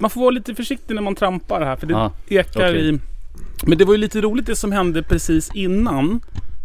[0.00, 2.88] Man får vara lite försiktig när man trampar här för det Ja, ekar okej.
[2.88, 2.98] i...
[3.66, 6.20] Men det var ju lite roligt det som hände precis innan.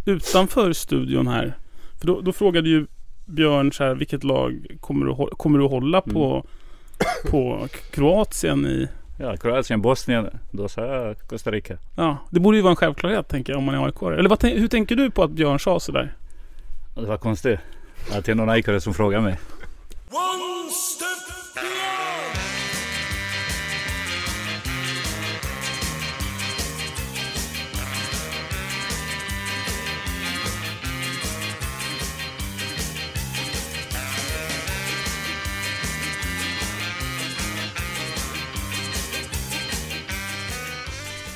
[0.06, 1.58] Utanför studion här.
[2.00, 2.86] För då, då frågade ju
[3.26, 6.46] Björn så här, vilket lag kommer du, kommer du hålla på,
[7.30, 8.88] på Kroatien i...
[9.20, 10.30] Ja, Kroatien, Bosnien.
[10.52, 11.78] Då sa jag Costa Rica.
[11.96, 14.44] Ja, det borde ju vara en självklarhet tänker jag om man är aik Eller vad,
[14.44, 16.16] hur tänker du på att Björn sa sådär?
[16.96, 17.59] Det var konstigt.
[18.12, 19.40] Att det är någon aikare som frågar mig.
[20.12, 22.34] One step beyond.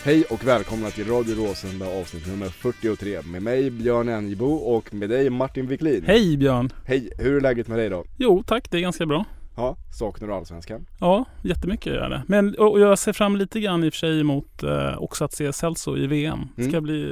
[0.09, 5.09] Hej och välkomna till Radio Råsunda avsnitt nummer 43 med mig Björn Enjebo och med
[5.09, 6.03] dig Martin Wiklin.
[6.07, 6.69] Hej Björn!
[6.85, 8.03] Hej, hur är läget med dig då?
[8.17, 9.25] Jo tack, det är ganska bra.
[9.55, 10.85] Ja, saknar du Allsvenskan?
[10.99, 12.23] Ja, jättemycket gör jag det.
[12.27, 15.33] Men och jag ser fram lite grann i och för sig emot eh, också att
[15.33, 16.39] se Celso i VM.
[16.55, 16.83] Det ska, Mm.
[16.83, 17.05] bli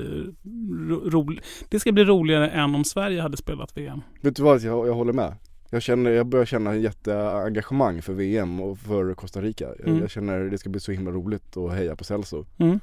[0.89, 4.01] ro, rolig- det ska bli roligare än om Sverige hade spelat VM.
[4.21, 5.33] Vet du vad, jag, jag håller med.
[5.69, 9.65] Jag, känner, jag börjar känna en jätteengagemang för VM och för Costa Rica.
[9.79, 10.01] Jag, Mm.
[10.01, 12.45] jag känner det ska bli så himla roligt att heja på Celso.
[12.57, 12.79] Mm.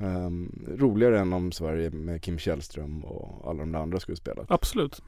[0.00, 4.42] Ehm, roligare än om Sverige med Kim Källström och alla de där andra skulle spela.
[4.48, 5.02] Absolut.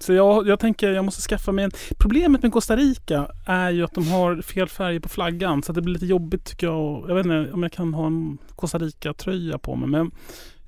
[0.00, 1.70] Så jag, jag tänker jag måste skaffa mig en...
[1.98, 5.62] Problemet med Costa Rica är ju att de har fel färger på flaggan.
[5.62, 7.04] Så att det blir lite jobbigt tycker jag.
[7.08, 9.88] Jag vet inte om jag kan ha en Costa Rica-tröja på mig.
[9.88, 10.10] Men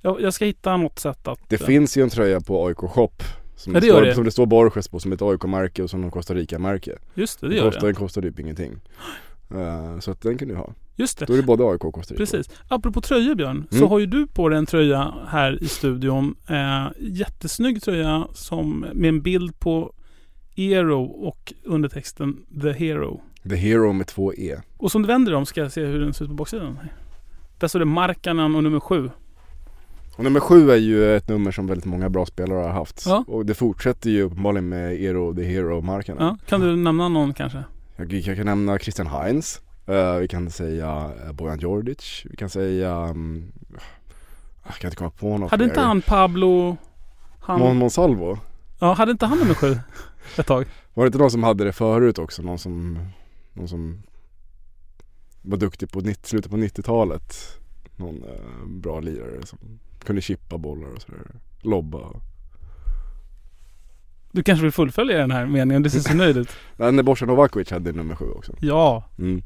[0.01, 1.39] jag, jag ska hitta något sätt att...
[1.49, 3.11] Det finns ju en tröja på AIK Shop
[3.57, 4.15] som, Ja, det det står, det.
[4.15, 6.99] som det står Borges på som ett AIK-märke och som en Costa Rica-märke.
[7.15, 7.87] Just det, det Den gör kostar, det.
[7.87, 8.73] den kostar typ ingenting.
[9.55, 10.73] Eh, så att den kan du ha.
[10.97, 11.27] Just det.
[11.27, 12.23] Då är det både AIK och Costa Rica.
[12.23, 12.51] Precis.
[12.69, 13.89] Apropå tröjor Björn, så Mm.
[13.89, 16.35] har ju du på dig en tröja här i studion.
[16.49, 19.93] Eh, jättesnygg tröja som, med en bild på
[20.57, 23.21] Eero och undertexten The Hero.
[23.49, 24.57] The Hero med två E.
[24.77, 26.79] Och som du vänder om ska jag se hur den ser ut på baksidan.
[27.59, 29.11] Där står det Markkanen och nummer sju.
[30.17, 33.03] Och nummer sju är ju ett nummer som väldigt många bra spelare har haft.
[33.07, 33.25] Ja.
[33.29, 36.21] Och det fortsätter ju uppenbarligen med Ero, The Hero-markerna.
[36.21, 37.65] Ja, kan du nämna någon kanske?
[37.97, 39.61] Jag, jag kan nämna Christian Heinz.
[39.87, 42.23] Eh, vi kan säga eh, Bojan Djordjic.
[42.31, 43.11] Vi kan säga...
[43.11, 43.53] um,
[44.67, 45.71] jag kan inte komma på något Hade mer.
[45.71, 46.77] inte han Pablo...
[47.41, 48.39] Han, Mon Monsalvo?
[48.79, 49.79] ja, hade inte han nummer sju
[50.39, 50.67] ett tag?
[50.95, 52.43] Var det inte någon som hade det förut också?
[52.43, 52.99] Någon som,
[53.53, 54.03] någon som
[55.43, 57.35] var duktig på 90, slutet på 90-talet.
[57.97, 59.59] Någon eh, bra lirare som
[60.05, 61.27] kunde chippa bollar och sådär.
[61.61, 62.11] Lobba.
[64.35, 65.83] Du kanske vill fullfölja den här meningen?
[65.83, 66.49] Du ser så nöjd ut.
[66.77, 68.53] Men Bosan Novakovic hade nummer sju också.
[68.61, 69.05] Ja.
[69.19, 69.43] Mm.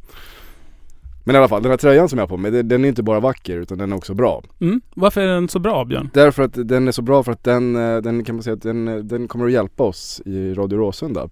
[1.25, 3.03] Men i alla fall, den här tröjan som jag har på mig, den är inte
[3.03, 4.43] bara vacker utan den är också bra.
[4.61, 4.81] Mm.
[4.95, 6.11] Varför är den så bra Björn?
[6.15, 8.63] Därför att den är så bra för att den, eh, den kan man säga att
[8.63, 11.29] den, eh, den kommer att hjälpa oss i Radio Råsunda.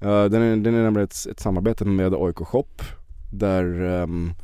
[0.00, 2.68] Eh, Den är, den är nämligen ett, ett samarbete med AIK Shop
[3.32, 4.34] där um,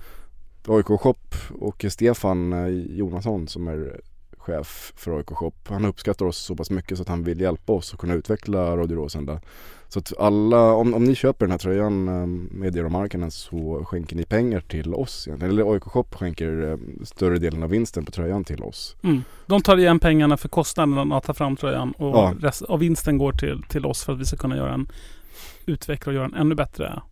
[0.69, 1.19] AIK Shop
[1.61, 2.55] och Stefan
[2.97, 4.01] Jonasson som är
[4.43, 7.73] chef för AIK Shop, han uppskattar oss så pass mycket så att han vill hjälpa
[7.73, 9.41] oss att kunna utveckla Radio Råsunda.
[9.89, 13.85] Så att alla, om, om ni köper den här tröjan eh, med Eero Markkanen så
[13.85, 15.53] skänker ni pengar till oss egentligen.
[15.55, 18.97] Eller AIK Shop skänker eh, större delen av vinsten på tröjan till oss.
[19.03, 19.23] Mm.
[19.47, 22.35] De tar igen pengarna för kostnaden att ta fram tröjan och Ja.
[22.41, 24.87] rest av vinsten går till, till oss för att vi ska kunna göra en
[25.67, 27.03] utveckla och göra en ännu bättre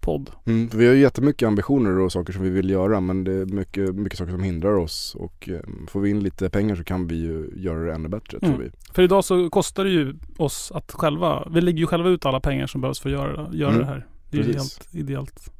[0.00, 0.30] podd.
[0.46, 3.44] Mm, vi har ju jättemycket ambitioner och saker som vi vill göra men det är
[3.46, 7.06] mycket, mycket saker som hindrar oss och eh, får vi in lite pengar så kan
[7.06, 8.60] vi ju göra det ännu bättre tror Mm.
[8.60, 8.70] vi.
[8.94, 12.40] För idag så kostar det ju oss att själva, vi lägger ju själva ut alla
[12.40, 13.80] pengar som behövs för att göra, göra Mm.
[13.80, 14.06] det här.
[14.30, 15.52] Det är ju helt ideellt.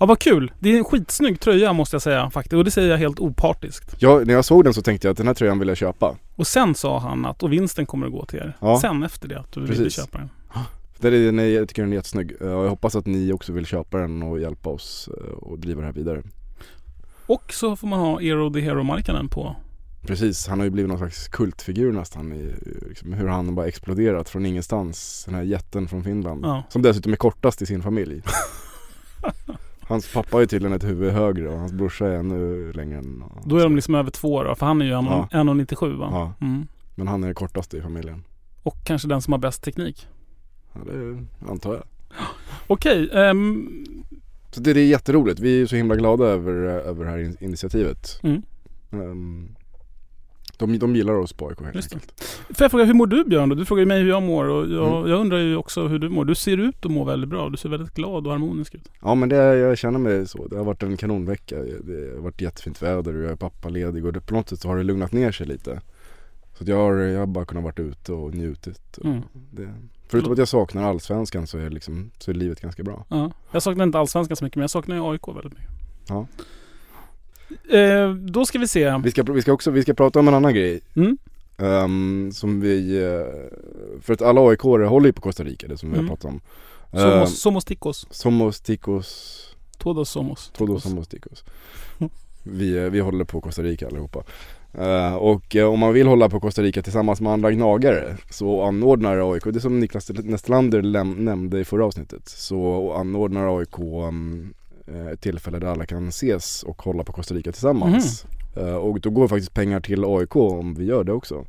[0.00, 0.52] Ja vad kul!
[0.58, 2.52] Det är en skitsnygg tröja måste jag säga faktiskt.
[2.54, 3.94] Och det säger jag helt opartiskt.
[3.98, 6.16] Jag, när jag såg den så tänkte jag att den här tröjan vill jag köpa.
[6.36, 8.56] Och sen sa han att, och vinsten kommer att gå till er.
[8.60, 8.78] Ja.
[8.80, 9.96] Sen efter det att du ville Precis.
[9.96, 10.28] köpa den.
[11.00, 12.32] Är, den är, jag tycker den är jättesnygg.
[12.40, 15.58] Eh, och jag hoppas att ni också vill köpa den och hjälpa oss eh, och
[15.58, 16.22] driva det här vidare.
[17.26, 19.56] Och så får man ha Eero the Hero-marknaden på.
[20.06, 22.54] Precis, han har ju blivit någon slags kultfigur nästan i
[22.88, 25.22] liksom, hur han bara exploderat från ingenstans.
[25.26, 26.44] Den här jätten från Finland.
[26.44, 26.62] Ja.
[26.68, 28.22] Som dessutom är kortast i sin familj.
[29.88, 33.56] Hans pappa är tydligen ett huvud högre och hans brorsa är ännu längre än Då
[33.56, 35.28] är de liksom över två då, för han är ju Ja.
[35.32, 36.08] 1,97 va?
[36.12, 36.66] Ja, Mm.
[36.94, 38.24] men han är den kortaste i familjen.
[38.62, 40.06] Och kanske den som har bäst teknik.
[40.84, 41.82] Det antar jag.
[42.66, 43.68] Okej, ehm,
[44.50, 45.40] Så det, det är jätteroligt.
[45.40, 48.20] Vi är så himla glada över, över det här in- initiativet.
[48.22, 48.42] mm.
[48.92, 49.48] Ehm,
[50.58, 52.20] de, de gillar oss på AIK helt Just enkelt.
[52.48, 53.48] Får jag fråga, hur mår du Björn?
[53.48, 53.54] då?
[53.54, 55.10] Du frågar ju mig hur jag mår och jag, Mm.
[55.10, 56.24] jag undrar ju också hur du mår.
[56.24, 57.48] Du ser ut att må väldigt bra.
[57.50, 58.88] Du ser väldigt glad och harmonisk ut.
[59.02, 60.46] Ja men det, jag känner mig så.
[60.46, 61.56] Det har varit en kanonvecka.
[61.58, 64.68] Det har varit jättefint väder och jag är pappaledig och det, på något sätt så
[64.68, 65.80] har det lugnat ner sig lite.
[66.58, 68.96] Så jag har, jag har bara kunnat varit ute och njutit.
[68.98, 69.22] Och Mm.
[69.50, 69.74] det,
[70.08, 73.04] förutom att jag saknar allsvenskan så är, liksom, så är livet ganska bra.
[73.08, 73.30] Ja.
[73.52, 75.70] Jag saknar inte allsvenskan så mycket men jag saknar ju AIK väldigt mycket.
[76.08, 76.26] Ja.
[77.78, 78.96] Eh, då ska vi se.
[79.04, 80.80] Vi ska, vi ska också, vi ska prata om en annan grej.
[80.96, 81.18] Mm.
[81.58, 85.90] Ehm, som vi, eh, för att alla aik håller ju på Costa Rica, det som
[85.90, 86.08] vi Mm.
[86.08, 86.40] har pratat om.
[86.92, 88.06] Somos, somos ticos.
[88.10, 90.50] somos ticos, Todos somos.
[90.56, 91.44] todos somos ticos.
[92.42, 94.22] Vi, eh, vi håller på Costa Rica allihopa.
[94.78, 98.62] Eh, och eh, om man vill hålla på Costa Rica tillsammans med andra gnagare så
[98.62, 104.54] anordnar AIK, det som Niklas Nestlander nämnde i förra avsnittet, så anordnar AIK um,
[104.86, 108.26] eh, ett tillfälle där alla kan ses och hålla på Costa Rica tillsammans.
[108.56, 111.44] Eh, och då går faktiskt pengar till AIK om vi gör det också.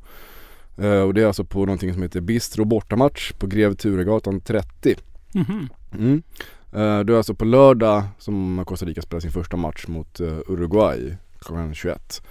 [1.06, 4.96] Och det är alltså på någonting som heter Bistro bortamatch på Grev Turegatan 30.
[5.34, 5.70] Mhm.
[5.94, 6.22] Mm.
[6.74, 11.18] Eh, Det är alltså på lördag som Costa Rica spelar sin första match mot Uruguay
[11.40, 12.22] klockan 21.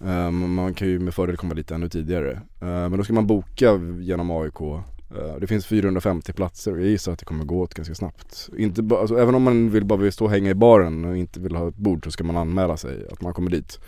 [0.00, 2.30] Eh, men Man kan ju med fördel komma dit ännu tidigare.
[2.60, 4.60] Eh, Men då ska man boka genom AIK.
[4.60, 8.48] Eh, Det finns 450 platser och jag gissar att det kommer gå åt ganska snabbt.
[8.58, 11.16] Inte ba, alltså, även om man vill bara vill stå och hänga i baren och
[11.16, 13.80] inte vill ha ett bord så ska man anmäla sig att man kommer dit.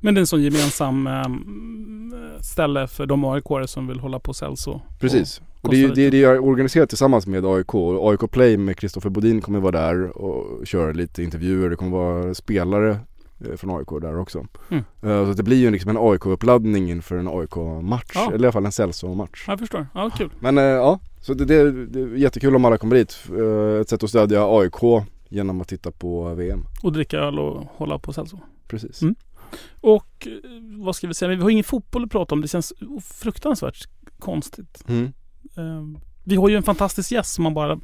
[0.00, 4.34] Men det är en sån gemensam ehm, ställe för de aik som vill hålla på
[4.34, 4.80] Celso.
[5.00, 5.40] Precis.
[5.60, 7.74] Och det, det, det är organiserat tillsammans med AIK.
[8.00, 11.70] AIK Play med Kristoffer Bodin kommer vara där och köra lite intervjuer.
[11.70, 12.98] Det kommer vara spelare
[13.56, 14.46] från AIK där också.
[14.70, 14.84] Mm.
[15.02, 18.12] Eh, Så det blir ju liksom en AIK-uppladdning inför en AIK-match.
[18.14, 18.26] Ja.
[18.32, 19.44] Eller i alla fall en Celso-match.
[19.46, 19.86] Jag förstår.
[19.94, 20.30] Ja, kul.
[20.40, 23.18] Men eh, ja, så det, det, det är jättekul om alla kommer dit.
[23.30, 26.64] Eh, Ett sätt att stödja AIK genom att titta på VM.
[26.82, 28.38] Och dricka öl och hålla på Celso.
[28.68, 29.02] Precis.
[29.02, 29.14] Mm.
[29.80, 31.28] Och eh, vad ska vi säga?
[31.28, 32.40] Vi har ingen fotboll att prata om.
[32.40, 32.72] Det känns
[33.04, 33.88] fruktansvärt
[34.18, 34.84] konstigt.
[34.88, 35.04] Mm.
[35.56, 37.80] Eh, Vi har ju en fantastisk gäst som man bara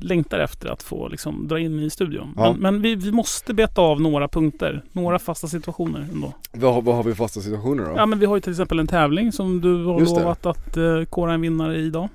[0.00, 2.32] längtar efter att få liksom dra in i studion.
[2.36, 2.52] Ja.
[2.52, 4.84] Men, men vi, vi måste beta av några punkter.
[4.92, 6.34] Några fasta situationer ändå.
[6.52, 7.92] Vad, har- vad har vi fasta situationer då?
[7.96, 10.20] Ja men vi har ju till exempel en tävling som du har Just det.
[10.22, 12.08] lovat att uh, kora en vinnare i idag.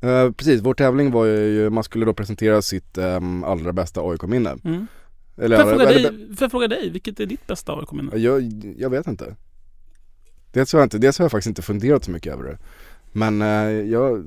[0.00, 4.56] Eh, precis, vår tävling var ju, man skulle då presentera sitt ehm, allra bästa AIK-minne.
[4.64, 4.86] Mm.
[5.36, 8.16] Eller, Får, jag fråga eller- dig, jag fråga dig, vilket är ditt bästa AIK-minne?
[8.16, 8.42] Jag,
[8.78, 9.36] jag vet inte.
[10.52, 10.98] Dels har, jag inte.
[10.98, 12.58] dels har jag faktiskt inte funderat så mycket över det.
[13.12, 14.24] Men eh, jag,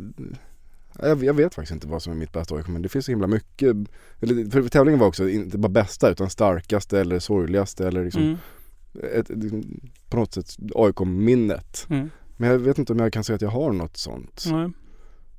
[1.01, 3.11] jag, jag vet faktiskt inte vad som är mitt bästa AIK men det finns så
[3.11, 3.75] himla mycket.
[4.19, 8.37] Eller, för tävlingen var också inte bara bästa utan starkaste eller sorgligaste eller liksom Mm.
[9.13, 9.31] ett,
[10.09, 11.87] på något sätt AIK-minnet.
[11.89, 12.09] Mm.
[12.37, 14.43] Men jag vet inte om jag kan säga att jag har något sånt.
[14.51, 14.69] Nej.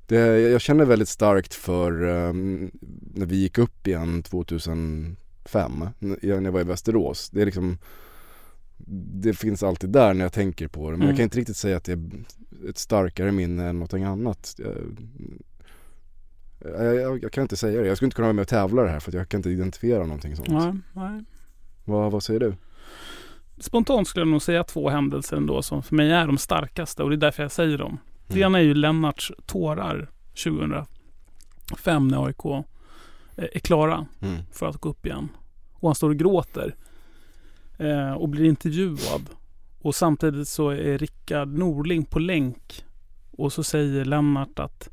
[0.07, 2.71] Det, jag känner väldigt starkt för um,
[3.15, 5.17] när vi gick upp igen 2005,
[6.01, 7.31] n- när jag var i Västerås.
[7.31, 7.79] Det är liksom
[9.23, 11.09] Det finns alltid där när jag tänker på det men Mm.
[11.09, 12.11] jag kan inte riktigt säga att det är
[12.69, 14.61] ett starkare minne än någonting annat.
[16.65, 17.87] Jag, jag, jag, jag kan inte säga det.
[17.89, 19.51] Jag skulle inte kunna vara med och tävla det här för att jag kan inte
[19.51, 20.49] identifiera någonting sånt.
[20.49, 21.25] Nej, nej.
[21.85, 22.55] Vad, vad säger du?
[23.59, 27.11] Spontant skulle jag nog säga två händelser ändå som för mig är de starkaste och
[27.11, 27.99] det är därför jag säger dem.
[28.27, 28.47] Det Mm.
[28.47, 30.11] ena är ju Lennarts tårar
[30.45, 32.45] 2005 när AIK
[33.37, 34.43] eh, är klara Mm.
[34.53, 35.29] för att gå upp igen.
[35.73, 36.75] Och han står och gråter.
[37.79, 39.31] Eh, och blir intervjuad.
[39.81, 42.85] Och samtidigt så är Rickard Norling på länk.
[43.31, 44.91] Och så säger Lennart att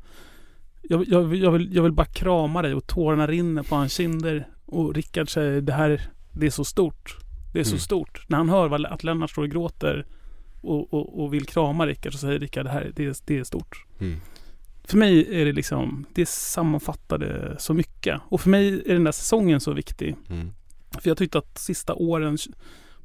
[0.88, 4.48] jag, jag, jag, vill, jag vill bara krama dig och tårarna rinner på hans kinder.
[4.66, 6.02] Och Rickard säger det här,
[6.32, 7.16] det är så stort.
[7.52, 7.80] Det är så Mm.
[7.80, 8.24] stort.
[8.28, 10.06] När han hör att Lennart står och gråter
[10.60, 13.44] och, och, och vill krama Rickard så säger Rickard det här, det är, det är
[13.44, 13.84] stort.
[14.00, 14.16] Mm.
[14.84, 18.20] För mig är det liksom, det sammanfattade så mycket.
[18.28, 20.16] Och för mig är den där säsongen så viktig.
[20.30, 20.50] Mm.
[21.00, 22.38] För jag tyckte att sista åren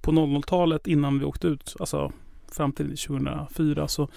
[0.02, 2.12] på 00-talet innan vi åkte ut, alltså
[2.54, 4.08] fram till 2004 så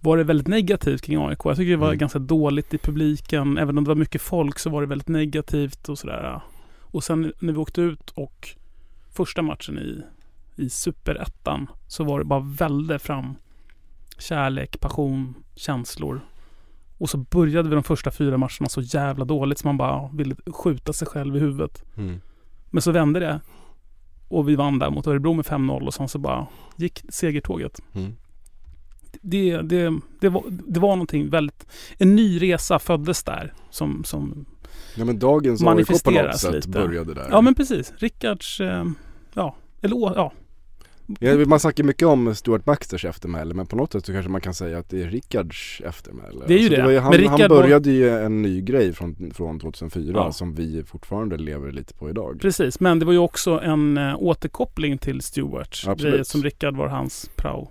[0.00, 1.38] var det väldigt negativt kring AIK.
[1.44, 1.98] Jag tycker det var Mm.
[1.98, 3.58] ganska dåligt i publiken.
[3.58, 6.40] Även om det var mycket folk så var det väldigt negativt och sådär.
[6.80, 8.48] Och sen när vi åkte ut och
[9.12, 10.02] första matchen i,
[10.56, 13.34] i superettan så var det bara välde fram
[14.18, 16.20] kärlek, passion, känslor.
[16.98, 20.36] Och så började vi de första fyra matcherna så jävla dåligt så man bara ville
[20.46, 21.84] skjuta sig själv i huvudet.
[21.96, 22.20] Mm.
[22.70, 23.40] Men så vände det.
[24.32, 26.46] Och vi vann där mot Örebro med 5-0 och sen så bara
[26.76, 27.80] gick segertåget.
[27.94, 28.12] Mm.
[29.20, 31.66] Det, det, det, var, det var någonting väldigt...
[31.98, 33.52] En ny resa föddes där.
[33.70, 34.46] Som, som,
[34.96, 36.68] Ja men dagens AIK på något sätt lite.
[36.68, 37.28] började där.
[37.30, 37.92] ja men precis.
[37.96, 38.60] Rickards...
[38.60, 38.84] Eh,
[39.34, 39.56] ja.
[39.82, 40.32] Eller ja.
[41.46, 44.54] Man snackar mycket om Stuart Baxters eftermäle men på något sätt så kanske man kan
[44.54, 46.44] säga att det är Rickards eftermäle.
[46.48, 46.82] Det är ju det.
[46.82, 50.32] var han, Men Rickard han var- började ju en ny grej från, från 2004 Ja.
[50.32, 52.38] som vi fortfarande lever lite på idag.
[52.42, 52.80] Precis.
[52.80, 55.84] Men det var ju också en eh, återkoppling till Stewart.
[55.86, 56.00] Absolut.
[56.12, 57.68] Grejer som Rickard var hans prao.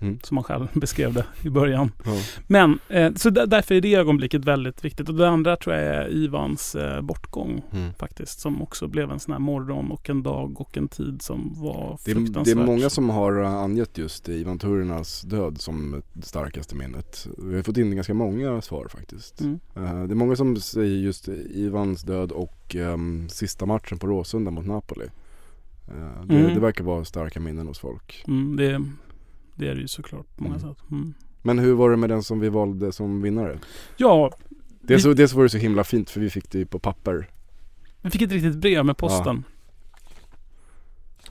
[0.00, 0.18] Mm.
[0.22, 1.92] Som han själv beskrev det i början.
[2.04, 2.12] Ja.
[2.46, 5.08] Men eh, så där, därför är det ögonblicket väldigt viktigt.
[5.08, 7.92] Och det andra tror jag är Ivans eh, bortgång Mm.
[7.94, 8.40] faktiskt.
[8.40, 11.98] Som också blev en sån här morgon och en dag och en tid som var
[12.04, 12.44] Det, är, fruktansvärt.
[12.56, 17.26] det är många som har uh, angett just Ivan Turinas död som det starkaste minnet.
[17.38, 19.40] Vi har fått in ganska många svar faktiskt.
[19.40, 19.60] Mm.
[19.76, 24.50] Uh, det är många som säger just Ivans död och um, sista matchen på Råsunda
[24.50, 25.04] mot Napoli.
[25.04, 26.54] Uh, det, Mm.
[26.54, 28.24] det verkar vara starka minnen hos folk.
[28.28, 28.82] Mm, det,
[29.58, 30.68] det är det ju såklart på många Mm.
[30.74, 30.82] sätt.
[30.90, 31.14] Mm.
[31.42, 33.58] Men hur var det med den som vi valde som vinnare?
[33.96, 34.32] Ja,
[34.80, 36.78] Dels, Vi- så, dels var det så himla fint för vi fick det ju på
[36.78, 37.28] papper.
[38.02, 39.44] vi fick ett riktigt brev med posten.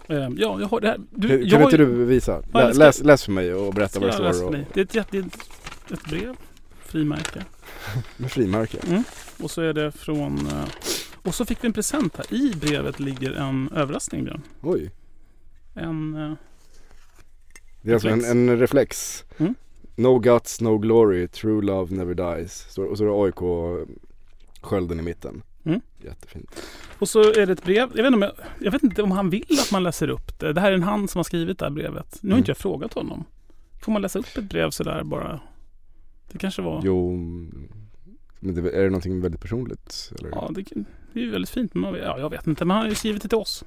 [0.08, 0.98] Eh, ja, jag har det här.
[1.12, 2.42] Du, kan jag kan har inte du visa?
[2.54, 4.46] Ja, ska- läs, läs för mig och berätta vad det står.
[4.48, 4.52] Och?
[4.74, 5.18] Det är ett, jätte,
[5.92, 6.36] ett brev.
[6.80, 7.46] Frimärke.
[8.18, 8.78] med frimärke.
[8.88, 9.04] Mm.
[9.44, 10.48] Och så är det från...
[10.48, 10.64] eh,
[11.24, 12.34] Och så fick vi en present här.
[12.34, 14.42] I brevet ligger en överraskning Björn.
[14.62, 14.92] Oj.
[15.74, 16.36] En...
[17.88, 18.32] Det är alltså en, Reflex.
[18.32, 19.24] en reflex.
[19.38, 19.56] Mm.
[19.96, 22.78] No guts, no glory, true love never dies.
[22.78, 23.88] Och så är det AIK
[24.62, 25.42] skölden i mitten.
[25.66, 25.82] Mm.
[26.04, 26.62] Jättefint.
[27.00, 27.90] Och så är det ett brev.
[27.96, 30.40] Jag vet, inte om jag, jag vet inte om han vill att man läser upp
[30.40, 30.54] det.
[30.54, 32.18] Det här är en han som har skrivit det här brevet.
[32.22, 32.38] Nu har Mm.
[32.38, 33.24] inte jag frågat honom.
[33.82, 35.40] Får man läsa upp ett brev sådär bara?
[36.32, 36.82] Det kanske var...
[36.84, 37.12] Jo,
[38.40, 40.12] men det, är det någonting väldigt personligt?
[40.20, 40.30] Eller?
[40.30, 40.62] Ja, det,
[41.14, 41.74] det är ju väldigt fint.
[41.74, 43.64] Men man, ja, jag vet inte, men han har ju skrivit det till oss.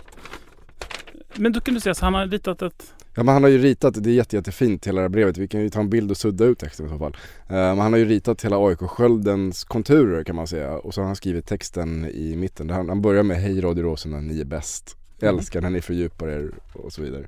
[1.37, 2.95] Men då kan du säga så han har ritat ett...
[3.15, 5.39] Ja men han har ju ritat, det är jätte, jättefint hela det här brevet.
[5.39, 7.17] Vi kan ju ta en bild och sudda ut texten i så fall.
[7.49, 10.73] Eh, men han har ju ritat hela AIK-sköldens konturer kan man säga.
[10.79, 12.67] Och så har han skrivit texten i mitten.
[12.67, 14.97] Där han, han börjar med Hej Radio Råsunda, ni är bäst.
[15.21, 15.35] Mm.
[15.35, 17.27] Älskar när ni fördjupar er och så vidare.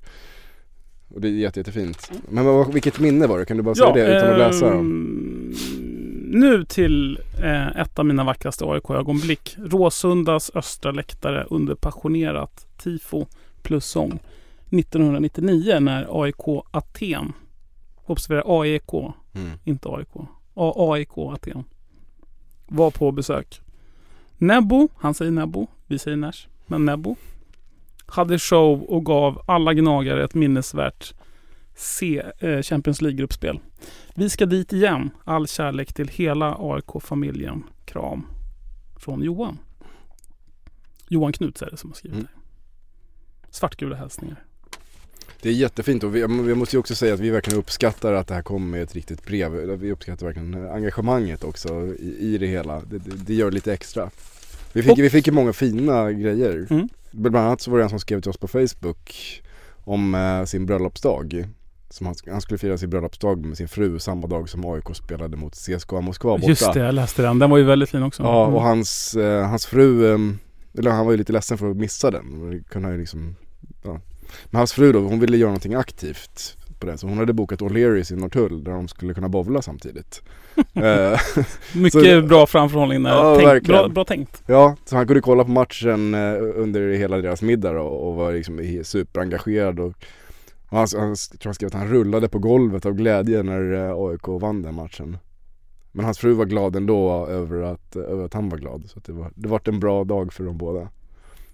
[1.14, 2.10] Och det är jätte, jättefint.
[2.28, 3.44] Men vad, vilket minne var det?
[3.44, 4.70] Kan du bara säga det utan att läsa?
[4.70, 4.78] dem?
[4.78, 5.54] ehm,
[6.40, 9.56] Nu till eh, ett av mina vackraste AIK-ögonblick.
[9.58, 13.26] Råsundas östra läktare under passionerat tifo
[13.62, 14.18] plus sång.
[14.70, 17.32] 1999 när AIK Aten,
[18.04, 18.92] observera AEK,
[19.34, 19.50] Mm.
[19.64, 20.16] inte AIK,
[20.54, 21.64] A- AIK Aten,
[22.68, 23.60] var på besök.
[24.38, 27.16] Nebbo, han säger Nebbo, vi säger Nash, men Nebbo
[28.06, 31.14] hade show och gav alla gnagare ett minnesvärt
[31.76, 33.60] C, eh, Champions League-gruppspel.
[34.14, 35.10] Vi ska dit igen.
[35.24, 37.62] All kärlek till hela AIK-familjen.
[37.84, 38.26] Kram.
[38.96, 39.58] Från Johan.
[41.08, 42.28] Johan Knuts är det som har skrivit Mm.
[43.52, 44.36] Svartgula hälsningar.
[45.42, 48.26] Det är jättefint och vi, vi måste ju också säga att vi verkligen uppskattar att
[48.28, 49.52] det här kom med ett riktigt brev.
[49.52, 52.80] Vi uppskattar verkligen engagemanget också i, i det hela.
[52.80, 54.10] Det, det, det gör lite extra.
[54.72, 56.66] Vi fick, Och- vi fick ju många fina grejer.
[56.70, 56.88] Mm.
[57.10, 59.14] Bland annat så var det en som skrev till oss på Facebook
[59.84, 61.46] om eh, sin bröllopsdag.
[61.90, 65.36] Som han, han skulle fira sin bröllopsdag med sin fru samma dag som AIK spelade
[65.36, 66.46] mot CSKA Moskva borta.
[66.46, 67.38] Just det, jag läste den.
[67.38, 68.22] Den var ju väldigt fin också.
[68.22, 68.54] Ja Mm.
[68.54, 70.18] och hans, eh, hans fru, eh,
[70.78, 72.50] eller han var ju lite ledsen för att missa den.
[72.50, 73.36] Det kunde han liksom,
[73.82, 74.00] ja.
[74.50, 76.98] Men hans fru då, hon ville göra någonting aktivt på den.
[76.98, 80.22] Så hon hade bokat O'Learys i Norrtull där de skulle kunna bowla samtidigt.
[80.74, 81.18] Eh,
[81.74, 83.10] Mycket så- bra framförhållning där.
[83.10, 83.80] Ja, Tänk, verkligen.
[83.80, 84.42] bra, bra tänkt.
[84.46, 88.32] ja, så han kunde kolla på matchen eh, under hela deras middag då, och var
[88.32, 89.80] liksom superengagerad.
[89.80, 89.86] Och,
[90.68, 93.94] och han, han, tror han skrev att han rullade på golvet av glädje när eh,
[93.96, 95.16] AIK vann den matchen.
[95.92, 98.82] Men hans fru var glad ändå över att, över att han var glad.
[98.86, 100.88] Så det, var, det var en bra dag för dem båda.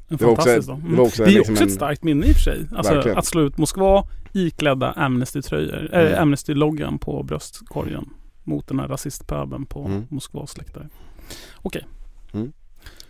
[0.09, 0.97] Det var också ett- det Mm.
[0.97, 2.67] var också det är liksom också ett starkt minne i och för sig.
[2.77, 3.19] Alltså Verkligen.
[3.19, 5.91] att slå ut Moskva iklädda Amnesty-tröjor.
[5.93, 6.23] Äh, Mm.
[6.23, 8.09] Amnesty-loggan på bröstkorgen.
[8.45, 10.03] Mot den här rasistpöbeln på Mm.
[10.09, 10.89] Moskvas läktare.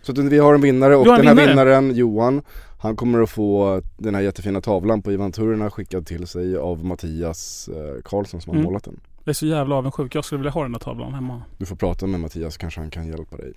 [0.01, 1.47] Så att vi har en vinnare och den här vinnare.
[1.47, 2.41] vinnaren, Johan,
[2.79, 6.85] han kommer att få den här jättefina tavlan på Ivan Turina skickad till sig av
[6.85, 8.65] Mattias eh, Karlsson som har Mm.
[8.65, 8.99] målat den.
[9.29, 10.15] Jag är så jävla avundsjuk.
[10.15, 11.41] Jag skulle vilja ha den där tavlan hemma.
[11.57, 13.53] Du får prata med Mattias så kanske han kan hjälpa dig.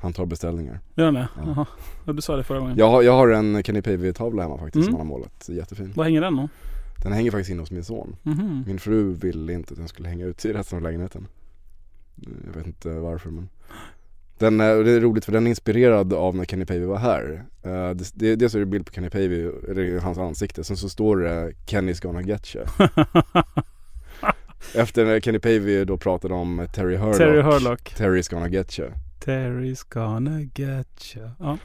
[0.00, 0.80] Han tar beställningar.
[0.94, 1.28] Gör den det?
[1.36, 1.42] Ja.
[1.46, 1.66] Jaha.
[2.04, 2.76] Ja, du sa det förra gången.
[2.78, 4.84] Jag har, jag har en Kenny Pavey-tavla hemma faktiskt Mm.
[4.84, 5.48] som han har målat.
[5.48, 5.92] Jättefin.
[5.96, 6.48] Var hänger den då?
[7.02, 8.16] Den hänger faktiskt inne hos min son.
[8.22, 8.64] Mhm.
[8.66, 11.26] Min fru ville inte att den skulle hänga ute i resten av lägenheten.
[12.46, 13.48] Jag vet inte varför men
[14.38, 17.44] den, eh, det är roligt för den är inspirerad av när Kenny Pavey var här.
[17.62, 21.16] Eh, det- det- Dels är det bild på Kenny Pavey, hans ansikte, sen så står
[21.16, 22.64] det Kenny's gonna get you.
[24.74, 27.16] Efter när Kenny Pavey då pratade om Terry Hurlock.
[27.16, 27.94] Terry Hurlock.
[27.98, 28.90] Terry's gonna get you.
[29.24, 31.28] Terry's gonna get you.
[31.38, 31.58] Ja.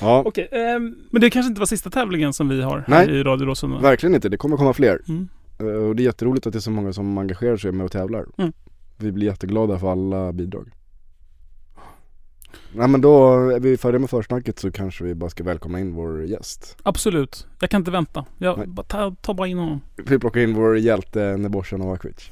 [0.00, 3.16] Ja, Okej, ehm, men det kanske inte var sista tävlingen som vi har här Nej.
[3.16, 3.78] i Radio Råsunda?
[3.78, 4.28] verkligen inte.
[4.28, 5.00] Det kommer komma fler.
[5.08, 5.28] Mm.
[5.60, 7.92] Eh, Och det är jätteroligt att det är så många som engagerar sig med och
[7.92, 8.26] tävlar.
[8.38, 8.52] Mm.
[8.96, 10.68] Vi blir jätteglada för alla bidrag.
[12.72, 15.94] Nej men då är vi färdiga med försnacket så kanske vi bara ska välkomna in
[15.94, 16.76] vår gäst.
[16.82, 17.46] Absolut.
[17.60, 18.24] Jag kan inte vänta.
[18.38, 18.66] Jag, Nej.
[18.66, 19.80] bara ta, ta bara in honom.
[19.96, 22.30] Vi plockar in vår hjälte Nebojsa Novakovic.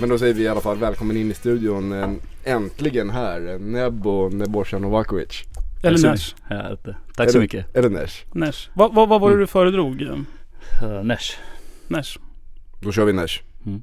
[0.00, 2.10] Men då säger vi i alla fall välkommen in i studion, eh,
[2.44, 5.44] äntligen här, Nebo Nebojsa Novakovic.
[5.82, 6.34] Eller Nash.
[6.48, 6.76] Ja,
[7.16, 7.76] tack så det- mycket.
[7.76, 8.14] Är det Nesh?
[8.32, 8.70] Nash.
[8.74, 9.40] Vad vad- vad var det Mm.
[9.40, 10.00] du föredrog?
[10.02, 11.32] Uh, Nesh.
[11.88, 12.18] Nash.
[12.80, 13.40] Då kör vi Nesh.
[13.66, 13.82] Mm.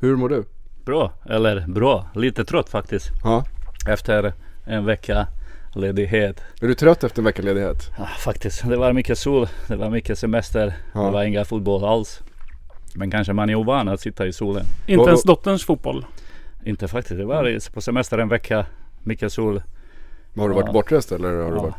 [0.00, 0.44] Hur mår du?
[0.84, 2.08] Bra, eller bra.
[2.14, 3.10] Lite trött faktiskt.
[3.24, 3.44] Ja.
[3.88, 4.32] Efter
[4.66, 5.26] en vecka
[5.74, 6.40] ledighet.
[6.60, 7.90] Är du trött efter en veckaledighet?
[7.98, 10.66] Ja, faktiskt, det var mycket sol, det var mycket semester.
[10.92, 11.24] Det var Ja.
[11.24, 12.20] inga fotboll alls.
[12.94, 14.64] Men kanske man är ovan att sitta i solen.
[14.86, 16.06] Inte ens dotterns fotboll.
[16.64, 17.18] Inte faktiskt.
[17.18, 18.66] Det var på semester en vecka.
[19.02, 19.62] Mycket sol.
[20.32, 20.72] Men Har du varit Ja.
[20.72, 21.74] bortrest eller har du Ja, varit?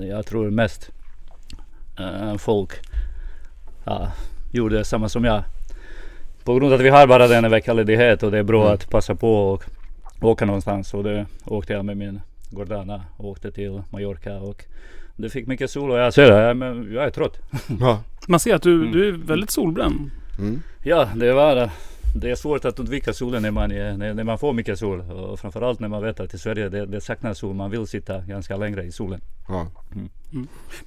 [0.00, 0.90] ja, jag tror mest
[1.98, 2.70] eh, folk
[3.84, 4.12] ja,
[4.52, 5.42] gjorde samma som jag.
[6.44, 8.62] På grund av att vi har bara den en vecka ledighet och det är bra
[8.62, 8.74] Mm.
[8.74, 9.64] att passa på och
[10.20, 10.94] åka någonstans.
[10.94, 12.20] Och det åkte jag med min
[12.50, 14.64] Gordana och åkte till Mallorca och
[15.16, 17.38] det fick mycket sol och jag ser det, men jag är trött.
[17.80, 18.00] Ja.
[18.28, 18.92] Man ser att du, Mm.
[18.92, 20.10] du är väldigt solbränd.
[20.38, 20.62] Mm.
[20.82, 21.70] Ja, det var det
[22.22, 25.00] är svårt att undvika solen när man, är, när, när man får mycket sol.
[25.00, 27.54] Och framförallt när man vet att i Sverige det, det saknas sol.
[27.54, 29.20] Man vill sitta ganska längre i solen.
[29.48, 29.66] ja.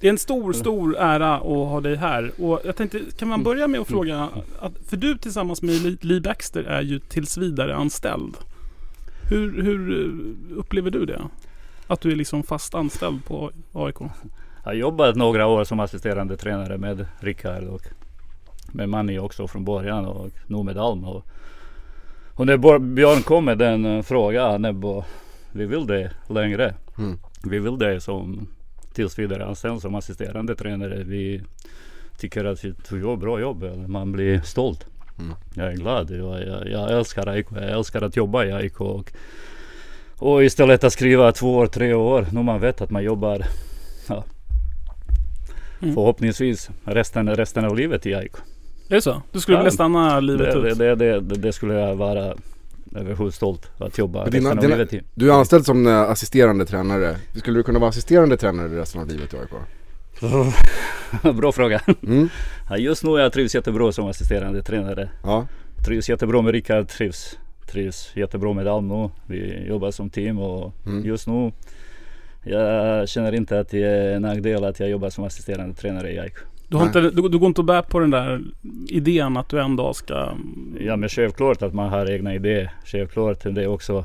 [0.00, 2.30] Det är en stor, stor ära att ha dig här.
[2.38, 5.98] Och jag tänkte, kan man börja med att fråga, att, för du tillsammans med Lee-
[6.00, 8.36] Lee Baxter är ju tills vidare anställd.
[9.30, 11.20] Hur, hur eh, upplever du det?
[11.86, 13.96] Att du är liksom fast anställd på AIK?
[14.00, 14.10] Jag
[14.64, 17.82] har jobbat några år som assisterande tränare med Rickard och
[18.72, 21.04] med Manny också från början och nu med Alm.
[21.04, 21.26] Och,
[22.34, 25.04] och när Björn kom med den eh, frågan, Nebbo,
[25.52, 26.74] vi vill det längre.
[26.98, 27.18] Mm.
[27.44, 28.48] Vi vill det som
[28.92, 31.02] tills vidare anställd som assisterande tränare.
[31.04, 31.42] Vi
[32.18, 33.64] tycker att vi gör bra jobb.
[33.86, 34.86] Man blir stolt.
[35.18, 35.34] Mm.
[35.54, 36.10] Jag är glad.
[36.10, 37.46] Jag, jag, jag älskar AIK.
[37.50, 38.80] Jag älskar att jobba i AIK.
[38.80, 39.12] Och,
[40.18, 42.26] och istället att skriva två år, tre år.
[42.32, 43.42] Nu man vet att man jobbar
[44.08, 44.24] ja,
[45.82, 45.94] Mm.
[45.94, 48.32] förhoppningsvis resten, resten av livet i AIK.
[48.88, 49.22] Är det så?
[49.32, 49.60] Du skulle Ja.
[49.60, 50.78] vilja stanna livet Det, ut?
[50.78, 52.34] det, det, det, det skulle jag vara
[52.96, 55.04] överhuvud stolt att jobba Men dina- resten av dina- livet.
[55.14, 57.16] Du är anställd som eh, assisterande tränare.
[57.36, 59.50] Skulle du kunna vara assisterande tränare resten av livet i AIK?
[61.36, 61.80] Bra fråga.
[62.06, 62.28] Mm.
[62.78, 65.08] Just nu jag trivs jättebra som assisterande tränare.
[65.22, 65.46] Ja.
[65.86, 67.38] Trivs jättebra med Rickard, trivs,
[67.70, 71.04] trivs jättebra med Alm Vi jobbar som team och Mm.
[71.06, 71.52] just nu
[72.44, 76.18] jag känner inte att det är en nackdel att jag jobbar som assisterande tränare i
[76.18, 76.34] AIK.
[76.68, 78.40] Du, har inte, du, du går inte att bära på den där
[78.88, 80.32] idén att du en dag ska...
[80.80, 82.72] Ja men självklart att man har egna idéer.
[82.84, 84.04] Självklart det är också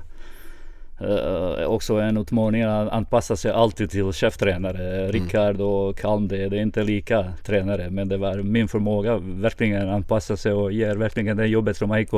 [1.00, 5.12] eh, också en utmaning att anpassa sig alltid till cheftränare.
[5.12, 9.90] Rickard och Alm det, det är inte lika tränare men det var min förmåga verkligen
[9.90, 12.12] anpassa sig och ge verkligen det jobbet som AIK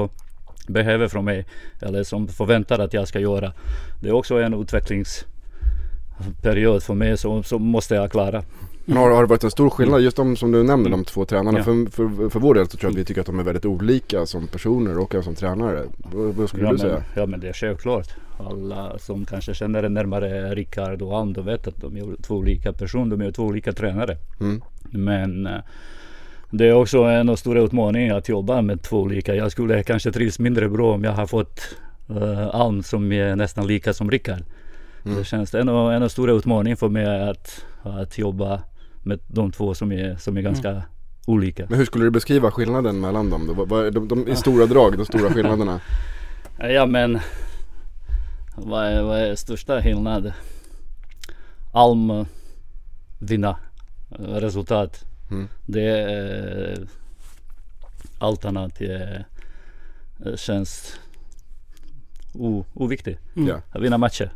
[0.68, 1.46] behöver från mig
[1.82, 3.54] eller som förväntar att jag ska göra.
[4.02, 8.44] Det är också en utvecklingsperiod för mig som, som måste jag klara.
[8.86, 11.26] Men har, har det varit en stor skillnad, just de som du nämnde, de två
[11.26, 11.58] tränarna.
[11.58, 11.64] Ja.
[11.64, 13.66] För, för, för vår del så tror jag att vi tycker att de är väldigt
[13.66, 15.84] olika som personer och som tränare.
[15.98, 17.04] Vad, vad skulle Ja du men, säga?
[17.16, 18.08] ja men det är självklart.
[18.38, 23.18] Alla som kanske känner närmare Rickard och de vet att de är två olika personer,
[23.18, 24.18] de är två olika tränare.
[24.40, 24.62] Mm.
[24.92, 25.62] Men eh,
[26.50, 29.36] det är också en stor utmaning att jobba med två olika.
[29.36, 31.60] Jag skulle kanske trivs mindre bra om jag har fått
[32.10, 34.44] uh, Alm som är nästan lika som Rickard.
[35.06, 35.18] Mm.
[35.18, 38.62] Det känns en, en stor utmaning för mig att, att jobba
[39.06, 40.84] med de två som är, som är ganska
[41.28, 41.66] olika.
[41.70, 43.48] Men hur skulle du beskriva skillnaden mellan dem?
[43.48, 43.54] då?
[43.54, 45.80] Vad- vad är de, de, I stora drag, de stora skillnaderna.
[46.60, 47.20] Ja men
[48.56, 50.34] vad är, vad är största skillnad?
[51.74, 52.26] Alm
[53.20, 53.58] vinna
[54.20, 55.06] resultat.
[55.32, 55.48] Mm.
[55.66, 56.78] Det är
[58.20, 59.26] allt annat är,
[60.26, 61.00] eh, känns
[62.34, 63.20] o, oviktigt.
[63.36, 63.48] Mm.
[63.50, 63.62] Ja.
[63.72, 64.34] Att vinna matcher.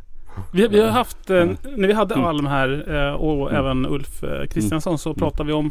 [0.52, 1.56] Vi, vi har haft, eh, Mm.
[1.76, 2.26] när vi hade Mm.
[2.26, 3.64] Alm här eh, och Mm.
[3.64, 5.70] även Ulf eh, Kristiansson så pratade vi om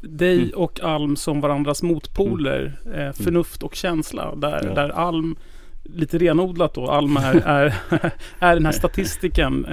[0.00, 2.72] dig och Alm som varandras motpoler.
[2.94, 4.34] Eh, förnuft och känsla.
[4.34, 4.74] Där, Ja.
[4.74, 5.36] där Alm,
[5.82, 7.74] lite renodlat då, Alm är, är,
[8.38, 9.66] är den här statistiken.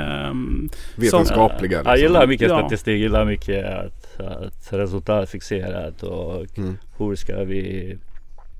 [0.95, 1.81] Vetenskapliga.
[1.85, 2.59] Jag gillar mycket Ja.
[2.59, 6.77] statistik, gillar mycket att, att resultat fixerat och Mm.
[6.97, 7.97] hur ska vi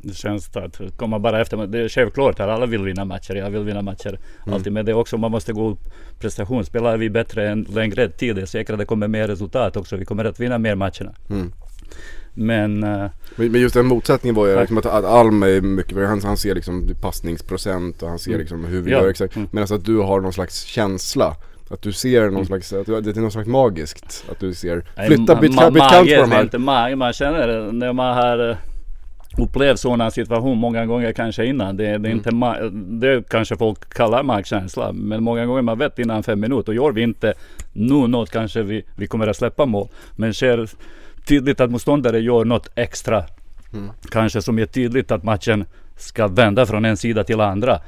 [0.01, 1.67] Det känns att komma bara efter.
[1.67, 3.35] Det är självklart att alla vill vinna matcher.
[3.35, 4.19] Jag vill vinna matcher
[4.51, 4.73] alltid.
[4.73, 5.79] Men det är också man måste gå upp
[6.19, 6.65] prestation.
[6.65, 9.95] Spelar vi bättre en längre tid, är säkert att det kommer mer resultat också.
[9.97, 11.13] Vi kommer att vinna mer matcherna.
[11.29, 11.51] Mm.
[12.33, 16.37] Men eh, Men just den motsättningen var ju liksom att, Alm är mycket, han, han
[16.37, 18.39] ser liksom passningsprocent och han ser Mm.
[18.39, 19.01] liksom hur vi Ja.
[19.01, 19.35] gör exakt.
[19.35, 19.47] Mm.
[19.51, 21.35] Medan att du har någon slags känsla.
[21.71, 22.45] Att du ser någon Mm.
[22.45, 24.25] slags, att det är någon slags magiskt.
[24.31, 25.75] Att du ser, flytta, byt, byt kant
[26.09, 26.41] på de här.
[26.41, 28.57] inte mage, man känner när man har eh,
[29.41, 31.77] upplevt sådana situationer många gånger kanske innan.
[31.77, 32.01] Det, Mm.
[32.01, 34.91] det, är inte ma- det kanske folk kallar magkänsla.
[34.93, 36.69] Men många gånger man vet innan fem minuter.
[36.71, 37.33] Och gör vi inte
[37.73, 39.87] nu något kanske vi, vi kommer att släppa mål.
[40.15, 40.69] Men ser
[41.27, 43.23] tydligt att motståndare gör något extra.
[43.73, 43.89] Mm.
[44.11, 45.65] Kanske som är tydligt att matchen
[45.97, 47.79] ska vända från en sida till andra.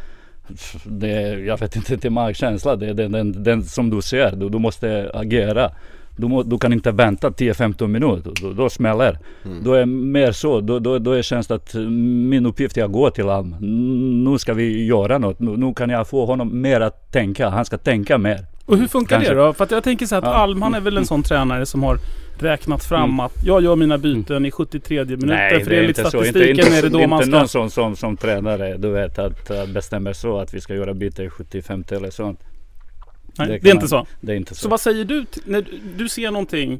[0.83, 2.75] Det, jag vet inte, det är magkänsla.
[2.75, 4.31] Det är den, den, den som du ser.
[4.35, 5.71] Du, du måste agera.
[6.21, 8.31] Du, må, du kan inte vänta 10-15 minuter.
[8.41, 9.63] Då, då smäller Mm.
[9.63, 10.61] Då är mer så.
[10.61, 11.73] Då, då, då är känslan att
[12.31, 13.55] min uppgift är att gå till honom.
[14.31, 15.39] Nu ska vi göra något.
[15.39, 17.49] Nu, nu kan jag få honom mer att tänka.
[17.49, 18.45] Han ska tänka mer.
[18.65, 19.33] Och hur funkar Kanske.
[19.33, 19.53] det då?
[19.53, 20.33] För att jag tänker så här att Ja.
[20.33, 21.97] Alm, han är väl en sån tränare som har
[22.39, 23.19] räknat fram Mm.
[23.19, 25.59] att jag gör mina byten i 73 minuter.
[25.59, 27.31] för enligt statistiken Inte, är det då inte man ska...
[27.31, 30.93] någon som, som, som tränare du vet att, att bestämmer så att vi ska göra
[30.93, 32.39] byte i 75 eller sånt.
[33.37, 34.05] Nej, det det, är inte man- så.
[34.21, 34.61] Det är inte så.
[34.61, 35.65] Så vad säger du när
[35.97, 36.79] du- ser någonting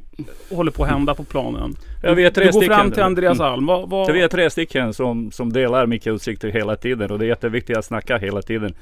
[0.50, 1.76] håller på att hända på planen?
[2.04, 3.52] Ja, vi är tre du går fram till Andreas Mm.
[3.54, 3.66] Alm.
[3.66, 7.26] Vad, vad, vi är tre stycken som, som delar mycket utsikter hela tiden och det
[7.26, 8.74] är jätteviktigt att snacka hela tiden.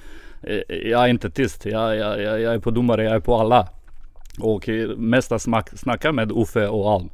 [0.44, 1.66] Eh, Jag är inte tyst.
[1.66, 3.68] Jag, jag, jag, jag är på domare, jag är på alla.
[4.40, 5.42] Och mest att
[5.76, 7.10] snacka med Uffe och Alm.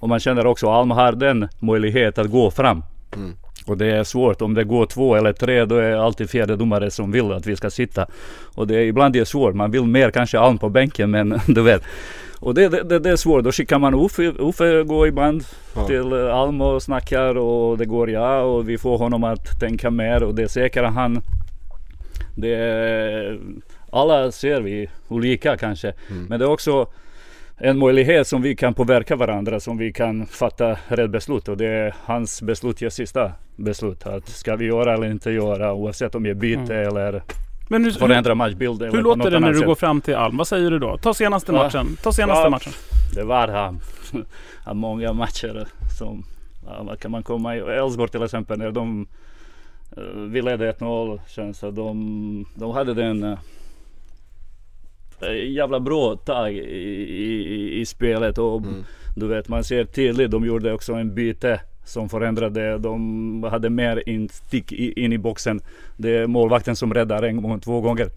[0.00, 2.82] Och man känner också att Alm har den möjlighet att gå fram.
[3.16, 3.32] Mm.
[3.66, 4.42] Och det är svårt.
[4.42, 7.46] Om det går två eller tre då är det alltid fjärde domare som vill att
[7.46, 8.06] vi ska sitta.
[8.54, 9.54] Och det är, ibland det är svårt.
[9.54, 11.82] Man vill mer kanske Alm på bänken men du vet.
[12.40, 13.44] Och det, det, det, det är svårt.
[13.44, 15.86] Då skickar man Uffe, Uffe går ibland Ja.
[15.86, 20.22] till Alm och snackar och det går ja och vi får honom att tänka mer
[20.22, 20.48] och det
[20.84, 21.22] att han
[22.34, 23.38] det är,
[23.92, 26.24] alla ser vi olika kanske Mm.
[26.28, 26.86] men det är också
[27.58, 31.66] en möjlighet som vi kan påverka varandra som vi kan fatta rätt beslut och det
[31.66, 36.22] är hans beslut är sista beslut att ska vi göra eller inte göra oavsett om
[36.22, 36.88] det är byte Mm.
[36.88, 37.22] eller
[37.68, 39.66] Men hur, förändra matchbild eller hur låter det när du sätt.
[39.66, 40.36] går fram till Alm?
[40.36, 40.96] Vad säger du då?
[40.98, 41.58] Ta senaste Ja.
[41.62, 41.96] matchen.
[42.02, 42.50] Ta senaste Ja.
[42.50, 42.72] matchen.
[43.14, 43.80] Det var han.
[44.64, 45.66] han många matcher
[45.98, 46.24] som
[46.84, 47.58] vad kan man komma i.
[47.58, 49.06] Elfsborg till exempel när de
[50.32, 51.70] vi ledde 1-0 känns det.
[51.70, 53.38] De, de hade den eh,
[55.56, 58.84] jävla bra tag i, i, i- spelet och Mm.
[59.16, 62.78] du vet man ser tydligt de gjorde också en byte som förändrade.
[62.78, 65.60] De hade mer instick in i boxen.
[65.96, 68.08] Det är målvakten som räddar en gång, två gånger.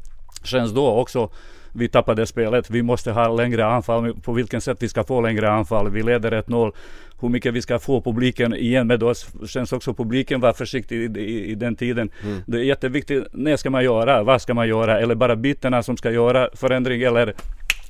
[0.43, 1.29] Känns då också
[1.73, 2.69] vi tappade spelet.
[2.69, 4.13] Vi måste ha längre anfall.
[4.21, 5.89] På vilken sätt vi ska få längre anfall.
[5.89, 6.71] Vi leder 1-0.
[7.19, 9.27] Hur mycket vi ska få publiken igen med oss.
[9.47, 12.09] Känns också publiken var försiktig i, i, i den tiden.
[12.23, 12.41] Mm.
[12.45, 13.23] Det är jätteviktigt.
[13.31, 14.23] När ska man göra?
[14.23, 14.99] Vad ska man göra?
[14.99, 17.33] Eller bara bytena som ska göra förändring eller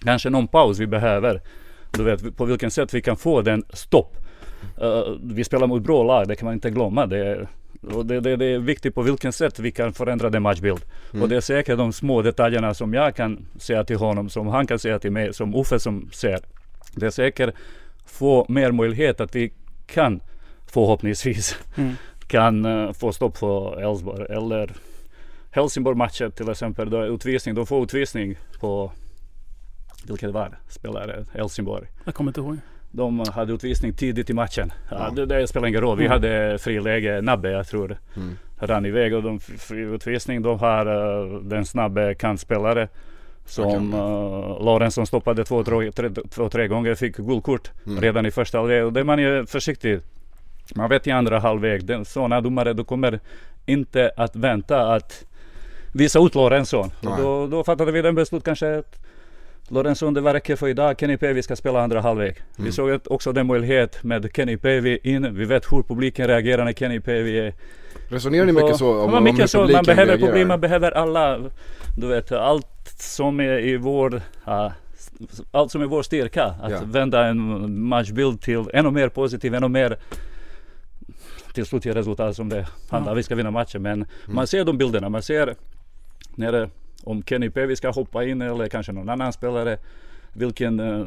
[0.04, 1.42] kanske någon paus vi behöver.
[1.92, 4.18] Du vet på vilken sätt vi kan få den stopp.
[4.82, 7.06] Eh, vi spelar mot bra lag, det kan man inte glömma.
[7.06, 7.48] Det,
[7.82, 10.86] och det, det, det är viktigt på vilken sätt vi kan förändra den matchbild.
[11.12, 11.24] Mm.
[11.24, 14.68] Och det är säkert de små detaljerna som jag kan säga till honom, som han
[14.68, 16.40] kan säga till mig, som Uffe som ser.
[16.96, 17.56] Det är säkert
[18.10, 19.54] få mer möjlighet att vi
[19.88, 20.22] kan
[20.68, 21.94] förhoppningsvis Mm.
[22.28, 24.72] kan eh, få stopp på Elfsborg eller
[25.52, 26.90] Helsingborg-matchen till exempel.
[26.90, 28.92] Då är utvisning, de får utvisning på
[30.08, 31.26] vilket var spelare?
[31.34, 31.88] Helsingborg.
[32.06, 32.58] Jag kommer inte ihåg.
[32.92, 34.72] De hade utvisning tidigt i matchen.
[34.90, 35.10] Ja, Ja.
[35.16, 35.98] det, det spelar ingen roll.
[35.98, 36.12] Vi Mm.
[36.12, 37.22] hade friläge.
[37.22, 38.38] Nabbe jag tror Mm.
[38.60, 40.42] rann iväg och de f- f- utvisning.
[40.42, 42.88] De har eh, den snabbe kantspelare
[43.50, 45.92] som uh, Lorentzon stoppade två, tre,
[46.30, 46.96] två, tre gånger.
[46.96, 48.02] Fick guldkort Mm.
[48.02, 48.84] redan i första halvlek.
[48.86, 50.00] Och det är man ju försiktig.
[50.76, 51.82] Man vet i andra halvlek.
[52.06, 53.20] Sådana domare då kommer
[53.66, 55.26] inte att vänta att
[55.94, 56.92] visa ut Lorentzon.
[57.02, 58.96] Då, då fattade vi den beslut kanske att
[59.72, 61.00] Lorentzon det räcker för idag.
[61.00, 62.38] Kenny Päivi ska spela andra halvlek.
[62.56, 62.72] Vi Mm.
[62.72, 65.36] såg ett- också den möjlighet med Kenny Päivi in.
[65.36, 67.54] Vi vet hur publiken reagerar när Kenny Päivi är
[68.10, 70.28] Resonerar ni mycket så Ja, om, hur mycket så, man behöver reagerar?
[70.28, 71.40] publik, man behöver alla,
[71.98, 72.68] du vet allt
[73.00, 74.74] som är i vår, ja,
[75.52, 76.44] allt som är vår styrka.
[76.44, 76.80] Att Ja.
[76.86, 79.98] vända en matchbild till ännu mer positiv, ännu mer
[81.54, 83.12] till slut resultat som det handlar.
[83.12, 83.16] Ja.
[83.16, 85.56] Vi ska vinna matchen men man ser de bilderna, man ser
[86.36, 86.70] när
[87.10, 89.78] om Kenny Päivi ska hoppa in eller kanske någon annan spelare.
[90.34, 91.06] Vilken eh,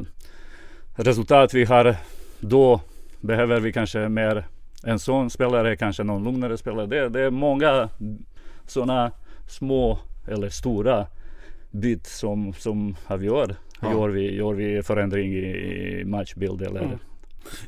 [0.95, 1.95] resultat vi har.
[2.39, 2.81] Då
[3.21, 4.45] behöver vi kanske mer
[4.83, 6.85] en sån spelare, kanske någon lugnare spelare.
[6.85, 7.89] Det, det är många
[8.67, 9.11] sådana
[9.47, 11.07] små eller stora
[11.71, 13.55] bit som, som avgör.
[13.81, 13.91] Ja.
[13.91, 16.99] Gör, vi, gör vi förändring i, i matchbild eller Mm.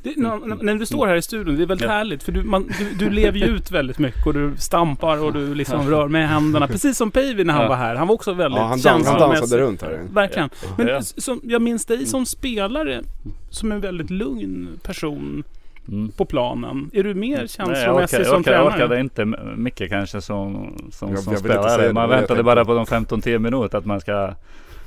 [0.02, 1.92] Det, när, när du står här i studion, det är väldigt Ja.
[1.92, 5.32] härligt för du, man, du, du lever ju ut väldigt mycket och du stampar och
[5.32, 6.66] du liksom rör med händerna.
[6.68, 7.68] Precis som Päivi när han Ja.
[7.68, 7.94] var här.
[7.94, 10.00] Han var också väldigt Ja, han, dans, han dansade runt här.
[10.12, 10.50] Verkligen.
[10.78, 13.02] Men som, jag minns dig som spelare
[13.50, 15.44] som en väldigt lugn person
[15.88, 16.08] Mm.
[16.12, 16.90] på planen.
[16.92, 18.66] Är du mer känslomässig som orkade, jag tränare?
[18.84, 19.24] orkade inte
[19.56, 21.92] mycket kanske som, som, Jag- som jag spelare.
[21.92, 24.34] Man väntade bara på de 15-10 minuter att man ska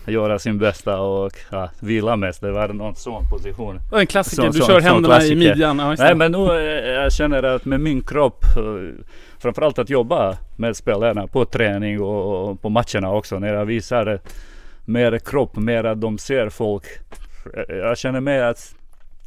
[0.06, 2.42] göra sin bästa och ja, vila mest.
[2.42, 3.80] Det var någon sån position.
[3.94, 5.36] En klassiker, Som- du kör som händerna i klassiker.
[5.36, 5.80] midjan.
[5.80, 9.04] Ja, Nej men nu eh, jag känner att med min kropp, eh,
[9.40, 13.40] framförallt att jobba med spelarna på träning och, och på matcherna också.
[13.40, 14.20] När jag visar
[14.86, 16.84] mer kropp, mer att de ser folk.
[17.70, 18.76] Eh, Jag känner med att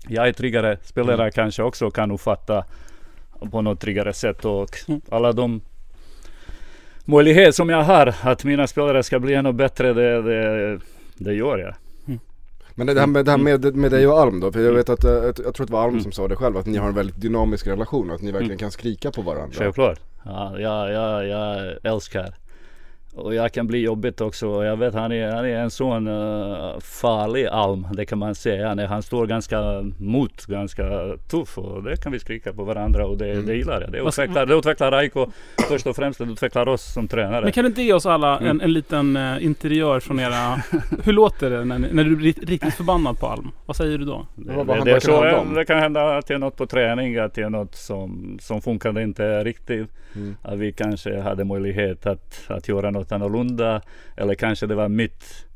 [0.08, 1.30] jag är tryggare spelare Mm.
[1.32, 2.64] kanske också kan uppfatta
[3.50, 5.00] på något tryggare sätt och Mm.
[5.11, 5.61] alla de
[7.12, 10.81] möjligheter som jag har att mina spelare ska bli ännu bättre det, det,
[11.14, 11.75] det gör jag.
[12.75, 14.88] Men det här med, det här med, med dig och Alm då, för jag vet
[14.88, 16.03] att, eh, jag tror att det var Alm Mm.
[16.03, 18.59] som sa det själv, att ni har en väldigt dynamisk relation och att ni verkligen
[18.59, 19.55] kan skrika på varandra.
[19.59, 20.01] Självklart.
[20.25, 22.35] Ja, jag, jag, jag älskar.
[23.14, 24.64] Och jag kan bli jobbigt också.
[24.64, 27.87] Jag vet han är, han är en sån uh, farlig alm.
[27.92, 28.75] Det kan man säga.
[28.75, 30.85] När han står ganska mot, ganska
[31.31, 31.59] tuff.
[31.59, 33.92] Och det kan vi skrika på varandra och det, det gillar jag.
[33.92, 35.27] Det utvecklar, det utvecklar Raiko
[35.68, 36.18] först och främst.
[36.18, 37.42] Det utvecklar oss som tränare.
[37.42, 38.61] Men kan du inte ge oss alla en, Mm.
[38.64, 40.62] en liten uh, interiör från era...
[41.05, 43.51] Hur låter det när, när du blir riktigt förbannad på Alm?
[43.66, 44.27] Vad säger du då?
[44.35, 45.55] Det, det, det, så, det om?
[45.55, 48.62] det kan hända att det är något på träning, att det är något som, som
[48.62, 49.88] funkade inte riktigt.
[50.14, 50.37] Mm.
[50.42, 53.83] Att vi kanske hade möjlighet att, att göra något annorlunda.
[54.17, 55.47] Eller kanske det var mitt.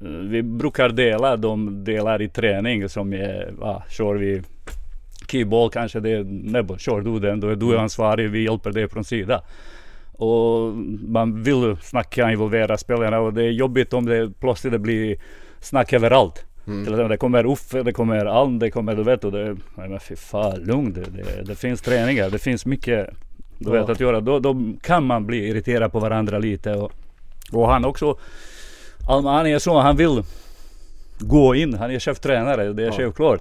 [0.00, 4.42] eh, Vi brukar dela de delar i träning som är, ja, kör vi
[5.30, 8.88] keyboll kanske det är, nej, kör du den, då är du ansvarig, vi hjälper dig
[8.88, 9.42] från sida.
[10.12, 10.74] Och
[11.08, 15.16] man vill snacka, involvera spelarna och det är jobbigt om det plötsligt det blir
[15.60, 16.44] snack överallt.
[16.66, 16.84] Mm.
[16.84, 19.88] Till exempel, det kommer Uffe, det kommer Alm, det kommer du vet och det, nej
[19.88, 23.10] men fy fan lugn det, det, det finns träningar, det finns mycket
[23.58, 23.80] du Ja.
[23.80, 24.20] vet att göra.
[24.20, 26.92] Då, då kan man bli irriterad på varandra lite och,
[27.52, 28.18] och han också,
[29.06, 30.22] han är så, han vill
[31.18, 32.92] gå in, han är cheftränare, det är Ja.
[32.92, 33.40] självklart.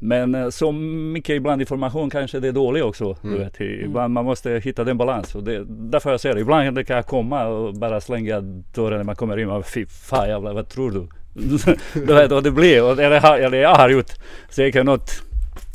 [0.00, 3.04] Men eh, så mycket ibland information kanske det är dåligt också.
[3.24, 3.38] Mm.
[3.38, 3.60] Du vet.
[3.60, 5.34] Ibland man måste hitta den balans.
[5.34, 6.40] Och det, därför jag säger det.
[6.40, 8.40] Ibland det kan jag komma och bara slänga
[8.74, 9.48] dörren när man kommer in.
[9.50, 11.08] Och, Fy fan jävlar, vad tror du?
[12.06, 14.10] du vet, och det blir, eller jag har gjort
[14.50, 15.22] säkert något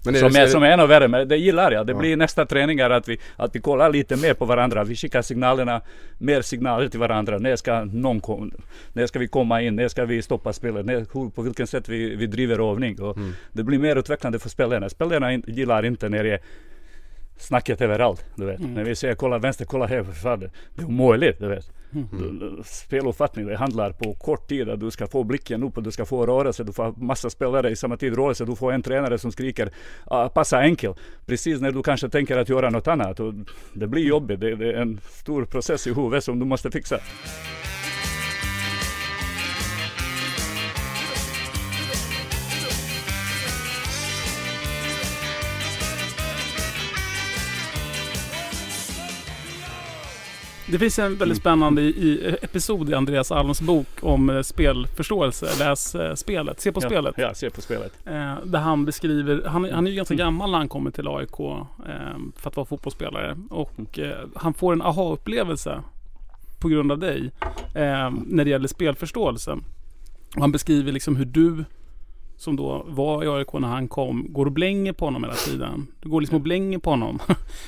[0.05, 1.87] Men som, är, som är ännu värre, men det gillar jag.
[1.87, 1.99] Det Ja.
[1.99, 4.83] blir nästa träningar att vi, att vi kollar lite mer på varandra.
[4.83, 5.81] Vi skickar signalerna,
[6.17, 7.37] mer signaler till varandra.
[7.37, 8.51] När ska, någon kom,
[8.93, 9.75] när ska vi komma in?
[9.75, 10.85] När ska vi stoppa spelet?
[10.85, 13.01] När, hur, på vilket sätt vi, vi driver övning?
[13.01, 13.33] Och Mm.
[13.51, 14.89] Det blir mer utvecklande för spelarna.
[14.89, 16.39] Spelarna in, gillar inte när det är
[17.37, 18.25] snacket överallt.
[18.35, 18.59] Du vet.
[18.59, 18.73] Mm.
[18.73, 20.03] När vi säger kolla vänster, kolla det
[20.75, 21.39] det är omöjligt.
[21.39, 21.71] Du vet.
[21.95, 22.63] Mm.
[22.63, 26.05] Speluppfattning, det handlar på kort tid att du ska få blicken upp och du ska
[26.05, 26.63] få rörelse.
[26.63, 28.45] Du får massa spelare i samma tid rörelse.
[28.45, 29.71] Du får en tränare som skriker
[30.05, 30.93] ah, passa enkel.
[31.25, 33.19] Precis när du kanske tänker att göra något annat.
[33.19, 33.33] Och
[33.73, 34.39] det blir jobbigt.
[34.39, 36.99] Det, det är en stor process i huvudet som du måste fixa.
[50.73, 55.47] Det finns en väldigt spännande i, i episod i Andreas Alms bok om eh, spelförståelse.
[55.59, 57.15] Läs eh, spelet, se på ja, spelet.
[57.17, 57.93] Ja, se på spelet.
[58.05, 61.39] Eh, där han beskriver, han, han är ju ganska gammal när han kommer till AIK
[61.39, 61.57] eh,
[62.35, 63.37] för att vara fotbollsspelare.
[63.49, 65.83] Och eh, han får en aha-upplevelse
[66.59, 67.31] på grund av dig
[67.75, 69.51] eh, när det gäller spelförståelse.
[70.35, 71.63] Och han beskriver liksom hur du
[72.37, 75.87] som då var i AIK när han kom, går och blänger på honom hela tiden.
[76.01, 77.19] Du går liksom och blänger på honom.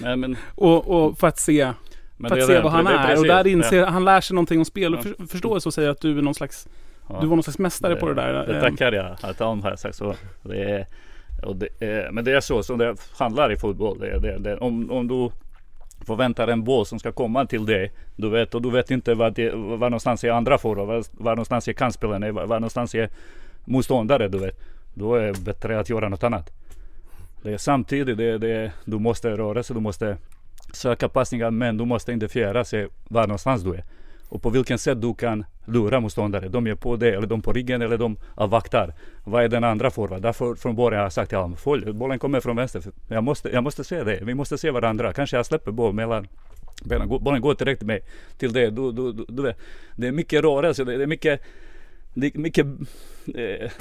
[0.02, 1.74] Nej, men, och, och för att se,
[2.18, 3.02] men för det att se det- vad han det är.
[3.04, 3.28] Och precis.
[3.28, 3.86] där inser, Ja.
[3.90, 6.36] han lär sig någonting om spel och för, förståelse och säger att du är någon
[6.36, 6.68] slags,
[7.10, 7.18] Ja.
[7.22, 8.34] du var någon slags mästare på det där.
[8.48, 10.16] Det Eh, tackar jag att Alm har sagt så.
[10.44, 10.86] Det är,
[11.44, 11.70] och det
[12.12, 14.00] men det är så som det handlar i fotboll.
[14.00, 15.30] Det, det, det, om, om du
[16.06, 17.92] förväntar en boll som ska komma till dig.
[18.16, 21.32] Du vet, och du vet inte vad, det, var någonstans är andra forward, var, var
[21.32, 23.10] någonstans är kantspelaren, var, var någonstans är
[23.66, 24.28] motståndare.
[24.28, 24.60] Du vet.
[24.94, 26.50] Då är det bättre att göra något annat.
[27.44, 30.18] Det är samtidigt, det, det, du måste röra sig, du måste
[30.76, 33.84] söka passningar men du måste identifiera sig var någonstans du är.
[34.30, 36.48] Och på vilken sätt du kan lura motståndare.
[36.48, 38.94] De är på dig, eller de på ryggen, eller de avvaktar.
[39.24, 40.22] Vad är den andra forward?
[40.22, 42.84] Därför från början har jag sagt till honom, följ, bollen kommer från vänster.
[43.08, 44.20] Jag måste, jag måste se det.
[44.24, 45.14] Vi måste se varandra.
[45.14, 46.28] Kanske jag släpper boll mellan
[46.84, 47.08] benen.
[47.08, 48.02] Bollen går direkt med
[48.38, 48.72] till dig.
[48.72, 49.54] Du, du, du, du.
[49.96, 50.84] Det är mycket rörelse.
[50.84, 51.42] Det är mycket,
[52.14, 52.66] det är mycket
[53.36, 53.72] eh,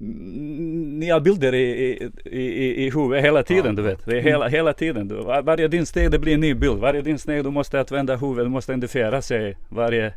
[0.00, 4.04] nya bilder i, i, i, i huvudet hela tiden du vet.
[4.04, 5.08] Det är hela, hela tiden.
[5.08, 6.78] Du, var, varje din steg det blir en ny bild.
[6.78, 8.44] Varje din steg du måste vända huvudet.
[8.44, 9.56] Du måste identifiera sig.
[9.68, 10.14] Varje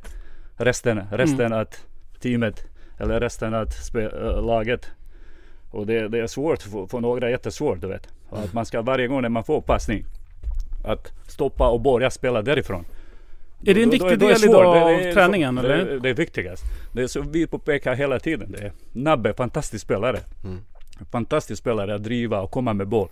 [0.58, 1.86] resten, resten att
[2.20, 2.66] teamet
[3.00, 4.92] eller resten spe, äh, laget
[5.72, 8.08] Och det, det är svårt för, för några, jättesvårt du vet.
[8.30, 10.06] Att man ska varje gång när man får passning,
[10.86, 12.86] att stoppa och börja spela därifrån.
[13.66, 15.64] Är det en Då- då- viktig då är del idag Det- av det träningen så,
[15.64, 15.86] eller?
[15.86, 16.64] Det, det är viktigast.
[16.94, 18.52] Det är så vi påpekar hela tiden.
[18.52, 20.20] Det är Nabbe, fantastisk spelare.
[21.12, 23.08] Fantastisk spelare att driva och komma med boll.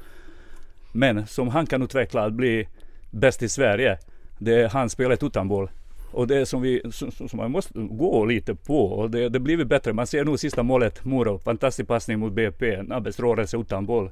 [0.91, 2.67] Men som han kan utveckla att bli
[3.11, 3.97] bäst i Sverige.
[4.39, 5.69] Det är hans spelet utan boll.
[6.11, 8.85] Och det är som vi som, som man måste gå lite på.
[8.85, 9.93] Och det, det blir vi bättre.
[9.93, 11.39] Man ser nu sista målet, Moro.
[11.39, 12.81] Fantastisk passning mot BP.
[12.83, 14.09] Nabbes rörelse utan boll.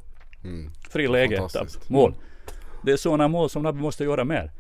[0.89, 1.47] Fri läge,
[1.87, 2.13] mål.
[2.85, 4.51] Det är sådana mål som Nabbe måste göra mer.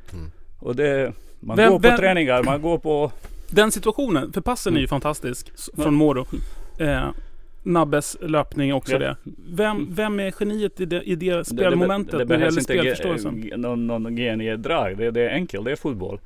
[0.59, 3.11] Och det, man Vem- går på vem- träningar, man går på...
[3.51, 6.25] Den situationen, för passen är ju fantastisk s- från Moro.
[6.79, 7.09] Eh,
[7.63, 8.99] Nabbes löpning också Ja.
[8.99, 9.15] det.
[9.49, 12.39] Vem, vem är geniet i det, i det Det, spelmomentet det, när det det gäller
[12.39, 13.41] behövs inte spelförståelsen?
[13.41, 14.97] ge, någon, någon geniedrag.
[14.97, 16.19] Det, det är enkelt, det är fotboll.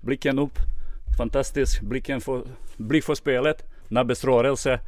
[0.00, 0.58] Blicken upp,
[1.18, 1.80] fantastisk.
[1.82, 2.42] Blicken för,
[2.76, 3.62] blick för spelet.
[3.88, 4.80] Nabbes rörelse.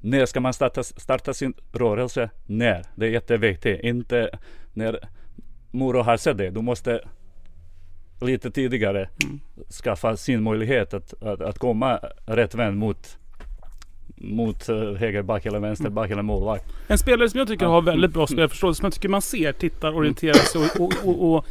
[0.00, 2.30] När ska man starta, starta sin rörelse?
[2.46, 2.82] När?
[2.94, 3.80] Det är jätteviktigt.
[3.84, 4.30] Inte
[4.72, 4.98] när
[5.70, 6.50] Moro har sett det.
[6.50, 7.00] Du måste
[8.20, 9.08] lite tidigare
[9.82, 13.18] skaffa sin möjlighet att, att, att komma rätt vänd mot
[14.18, 16.64] mot uh, högerback eller vänsterback eller målvakt.
[16.86, 19.96] En spelare som jag tycker har väldigt bra spelförståelse, som jag tycker man ser, tittar,
[19.96, 21.46] orienterar sig och, och, och, och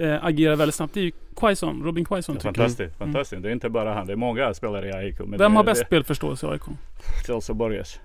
[0.00, 0.94] eh, agerar väldigt snabbt.
[0.94, 2.56] Det är ju Quaison, Robin Quaison tycker jag.
[2.56, 3.42] Fantastiskt, fantastiskt.
[3.42, 5.18] Det är inte bara han, det är många spelare i AIK.
[5.18, 6.62] Men Vem det, har bäst det, spelförståelse i AIK?
[7.26, 8.00] Celso Borges.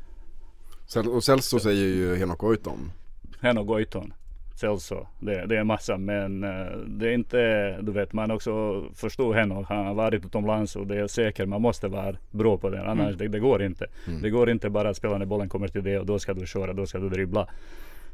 [0.88, 2.92] Cel- Och Celso säger ju Henok Goitom.
[3.42, 3.66] Hen och
[4.62, 4.80] Goitom.
[4.80, 5.08] Celso.
[5.20, 9.68] Det, det är massa men eh, det är inte, du vet man också förstår Henok.
[9.70, 12.84] Han har varit utomlands och det är säkert man måste vara bra på det.
[12.84, 13.88] Annars det, det går inte.
[14.22, 16.46] Det går inte bara att spela när bollen kommer till dig och då ska du
[16.46, 17.48] köra, då ska du dribbla.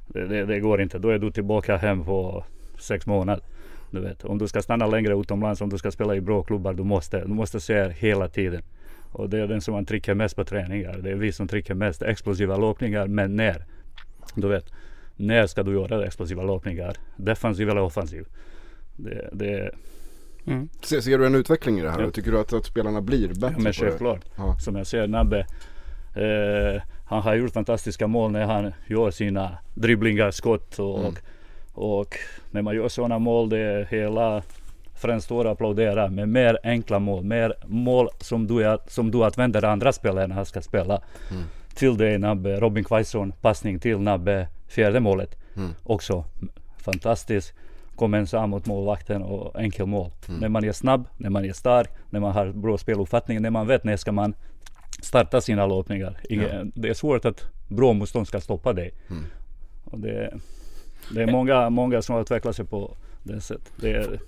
[0.08, 1.00] Det, det, det går inte.
[1.00, 2.44] Då är du tillbaka hem på
[2.80, 3.44] sex månader.
[3.92, 6.74] Du vet, om du ska stanna längre utomlands, om du ska spela i bra klubbar,
[6.74, 8.62] du måste, du måste se hela tiden.
[9.14, 10.98] Och det är den som man trycker mest på träningar.
[11.04, 12.02] Det är vi som trycker mest.
[12.02, 13.66] Explosiva löpningar, men när?
[14.36, 14.72] Du vet,
[15.22, 16.96] när ska du göra explosiva löpningar?
[17.16, 18.26] Defensiv eller offensiv?
[18.96, 19.72] Det, det,
[20.46, 20.70] Mm.
[20.84, 22.02] Ser, ser du en utveckling i det här?
[22.02, 22.10] Ja.
[22.12, 23.74] Tycker du att, att spelarna blir bättre men på det?
[23.74, 24.22] självklart.
[24.38, 24.58] Ja.
[24.60, 25.40] Som jag ser Nabbe.
[26.16, 31.14] Eh, han har gjort fantastiska mål när han gör sina dribblingar, skott och, Mm.
[31.74, 32.16] och, och
[32.52, 34.42] när man gör sådana mål det är hela
[34.96, 39.66] främst står och applåderar med mer enkla mål, mer mål som du, som du använder
[39.66, 41.02] andra spelare när han ska spela.
[41.32, 41.44] Mm.
[41.82, 45.38] Till det Nabbe, Robin Quaison, passning till Nabbe, fjärde målet.
[45.56, 45.72] Mm.
[45.84, 46.26] Också
[46.78, 47.54] fantastiskt.
[47.96, 50.12] Kom ensam mot målvakten och enkel mål.
[50.28, 50.40] Mm.
[50.40, 53.68] När man är snabb, när man är stark, när man har bra speluppfattning, när man
[53.68, 54.34] vet när ska man
[55.02, 56.18] starta sina löpningar.
[56.30, 58.94] Ingen, Det är svårt att bra motstånd ska stoppa dig.
[59.10, 59.24] Mm.
[59.84, 60.34] Och det,
[61.12, 63.72] det är många, många som har utvecklat sig på det sättet.
[63.76, 64.20] Det är,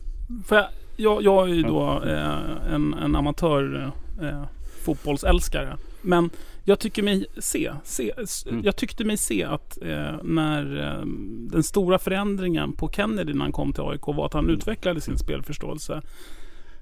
[0.46, 4.44] För jag, jag, jag är ju då eh, en, en amatör eh,
[4.86, 5.78] fotbollsälskare.
[6.04, 6.30] Men
[6.64, 8.12] jag tycker mig se, se
[8.50, 8.62] Mm.
[8.64, 11.06] jag tyckte mig se att eh, när eh,
[11.52, 15.18] den stora förändringen på Kennedy när han kom till AIK var att han utvecklade sin
[15.18, 16.02] spelförståelse.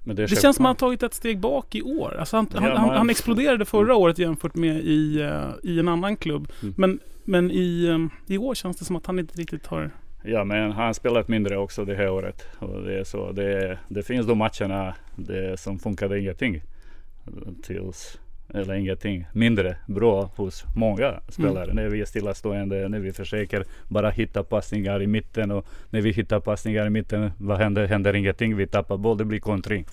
[0.04, 2.16] men det, Det känns som att han tagit ett steg bak i år.
[2.20, 5.88] Alltså han, han, han, man- han exploderade förra året jämfört med i, eh, i en
[5.88, 6.48] annan klubb.
[6.62, 6.74] Mm.
[6.78, 7.86] Men, men i,
[8.28, 9.92] eh, i år känns det som att han inte riktigt har...
[10.24, 12.46] Ja men han spelat mindre också det här året.
[12.60, 16.62] Och det, är så, det, det finns de matcherna det som funkade ingenting.
[17.64, 18.18] Tills,
[18.54, 21.74] eller ingenting mindre bra hos många spelare.
[21.74, 25.52] När vi är stillastående, när vi försöker bara hitta passningar i mitten.
[25.52, 27.88] Och när vi hittar passningar i mitten, vad händer?
[27.88, 28.56] Händer ingenting.
[28.56, 29.86] Vi tappar boll, det blir kontring.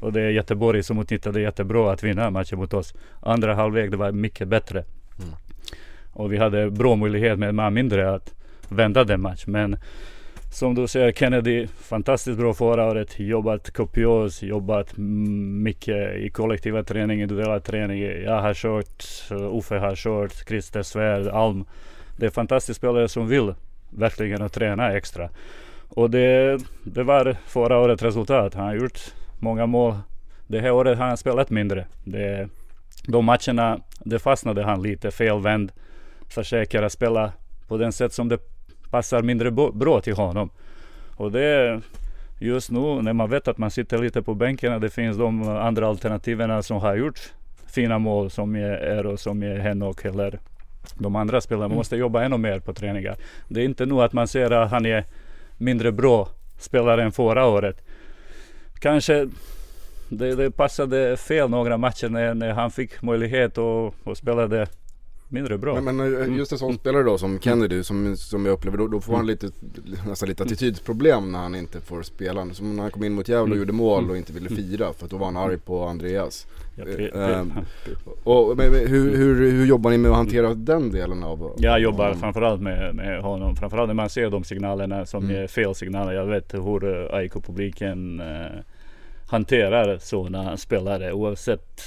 [0.00, 2.94] Och det är Göteborg som utnyttjade jättebra att vinna matchen mot oss.
[3.20, 4.84] Andra halvlek det var mycket bättre.
[6.12, 8.34] Och vi hade bra möjlighet med man mindre att
[8.68, 9.46] vända den match.
[9.46, 9.76] Men
[10.50, 13.18] som du säger Kennedy, fantastiskt bra förra året.
[13.18, 18.02] Jobbat kopiöst, jobbat mycket i kollektiva träning, individuella träning.
[18.02, 21.64] Jag har kört, eh, Uffe har kört, Christer Svärd, Alm.
[22.16, 23.54] Det är fantastiska spelare som vill
[23.90, 25.28] verkligen att träna extra.
[25.88, 28.54] Och det, det var förra årets resultat.
[28.54, 29.00] Han har gjort
[29.38, 29.94] många mål.
[30.46, 31.86] Det här året har han spelat mindre.
[32.04, 32.48] Det,
[33.06, 35.72] de matcherna, det fastnade han lite felvänd.
[36.28, 37.32] Försöker att spela
[37.68, 38.38] på den sätt som det
[38.90, 40.50] passar mindre bra till honom.
[41.16, 41.80] Och det
[42.38, 45.88] just nu när man vet att man sitter lite på bänken det finns de andra
[45.88, 47.32] alternativen som har gjort
[47.66, 50.38] fina mål som är Eero, som är Henok eller
[50.94, 51.68] de andra spelarna.
[51.68, 53.16] Man måste jobba ännu mer på träningar.
[53.48, 55.04] Det är inte nu att man ser att han är
[55.56, 56.28] mindre bra
[56.58, 57.84] spelare än förra året.
[58.80, 59.28] Kanske
[60.08, 64.66] det, det passade fel några matcher när, när han fick möjlighet och, och spelade
[65.28, 65.80] mindre bra.
[65.80, 68.86] Men, men eh, just en sån spelare då som Kennedy som, som jag upplever då,
[68.88, 69.50] då får han lite
[70.06, 72.46] nästan lite attitydsproblem när han inte får spela.
[72.52, 75.04] Som när han kom in mot Gävle och gjorde mål och inte ville fira för
[75.04, 76.46] att då var han arg på Andreas.
[76.76, 76.84] Ja,
[78.24, 82.08] Och men, hur, hur, hur jobbar ni med att hantera den delen av Jag jobbar
[82.10, 85.42] av- framförallt med, med honom, framförallt när man ser de signalerna som Mm.
[85.42, 86.12] är fel signaler.
[86.12, 88.60] Jag vet hur eh, AIK-publiken eh,
[89.28, 91.80] hanterar sådana spelare oavsett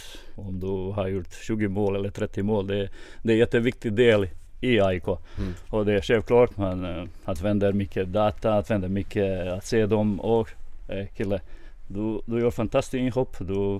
[0.47, 2.67] om du har gjort 20 mål eller 30 mål.
[2.67, 2.89] Det,
[3.21, 4.27] det är en jätteviktig del
[4.61, 5.07] i AIK.
[5.07, 5.53] Mm.
[5.69, 10.49] Och det är självklart man eh, använder mycket data, använder mycket att se dem och
[10.87, 11.41] eh, kille,
[11.87, 13.35] du, du gör fantastiskt inhopp.
[13.39, 13.79] Du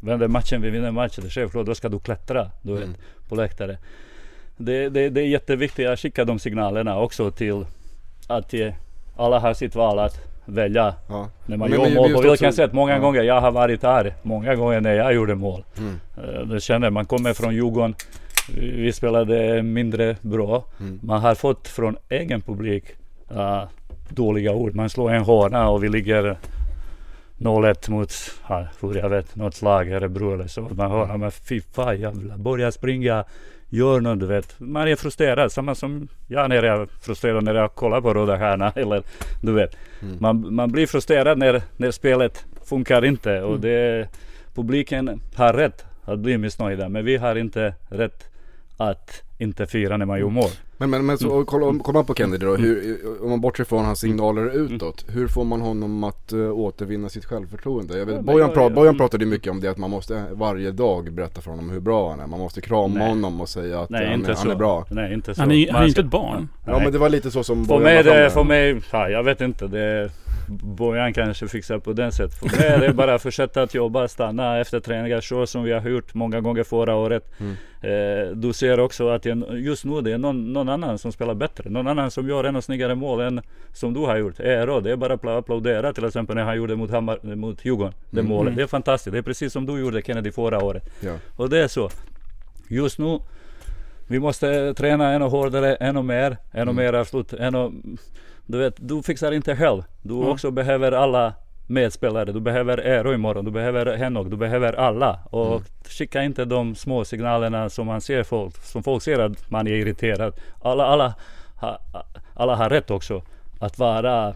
[0.00, 1.22] vänder matchen, vi vinner matchen.
[1.22, 2.96] Det är självklart, då ska du klättra du vet, Mm.
[3.28, 3.78] på läktare.
[4.56, 7.66] Det, det, det är jätteviktigt att skicka de signalerna också till
[8.26, 8.74] att eh,
[9.16, 11.28] alla har sitt val att välja Ja.
[11.46, 12.12] när man Men- gör men mål.
[12.14, 12.72] På sätt?
[12.72, 12.98] Många ja.
[12.98, 14.14] gånger jag har varit där.
[14.22, 15.64] Många gånger när jag gjorde mål.
[15.78, 15.94] Mm.
[16.16, 17.94] Eh, Det känner man kommer från Djurgården.
[18.56, 20.64] Vi spelade mindre bra.
[20.80, 20.98] Mm.
[21.02, 22.84] Man har fått från egen publik
[23.30, 23.62] eh,
[24.08, 24.74] dåliga ord.
[24.74, 26.36] Man slår en hörna och vi ligger
[27.38, 28.12] 0-1 mot,
[28.48, 30.60] ja, hur jag vet, något lag, Örebro eller så.
[30.60, 33.24] Man hör, men fy fan jävlar, börja springa,
[33.68, 34.60] gör något du vet.
[34.60, 38.38] Man är frustrerad, samma som jag när jag är frustrerad när jag kollar på Röda
[38.38, 39.02] Stjärnan eller
[39.42, 39.76] du vet.
[40.02, 40.16] Mm.
[40.20, 44.08] Man, man blir frustrerad när, när spelet funkar inte och det,
[44.54, 48.24] publiken har rätt att bli missnöjda men vi har inte rätt
[48.76, 50.50] att inte fira när man gör mål.
[50.80, 53.64] Men, men, men så, och kolla, om, kolla på Kennedy då, hur, om man bortser
[53.64, 57.98] från hans signaler utåt, hur får man honom att uh, återvinna sitt självförtroende?
[57.98, 61.12] Jag vet, Ja, Bojan, pra, Bojan pratade mycket om det att man måste varje dag
[61.12, 62.26] berätta för honom hur bra han är.
[62.26, 63.08] Man måste krama Nej.
[63.08, 64.40] honom och säga att Nej han, inte är, så.
[64.40, 64.86] han är bra.
[64.90, 65.40] Nej inte så.
[65.40, 66.48] Han är han är inte ett barn.
[66.66, 66.82] Ja Nej.
[66.82, 69.08] men det var lite så som För Bojan mig, la fram det, för mig, ja,
[69.08, 69.66] jag vet inte.
[69.66, 70.10] Det,
[70.48, 72.34] Bojan kanske fixar på den sätt.
[72.34, 75.72] För mig är det bara att fortsätta att jobba, stanna efter träningar så som vi
[75.72, 77.24] har gjort många gånger förra året.
[77.40, 77.54] Mm.
[77.82, 81.34] Eh, du ser också att det- just nu det är någon, någon annan som spelar
[81.34, 81.70] bättre.
[81.70, 83.40] Någon annan som gör ännu snyggare mål än
[83.72, 84.40] som du har gjort.
[84.40, 87.94] Eero, det är bara att applådera till exempel när han gjorde mot, Hammar, mot Djurgården.
[88.10, 88.30] Det Mm.
[88.32, 88.56] målet.
[88.56, 89.12] Det är fantastiskt.
[89.12, 90.82] Det är precis som du gjorde Kennedy förra året.
[91.00, 91.12] Ja.
[91.36, 91.90] Och det är så.
[92.70, 93.18] Just nu,
[94.08, 96.76] vi måste träna ännu hårdare, ännu mer, ännu Mm.
[96.76, 97.32] mer avslut.
[97.32, 97.72] Ännu,
[98.48, 99.82] du vet, du fixar inte själv.
[100.02, 100.28] Du Mm.
[100.28, 101.34] också behöver alla
[101.66, 102.32] medspelare.
[102.32, 105.18] Du behöver Eero imorgon, du behöver Henok, du behöver alla.
[105.30, 105.62] Och Mm.
[105.88, 109.72] skicka inte de små signalerna som man ser folk, som folk ser att man är
[109.72, 110.34] irriterad.
[110.62, 111.14] Alla, alla,
[111.60, 111.78] ha,
[112.34, 113.22] alla har rätt också
[113.60, 114.34] att vara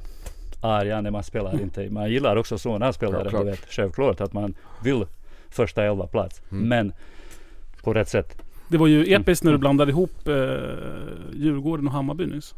[0.61, 1.91] arga när man spelar inte.
[1.91, 3.17] Man gillar också sådana spelare.
[3.23, 3.45] Självklart.
[3.45, 5.05] Du vet, självklart att man vill
[5.51, 6.43] första elva plats.
[6.51, 6.69] Mm.
[6.69, 6.93] Men
[7.83, 8.43] på rätt sätt.
[8.69, 10.35] Det var ju episkt när du blandade ihop eh,
[11.35, 12.55] Djurgården och Hammarby nyss.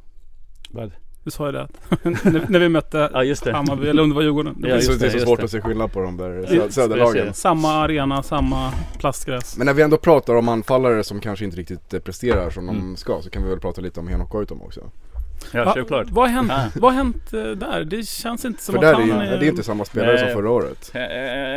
[0.70, 0.92] Vad?
[1.24, 1.70] Du sa ju det att
[2.04, 3.52] när, när vi mötte Ja just det.
[3.52, 4.54] Hammarby, eller om det var Djurgården.
[4.58, 5.44] Det Ja, det, är ju så, det är så just svårt det.
[5.44, 7.34] att se skillnad på de där söderlagen.
[7.34, 9.56] samma arena, samma plastgräs.
[9.56, 12.96] Men när vi ändå pratar om anfallare som kanske inte riktigt presterar som de Mm.
[12.96, 14.80] ska så kan vi väl prata lite om Henok Goitom också.
[15.52, 16.10] Ja, Va- självklart.
[16.10, 16.80] Vad har hänt, Ja.
[16.80, 17.84] vad har hänt eh, där?
[17.84, 20.12] Det känns inte som För att där är, han ju- det är inte samma spelare
[20.14, 20.18] Nej.
[20.24, 20.90] som förra året.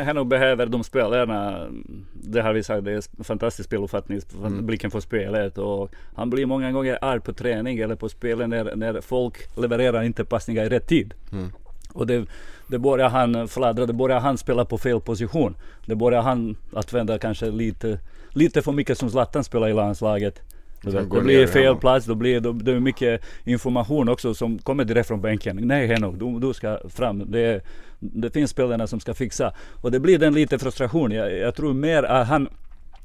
[0.06, 1.68] Henok behöver de spelarna.
[2.14, 4.22] Det har vi sagt, det är fantastisk speluppfattning.
[4.42, 4.66] Mm.
[4.66, 5.58] Blicken för spelet.
[5.58, 10.04] Och han blir många gånger arg på träning eller på spelet när, när folk levererar
[10.04, 11.14] inte passningar i rätt tid.
[11.32, 11.52] Mm.
[11.94, 12.26] Och det,
[12.68, 15.56] det börjar han fladdra, det börjar han spela på fel position.
[15.86, 20.42] Det börjar han att vända kanske lite, lite för mycket som Zlatan spelar i landslaget.
[20.82, 24.86] Går det blir fel plats, då blir det, det är mycket information också som kommer
[24.86, 25.60] direkt från bänken.
[25.62, 27.32] Nej Henok, du, du ska fram.
[27.32, 27.62] Det,
[28.00, 29.54] det finns spelarna som ska fixa.
[29.82, 31.12] Och det blir den lite frustration.
[31.12, 32.48] Jag, jag tror mer att han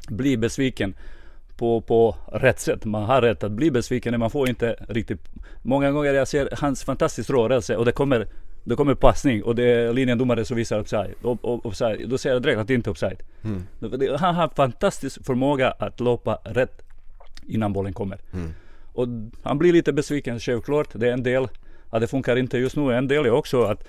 [0.08, 0.94] blir besviken
[1.56, 2.84] på, på rätt sätt.
[2.84, 5.20] Man har rätt att bli besviken när man får inte riktigt...
[5.62, 8.26] Många gånger jag ser hans fantastiska rörelse och det kommer
[8.64, 11.14] det kommer passning och det är linjendomare som visar offside.
[11.22, 12.08] Och, och, offside.
[12.08, 13.22] Då ser jag direkt att det inte är offside.
[13.44, 13.62] Mm.
[13.80, 16.81] Det- det- Han har fantastisk förmåga att loppa rätt
[17.46, 18.18] innan bollen kommer.
[18.32, 18.54] Mm.
[18.92, 19.08] Och
[19.42, 20.88] han blir lite besviken självklart.
[20.92, 21.48] Det är en del
[21.90, 22.94] att det funkar inte just nu.
[22.94, 23.84] En del är också att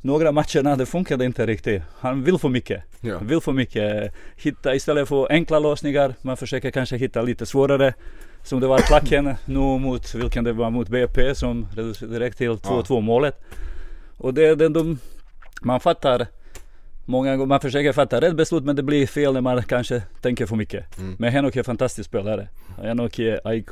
[0.00, 1.82] några matcherna det funkade inte riktigt.
[1.98, 2.82] Han vill för mycket.
[3.00, 3.18] Ja.
[3.18, 4.14] Vill för mycket.
[4.36, 6.14] Hitta istället för enkla lösningar.
[6.22, 7.94] Man försöker kanske hitta lite svårare.
[8.42, 12.50] Som det var klacken nu mot, vilken det var mot BP som reducerade direkt till
[12.50, 13.40] 2-2 målet.
[14.16, 14.98] Och det är det de,
[15.62, 16.26] man fattar
[17.10, 20.46] Många gånger, man försöker fatta rätt beslut men det blir fel när man kanske tänker
[20.46, 20.98] för mycket.
[20.98, 21.16] Mm.
[21.18, 22.48] Men Henok är en fantastisk spelare.
[22.82, 23.70] Henok är AIK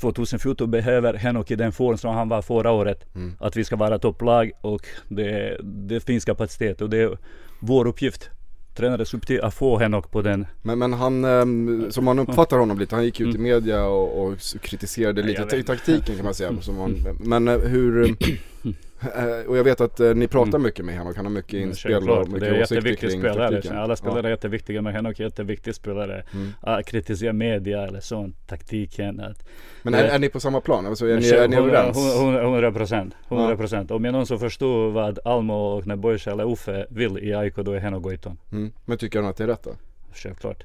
[0.00, 3.14] 2014 behöver Henok i den form som han var förra året.
[3.14, 3.36] Mm.
[3.40, 7.18] Att vi ska vara topplag och det, det finns kapacitet och det är
[7.60, 8.30] vår uppgift.
[8.74, 10.46] Tränares uppgift att få Henok på den.
[10.62, 14.24] Men, men han, ehm, som man uppfattar honom lite, han gick ut i media och,
[14.24, 16.60] och kritiserade lite taktiken kan man säga.
[16.60, 18.16] Som man, men eh, hur,
[19.48, 21.92] Och jag vet att eh, ni pratar mycket med honom, han har mycket Men inspel
[21.94, 23.50] och Självklart, mycket det är en åsikter jätteviktig kring spelare.
[23.50, 23.78] taktiken.
[23.78, 24.26] Alla spelare Ja.
[24.26, 26.24] är jätteviktiga men Henok är jätteviktig spelare.
[26.34, 26.48] Mm.
[26.60, 29.20] Att kritisera media eller sånt, taktiken.
[29.20, 29.48] Att,
[29.82, 30.86] Men är, är ni på samma plan?
[30.86, 31.96] Alltså, är, Men ni, är ni överens?
[31.96, 33.14] hundra- Hundra procent.
[33.28, 33.90] Hundra procent.
[33.90, 37.72] Om jag någon som förstår vad Almo och Nebojsa eller Uffe vill i AIK då
[37.72, 38.38] är Henok Goitom.
[38.52, 38.72] Mm.
[38.84, 39.70] Men tycker han att det är rätt då?
[40.14, 40.64] Självklart.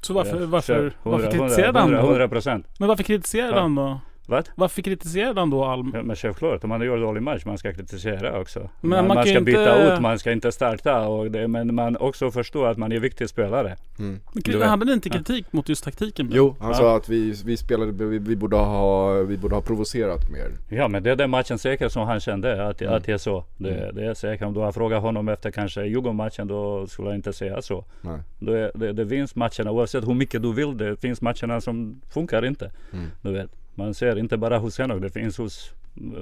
[0.00, 1.98] Så varför, Ja, varför, varför kritiserade han då?
[2.00, 2.66] Hundra procent.
[2.78, 3.60] Men varför kritiserade Ja.
[3.60, 4.00] han då?
[4.28, 4.48] Vad?
[4.54, 5.90] Varför kritiserade han då Alm?
[5.94, 8.60] Ja, men självklart, om man gör dålig match, man ska kritisera också.
[8.80, 11.08] Men man, man man ska ju byta inte- ut, man ska inte starta.
[11.08, 13.76] Och det, men man också förstår att man är viktig spelare.
[13.98, 14.20] Mm.
[14.46, 16.28] Men hade ni inte kritik mot just taktiken?
[16.32, 16.74] Jo, han Ja.
[16.74, 20.50] sa att vi, vi spelade, vi, vi, borde ha, vi borde ha provocerat mer.
[20.76, 22.94] Ja men det är den matchen säkert som han kände att, Mm.
[22.94, 23.44] att det är så.
[23.56, 23.94] Det, Mm.
[23.94, 24.46] det är säkert.
[24.46, 27.84] Om du har frågat honom efter kanske Djurgården-matchen då skulle jag inte säga så.
[28.00, 28.20] Nej.
[28.56, 30.76] Är, det, det finns matcherna oavsett hur mycket du vill.
[30.76, 32.70] Det finns matcherna som funkar inte.
[32.92, 33.06] Mm.
[33.22, 33.50] Du vet.
[33.78, 35.02] Man ser inte bara hos Henok.
[35.02, 35.72] Det finns hos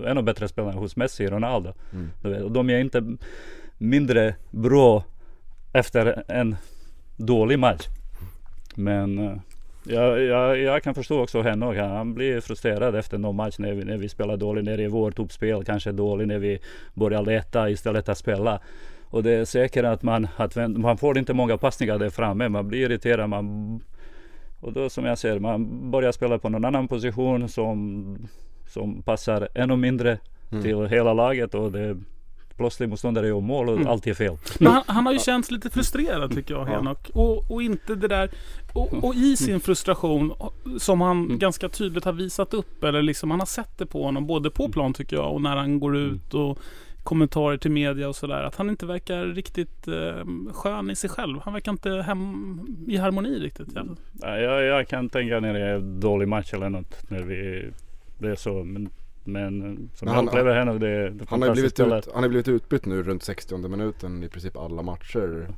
[0.07, 1.72] ännu bättre spelare hos Messi, Ronaldo.
[1.92, 2.44] Mm.
[2.44, 3.16] Och de är inte
[3.78, 5.05] mindre bra
[5.72, 6.57] efter en
[7.16, 7.88] dålig match.
[8.74, 9.36] Men eh,
[9.84, 11.76] jag, jag, jag kan förstå också Henok.
[11.76, 14.64] Han, blir frustrerad efter någon match när vi, när vi spelar dåligt.
[14.64, 16.28] När det är vårt uppspel kanske dåligt.
[16.28, 16.59] När vi
[16.94, 18.61] börjar leta istället att spela.
[19.05, 22.48] Och det är säkert att man, att man får inte många passningar där framme.
[22.48, 23.28] Man blir irriterad.
[23.30, 23.80] Man,
[24.65, 28.17] och då som jag ser, man börjar spela på någon annan position som,
[28.69, 30.19] som passar ännu mindre
[30.51, 30.62] Mm.
[30.65, 31.55] till hela laget.
[31.55, 31.97] Och det
[32.57, 33.87] plötsligt motståndare gör mål och Mm.
[33.89, 34.37] allt är fel.
[34.61, 36.73] Men han, han har ju känts lite frustrerad tycker jag, Ja.
[36.77, 37.11] Henok.
[37.15, 38.31] Och, och inte det där...
[38.73, 40.33] Och, och i sin frustration,
[40.79, 41.39] som han Mm.
[41.39, 44.69] ganska tydligt har visat upp, eller liksom han har sett det på honom, både på
[44.69, 46.11] plan tycker jag och när han går Mm.
[46.15, 46.59] ut och
[47.05, 48.42] kommentarer till media och sådär.
[48.42, 51.40] Att han inte verkar riktigt eh, skön i sig själv.
[51.44, 53.68] Han verkar inte hem, i harmoni riktigt.
[53.74, 53.84] Ja.
[54.20, 57.11] Ja, Jag, jag kan tänka när det är dålig match eller något.
[57.11, 57.70] När vi,
[58.18, 58.64] det är så.
[58.64, 58.88] Men,
[59.24, 62.09] men eh, som Men jag han- upplever henne, det är det Han har, blivit ut,
[62.14, 65.48] han har blivit utbytt nu runt 60 minuten i princip alla matcher.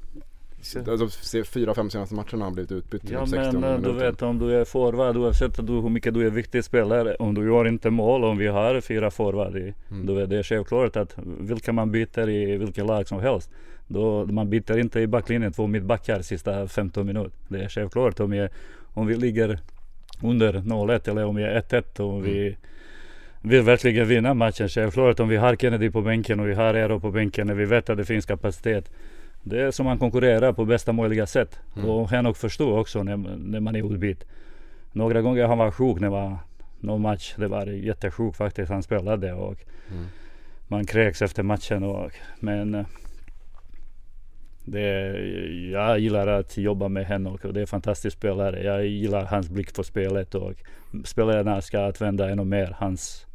[0.61, 3.83] Se- fyra, fem senaste matcherna har han blivit utbytt Ja 60 men eh, minuten.
[3.83, 7.15] du vet om du är forward oavsett du, hur mycket du är viktig spelare.
[7.15, 9.57] Om du gör inte mål, om vi har fyra forward.
[9.57, 10.07] I, Mm.
[10.07, 13.51] du vet, det är självklart att vilka man byter i vilket lag som helst.
[13.89, 17.31] Då, man byter inte i backlinjen två mittbackar sista 15 minuter.
[17.49, 18.49] Det är självklart om, jag,
[18.95, 19.59] om vi ligger
[20.23, 22.57] under 0-1 eller om vi är 1-1 och om vi
[23.43, 24.69] vill verkligen vinna matchen.
[24.69, 27.65] Självklart om vi har Kennedy på bänken och vi har Eero på bänken när vi
[27.65, 28.91] vet att det finns kapacitet.
[29.49, 31.61] Det är som man konkurrerar på bästa möjliga sätt.
[31.77, 31.91] Mm.
[31.91, 34.25] Och Henok förstår också när, när man är utbytt.
[34.93, 36.39] Några gånger han var sjuk när det var
[36.81, 37.35] någon match.
[37.39, 38.71] Det var jättesjuk faktiskt.
[38.71, 39.57] Han spelade och
[39.91, 40.05] Mm.
[40.69, 41.83] man kräks efter matchen.
[41.85, 42.87] Och, men eh,
[44.65, 45.19] det,
[45.73, 48.63] jag gillar att jobba med Henok och det är en fantastisk spelare.
[48.63, 50.53] Jag gillar hans blick på spelet och
[51.05, 53.26] spelarna ska använda ännu mer hans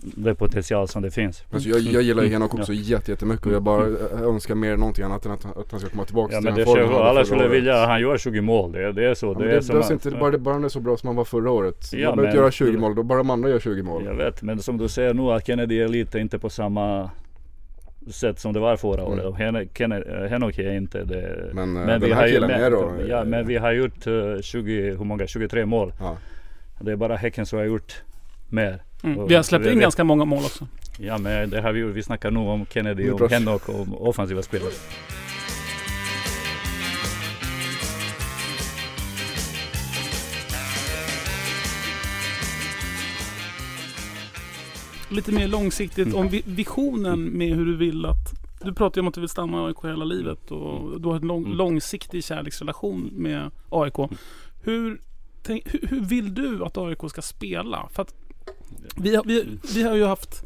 [0.00, 1.44] det potential som det finns.
[1.52, 2.60] Alltså jag, jag gillar ju Henok Mm.
[2.60, 5.80] också jätte, jättemycket och jag bara eh, önskar mer någonting annat än att, att han
[5.80, 8.40] ska komma tillbaka Ja till men den det formen Alla skulle vilja, han gör 20
[8.40, 8.72] mål.
[8.72, 9.26] Det, det är så.
[9.26, 10.96] Ja, det men är det som att- inte, bara, det- bara han är så bra
[10.96, 11.92] som han var förra året.
[11.92, 14.04] Ja, man behöver inte men- göra 20 mål, då bara de andra gör 20 mål.
[14.04, 17.10] Jag vet, men som du ser nu att Kennedy är lite inte på samma
[18.10, 19.12] sätt som det var förra Mm.
[19.12, 19.24] året.
[19.24, 21.50] Och Hen- Kenne- Henok är inte det.
[21.54, 24.06] Men, eh, den vi här killen men- är då, Ja, eh, men vi har gjort
[24.06, 25.26] eh, 20, hur många?
[25.26, 25.92] 23 mål.
[26.00, 26.16] Ja.
[26.80, 28.02] Det är bara Häcken som har gjort
[28.48, 28.82] mer.
[29.04, 29.26] Mm.
[29.28, 30.66] Vi har släppt in ganska många mål också.
[30.98, 31.94] Ja men det har vi gjort.
[31.94, 34.70] Vi snackar nu om Kennedy, om Henok och om offensiva spelare.
[45.10, 46.18] Lite mer långsiktigt Mm.
[46.18, 48.32] om vi- visionen med hur du vill att
[48.64, 51.16] du pratar ju om att du vill stanna i AIK hela livet och du har
[51.16, 51.56] en lång, Mm.
[51.56, 53.94] långsiktig kärleksrelation med AIK.
[54.62, 55.00] Hur,
[55.42, 57.88] tänk, hur, hur vill du att AIK ska spela?
[57.92, 58.14] För att
[58.96, 60.44] vi, har- vi, vi har ju haft,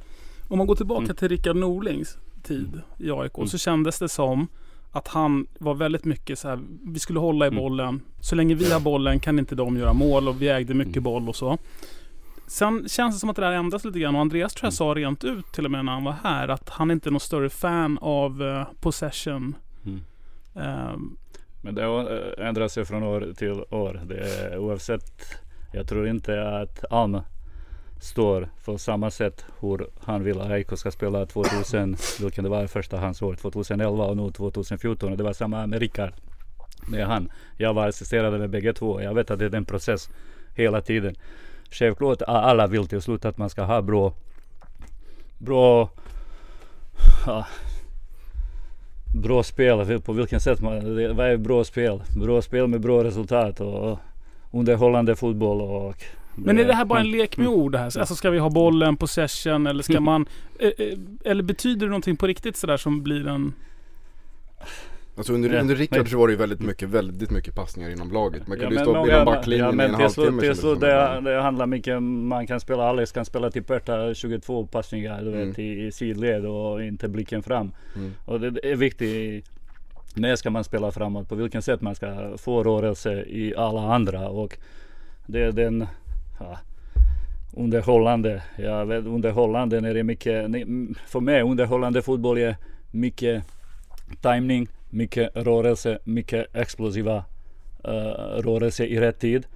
[0.49, 1.17] om man går tillbaka Mm.
[1.17, 3.49] till Rickard Norlings tid i AIK Mm.
[3.49, 4.47] så kändes det som
[4.93, 7.61] att han var väldigt mycket så här, vi skulle hålla i Mm.
[7.61, 8.01] bollen.
[8.21, 11.03] Så länge vi har bollen kan inte de göra mål och vi ägde mycket Mm.
[11.05, 11.59] boll och så.
[12.47, 14.95] Sen känns det som att det där ändras lite grann och Andreas tror jag Mm.
[14.95, 17.21] sa rent ut till och med när han var här att han inte är någon
[17.21, 19.55] större fan av eh, possession.
[19.87, 20.01] Mm.
[20.55, 21.17] Ehm,
[21.63, 24.01] Men det har ändrat sig från år till år.
[24.09, 25.23] Det är, oavsett.
[25.73, 27.19] Jag tror inte att Alm
[28.01, 32.67] står på samma sätt hur han vill att AIK ska spela 2000, vilken det var
[32.67, 35.11] första hans år, 2011 och nu 2014.
[35.11, 36.13] Och det var samma med Rickard.
[36.91, 37.31] Med han.
[37.57, 39.03] Jag var assisterad med bägge två.
[39.03, 40.11] Jag vet att det är en process
[40.55, 41.15] hela tiden.
[41.71, 44.13] Självklart alla vill till slut att man ska ha bra,
[45.39, 45.91] bra,
[47.27, 47.47] ja,
[49.15, 50.01] bra spel.
[50.01, 50.75] På vilken sätt man,
[51.17, 52.03] vad är bra spel?
[52.17, 53.99] Bra spel med bra resultat och
[54.51, 56.05] underhållande fotboll och
[56.45, 57.99] men är det här bara en lek med ord det här?
[57.99, 60.27] Alltså ska vi ha bollen, possession eller ska man...
[60.59, 63.53] eh, eh, Eller betyder det någonting på riktigt sådär som blir en...
[65.17, 68.13] Alltså under, Ja, under Rickard så var det ju väldigt mycket, väldigt mycket passningar inom
[68.13, 68.47] laget.
[68.49, 70.87] Man Ja, kunde ju men stå vid backlinjen ja, i en halvtimme kändes slut det
[70.87, 75.31] det, det handlar mycket, man kan spela, Alex kan spela till Perta 22 passningar du
[75.31, 77.71] vet, i, i sidled och inte blicken fram.
[77.97, 78.13] Mm.
[78.25, 79.45] Och det, det är viktigt,
[80.15, 84.29] när ska man spela framåt, på vilken sätt man ska få rörelse i alla andra
[84.29, 84.59] och
[85.27, 85.87] det är den
[86.39, 86.59] ja,
[87.53, 90.51] underhållande, jag vet underhållande när det är mycket,
[91.07, 92.57] för mig underhållande fotboll är
[92.91, 93.45] mycket
[94.21, 97.17] timing, mycket rörelse, mycket explosiva
[97.89, 97.93] uh,
[98.43, 99.47] rörelse i rätt tid.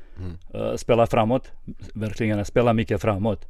[0.54, 1.50] Eh, spela framåt,
[1.94, 3.48] verkligen spela mycket framåt.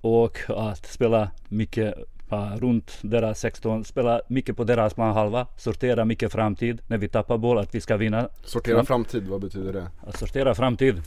[0.00, 1.94] Och att spela mycket
[2.32, 7.38] uh, runt deras 16, spela mycket på deras planhalva, sortera mycket framtid när vi tappar
[7.38, 8.28] boll, att vi ska vinna.
[8.44, 9.86] Sortera framtid, vad betyder det?
[10.00, 11.02] Att sortera framtid.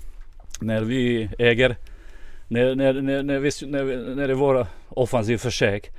[0.60, 1.76] När vi äger,
[2.48, 5.92] när, när, när, när, vi, när, när det är våra offensiv försök,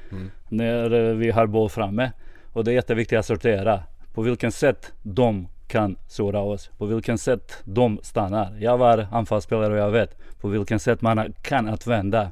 [0.49, 2.13] när eh, vi har boll framme.
[2.53, 3.83] Och det är jätteviktigt att sortera.
[4.15, 6.71] På vilken sätt de kan såra oss.
[6.79, 8.57] På vilken sätt de stannar.
[8.61, 12.31] Jag var anfallsspelare och jag vet på vilken sätt man kan använda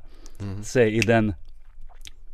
[0.63, 1.35] sig i den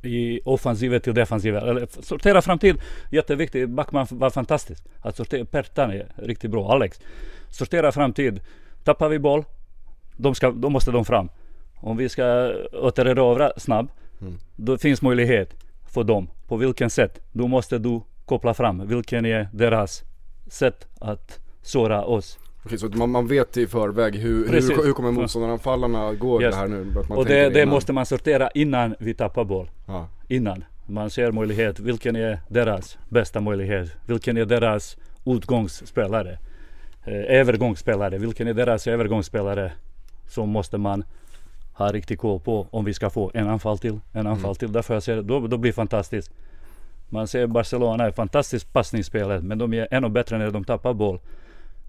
[0.03, 1.68] i offensiven till defensiven.
[1.68, 2.76] Eller sortera framtid.
[3.11, 3.68] Jätteviktigt.
[3.68, 4.84] Backman var fantastisk.
[5.01, 5.45] Att sortera.
[5.45, 6.72] Pertan är riktigt bra.
[6.72, 7.01] Alex.
[7.51, 8.41] Sortera framtid.
[8.84, 9.45] Tappar vi boll.
[10.19, 11.29] De ska, då måste de fram.
[11.81, 13.93] Om vi ska återerövra snabbt.
[14.57, 15.55] Då finns möjlighet
[15.93, 16.31] för dem.
[16.49, 17.21] På vilken sätt?
[17.33, 18.87] Då måste du koppla fram.
[18.89, 20.03] Vilken är deras
[20.51, 22.39] sätt att såra oss.
[22.64, 24.71] Okej, så man, man vet i förväg hur, Precis.
[24.79, 26.55] hur, hur kommer motståndaranfallarna gå Yes.
[26.55, 26.87] det här nu?
[27.09, 29.71] Och det, det måste man sortera innan vi tappar boll.
[29.87, 30.09] Ja.
[30.29, 30.64] innan.
[30.87, 33.89] Man ser möjlighet, vilken är deras bästa möjlighet?
[34.07, 34.97] Vilken är deras
[35.27, 36.39] utgångsspelare?
[37.05, 39.73] Eh, övergångsspelare, vilken är deras övergångsspelare?
[40.29, 41.05] Som måste man
[41.72, 44.72] ha riktigt koll på om vi ska få en anfall till, en anfall till.
[44.72, 46.31] Därför jag säger, då, då blir det fantastiskt.
[47.09, 51.20] Man ser Barcelona är fantastiskt passningsspelet men de är ännu bättre när de tappar boll.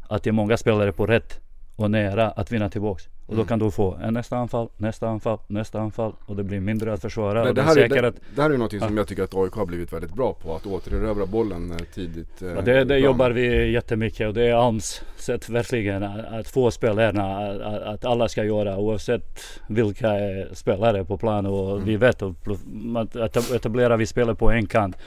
[0.08, 1.40] Att det är många spelare på rätt
[1.76, 3.08] och nära att vinna tillbaks.
[3.30, 6.60] Och då kan du få en nästa anfall, nästa anfall, nästa anfall och det blir
[6.60, 7.50] mindre att försvara.
[7.50, 9.54] Och det, här är, det, att det här är något som jag tycker att AIK
[9.54, 12.42] har blivit väldigt bra på, att återerövra bollen eh, tidigt.
[12.42, 16.72] eh, Ja, det, det jobbar vi jättemycket och det är AMS sätt verkligen att, få
[16.72, 22.22] spelarna att, att- alla ska göra oavsett vilka är spelare på plan och vi vet
[22.22, 24.98] att etablerar vi spelar på en kant.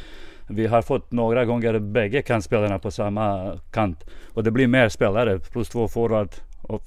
[0.49, 4.05] Vi har fått några gånger bägge kantspelarna på samma kant
[4.35, 6.29] och det blir mer spelare plus två forward
[6.63, 6.83] och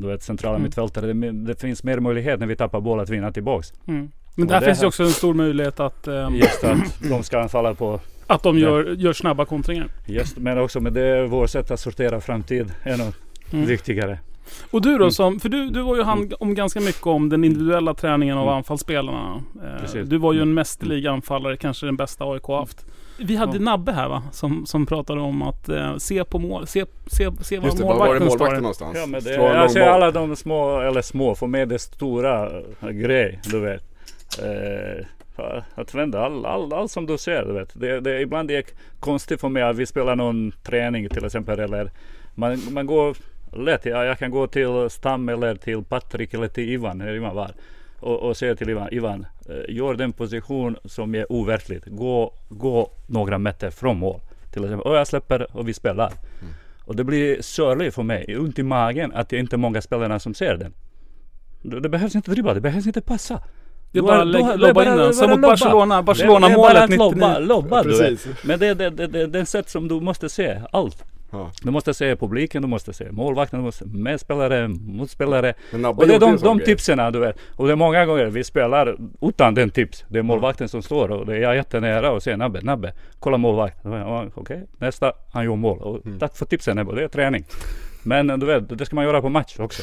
[0.00, 1.12] du vet centrala mittfältare.
[1.12, 3.72] Det, det finns mer möjlighet när vi tappar boll att vinna tillbaks.
[3.86, 4.10] Mm.
[4.34, 6.78] Men Och där det finns ju också en stor möjlighet att, ehm, Just att
[7.10, 8.68] de ska anfalla på att de Ja.
[8.68, 9.88] gör, gör snabba kontringar.
[10.06, 13.04] Just, men också med det vårt sätt att sortera framtid ännu
[13.52, 13.66] Mm.
[13.66, 14.18] viktigare.
[14.70, 15.10] Och du då Mm.
[15.10, 18.48] som, för du, du var ju hand om ganska mycket om den individuella träningen av
[18.48, 19.42] anfallsspelarna.
[19.62, 19.80] Eh, Mm.
[19.80, 20.08] Precis.
[20.08, 20.54] du var ju en Mm.
[20.54, 22.86] mästerlig anfallare, kanske den bästa AIK har haft.
[23.18, 23.62] Vi hade Ja.
[23.62, 24.22] Nabbe här va?
[24.32, 27.84] Som, som pratade om att eh, se på mål, se, se, se var Just det,
[27.84, 28.96] var var är målvakten målvakten någonstans?
[29.00, 32.50] Ja men det, jag ser alla de små, eller små, för mig det stora
[32.82, 33.82] äh, grej, du vet.
[34.42, 35.06] Eh,
[35.74, 37.80] att vända allt all, all som du ser, du vet.
[37.80, 41.60] Det, det, ibland är det konstigt för mig att vi spelar någon träning till exempel
[41.60, 41.90] eller
[42.34, 43.16] man, man går
[43.52, 47.34] lätt, ja, jag kan gå till Stam eller till Patrik eller till Ivan, när Ivan
[47.34, 47.50] var.
[48.00, 51.84] Och, och säga till Ivan, Ivan, eh, gör den position som är overkligt.
[51.86, 54.20] Gå, gå några meter från mål.
[54.52, 56.12] Till exempel, och jag släpper och vi spelar.
[56.84, 60.20] Och det blir sörligt för mig, ont i magen att det inte är många spelare
[60.20, 60.74] som ser den.
[61.62, 63.34] Det, det behövs inte dribbla, det behövs inte passa.
[63.92, 64.98] Det är Du bara att lobba det är in den.
[64.98, 65.40] det är Som mot.
[65.40, 67.24] Barcelona, Det- Barcelona-målet Det är bara 99.
[67.26, 68.26] att lobba, lobba du vet.
[68.44, 71.04] Men det, det, det, det, det är en sätt som du måste se allt.
[71.30, 71.50] Ja.
[71.62, 75.54] Du måste se publiken, du måste se målvakten, du måste se medspelare, motspelare.
[75.72, 77.36] Nabbe Och det är de, de tipsen du vet.
[77.56, 80.04] Och det är många gånger vi spelar utan den tips.
[80.08, 83.36] Det är målvakten som står och det är jag jättenära och säger Nabbe, Nabbe, kolla
[83.36, 84.30] målvakten.
[84.34, 85.78] Okej, nästa, han gör mål.
[85.78, 86.18] Och Mm.
[86.18, 87.44] tack för tipsen Nebbe, det är träning.
[88.02, 89.82] Men du vet, det ska man göra på match också.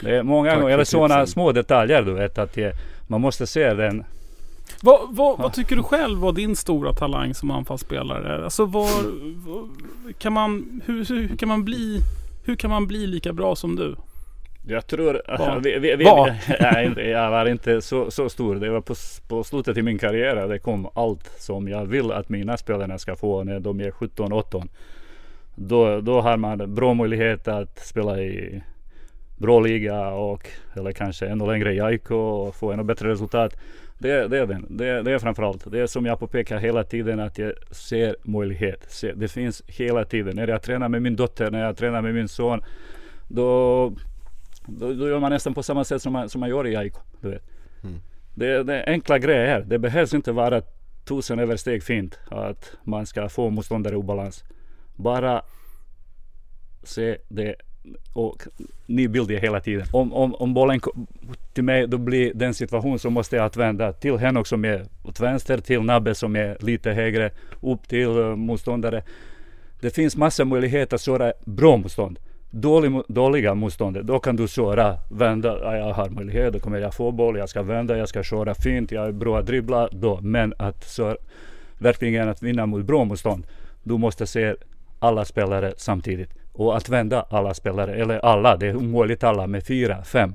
[0.00, 2.72] Det är många Tack gånger, eller sådana små detaljer du vet att det,
[3.06, 4.04] man måste se den.
[4.82, 8.44] Vad, vad, vad tycker du själv var din stora talang som anfallsspelare?
[8.44, 8.88] Alltså var,
[9.48, 9.68] var
[10.18, 12.00] kan man, hur, hur kan man bli,
[12.44, 13.96] hur kan man bli lika bra som du?
[14.66, 15.22] Jag tror...
[15.38, 15.60] Var?
[15.60, 16.34] Vi, vi, vi, Var?
[16.60, 18.54] nej, inte- jag var inte så, så stor.
[18.54, 18.94] Det var på,
[19.28, 20.48] på slutet i min karriär.
[20.48, 24.68] Det kom allt som jag vill att mina spelare ska få när de är 17-18.
[25.54, 28.62] Då, då har man bra möjlighet att spela i
[29.38, 30.46] bra liga och
[30.76, 33.56] eller kanske ännu längre i AIK och få ännu bättre resultat.
[33.98, 34.66] Det, det är den.
[34.76, 35.70] Det, det är framförallt.
[35.72, 39.04] Det är som jag påpekar hela tiden att jag ser möjlighet.
[39.14, 40.36] Det finns hela tiden.
[40.36, 42.62] När jag tränar med min dotter, när jag tränar med min son.
[43.28, 43.92] Då
[44.66, 46.94] Då, då gör man nästan på samma sätt som man, som man gör i AIK.
[47.20, 47.42] Du vet.
[48.34, 49.64] Det, det är enkla grejer.
[49.66, 50.62] Det behövs inte vara
[51.04, 54.44] tusen översteg fint att man ska få motståndare i obalans.
[54.96, 55.42] Bara
[56.82, 57.54] se det
[58.12, 58.42] och
[58.86, 59.86] ny bild hela tiden.
[59.92, 61.06] Om, om, om bollen kommer
[61.52, 65.20] till mig då blir den situation så måste jag vända till Henok som är åt
[65.20, 67.30] vänster, till Nabbe som är lite högre,
[67.60, 69.02] upp till uh, motståndare.
[69.80, 72.18] Det finns massa möjligheter att köra bra motstånd.
[72.50, 76.94] Dålig, dåliga motstånd, då kan du köra, vända, ja, jag har möjlighet, då kommer jag
[76.94, 80.20] få boll, jag ska vända, jag ska köra fint, jag är bra att dribbla, då.
[80.22, 81.16] Men att så,
[81.78, 83.46] verkligen att vinna mot bra motstånd,
[83.82, 84.54] du måste se
[84.98, 86.43] alla spelare samtidigt.
[86.54, 90.34] Och att vända alla spelare, eller alla, det är omöjligt alla med fyra, fem.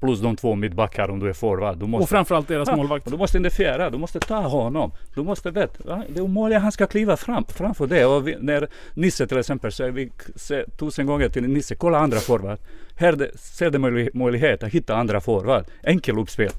[0.00, 1.78] Plus de två mittbackar om du är forward.
[1.78, 3.10] Du måste, Och framförallt deras Ja, målvakt.
[3.10, 4.92] du måste identifiera, du måste ta honom.
[5.14, 8.04] Du måste veta, det är omöjligt han ska kliva fram, framför det.
[8.06, 12.18] Och vi, när Nisse till exempel säger vi se, tusen gånger till Nisse, kolla andra
[12.18, 12.58] forward.
[12.96, 15.64] Här det, ser det möjlig, möjlighet att hitta andra forward.
[15.82, 16.50] Enkel uppspel.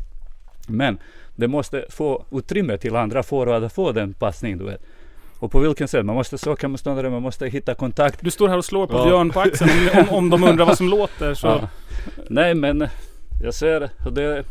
[0.67, 0.97] Men
[1.35, 4.81] det måste få utrymme till andra forward att få den passning du vet.
[5.41, 6.05] Och på vilken sätt?
[6.05, 8.19] Man måste söka motståndare, man måste hitta kontakt.
[8.21, 9.05] Du står här och slår på Ja.
[9.05, 11.33] Björn på axeln om, om, de undrar vad som låter.
[11.33, 11.47] Så.
[11.47, 11.69] Ja.
[12.29, 12.87] Nej men
[13.43, 14.43] jag ser det,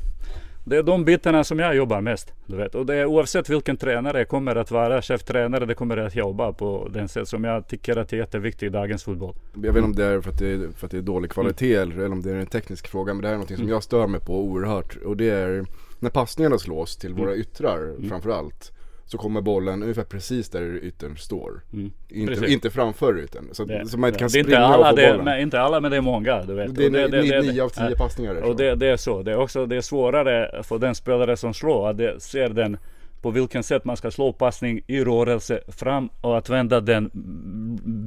[0.64, 2.32] det är de bitarna som jag jobbar mest.
[2.46, 2.74] Du vet.
[2.74, 6.52] Och det är oavsett vilken tränare jag kommer att vara, cheftränare, det kommer att jobba
[6.52, 9.34] på den sätt som jag tycker att det är jätteviktigt i dagens fotboll.
[9.54, 11.30] Jag vet inte om det är för att det är, för att det är dålig
[11.30, 13.68] kvalitet eller, eller om det är en teknisk fråga men det här är någonting som
[13.68, 15.64] jag stör mig på oerhört och det är
[15.98, 18.72] när passningarna slås till våra yttrar framförallt
[19.10, 21.60] så kommer bollen ungefär precis där yttern står.
[21.72, 21.90] Mm.
[22.08, 22.50] Inte, Precis.
[22.54, 23.44] inte framför yttern.
[23.52, 25.40] Så, Det, så man inte kan det är inte springa alla, och få det, bollen.
[25.40, 26.42] inte alla men det är många.
[26.42, 26.76] Du vet.
[26.76, 28.34] det är ni- det- nio av tio passningar.
[28.34, 29.22] Och det, det är så.
[29.22, 32.76] Det är också det är svårare för den spelare som slår att det, ser den
[33.22, 37.10] på vilken sätt man ska slå passning i rörelse fram och att vända den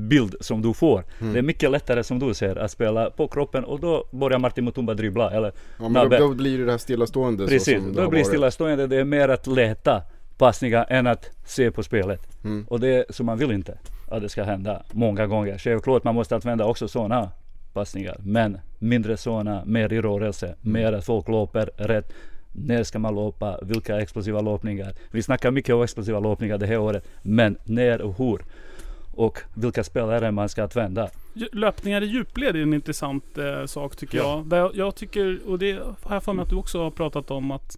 [0.09, 1.03] bild som du får.
[1.21, 1.33] Mm.
[1.33, 4.65] Det är mycket lättare som du ser att spela på kroppen och då börjar Martin
[4.65, 7.91] Mutumba dribbla eller ja, men då, då blir det det här stillastående Precis, det då
[7.91, 8.27] blir varit.
[8.27, 8.87] stillastående.
[8.87, 10.01] Det är mer att leta
[10.37, 12.43] passningar än att se på spelet.
[12.43, 12.65] Mm.
[12.69, 13.77] Och det är så man vill inte
[14.11, 15.57] att det ska hända många gånger.
[15.57, 17.29] Självklart man måste använda också sådana
[17.73, 18.15] passningar.
[18.19, 20.57] Men mindre sådana, mer i rörelse, Mm.
[20.73, 22.13] mer att folk löper rätt.
[22.51, 23.59] När ska man löpa?
[23.61, 24.93] Vilka explosiva löpningar?
[25.11, 27.07] Vi snackar mycket om explosiva löpningar det här året.
[27.21, 28.39] Men när och hur?
[29.15, 31.09] Och vilka spelare man ska använda.
[31.51, 34.23] Löpningar i djupled är en intressant eh, sak tycker Ja.
[34.37, 34.45] jag.
[34.47, 34.75] Där jag.
[34.75, 35.71] Jag tycker, och det
[36.03, 37.77] har jag för mig att du också har pratat om att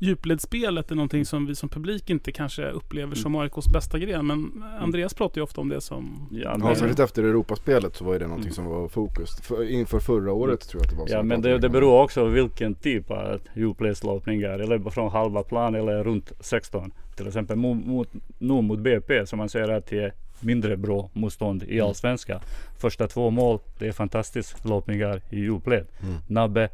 [0.00, 4.26] djupledsspelet är någonting som vi som publik inte kanske upplever som AIKs bästa gren.
[4.26, 6.28] Men Andreas pratar ju ofta om det som...
[6.30, 9.40] Ja, Ja, särskilt efter Europaspelet så var det någonting som var fokus.
[9.40, 11.12] För, inför förra året tror jag att det var så.
[11.12, 14.58] Ja men det, det beror också på vilken typ av djupledslöpningar.
[14.58, 16.92] Eller från halva plan eller runt 16.
[17.16, 21.10] Till exempel mot, mot, nu mot BP som man säger att det är mindre bra
[21.12, 22.40] motstånd i allsvenska.
[22.78, 25.86] Första två mål, det är fantastiskt löpningar i djupled.
[26.28, 26.68] Nabbe,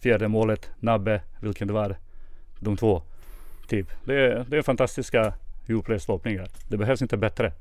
[0.00, 1.96] fjärde målet, Nabbe, vilken det var,
[2.64, 3.02] de två.
[3.68, 3.86] Typ.
[4.04, 5.32] Det är, det är fantastiska
[5.66, 6.48] djupledslöpningar.
[6.68, 7.52] Det behövs inte bättre.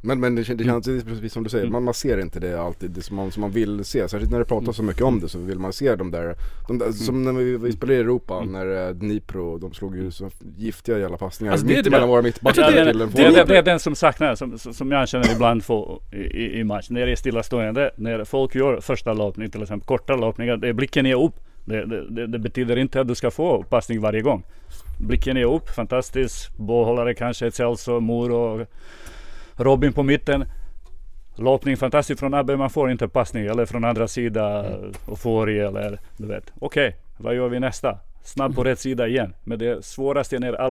[0.00, 0.82] Men, men det, det Mm.
[0.82, 3.40] känns precis som du säger, man, man ser inte det alltid det som, man, som
[3.40, 4.08] man vill se.
[4.08, 6.34] Särskilt när det pratas så mycket om det så vill man se de där,
[6.68, 8.52] de där som när vi, vi spelade i Europa Mm.
[8.52, 11.90] när eh, Dnipro, de slog ju så giftiga jävla passningar Alltså, det är mitt det-
[11.90, 15.32] mellan våra mittbackar tror det- Det, det, är den som saknas, som, som jag känner
[15.32, 16.90] ibland får i, i, match.
[16.90, 20.72] När det är stillastående, när folk gör första löpning till exempel, korta löpningar, det är
[20.72, 21.34] blicken är upp.
[21.68, 24.42] Det, det, det, betyder inte att du ska få passning varje gång.
[25.00, 26.56] Blicken är upp, fantastiskt.
[26.56, 28.66] Bollhållare kanske, Celso, Moro,
[29.56, 30.44] Robin på mitten.
[31.36, 33.46] Löpning fantastiskt från Abbe, man får inte passning.
[33.46, 36.52] Eller från andra sidan, och får i eller du vet.
[36.60, 37.98] Okej, vad gör vi nästa?
[38.24, 39.34] Snabb på rätt sida igen.
[39.44, 40.70] Men det svåraste är när alla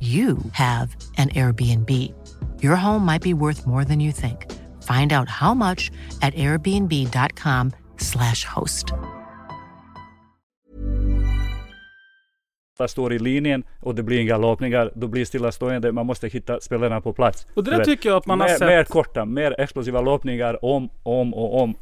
[0.00, 0.88] you have
[1.18, 1.90] an Airbnb.
[2.62, 4.46] Your home might be worth more than you think.
[4.82, 5.90] Find out how much
[6.22, 8.86] at airbnb.com/slash host.
[12.78, 14.92] Alla står i linjen och det blir inga löpningar.
[14.94, 15.92] Då blir det stillastående.
[15.92, 17.46] Man måste hitta spelarna på plats.
[17.54, 18.68] Och det där tycker jag att man har mer, sett.
[18.68, 21.74] mer korta, mer explosiva löpningar om, om och om.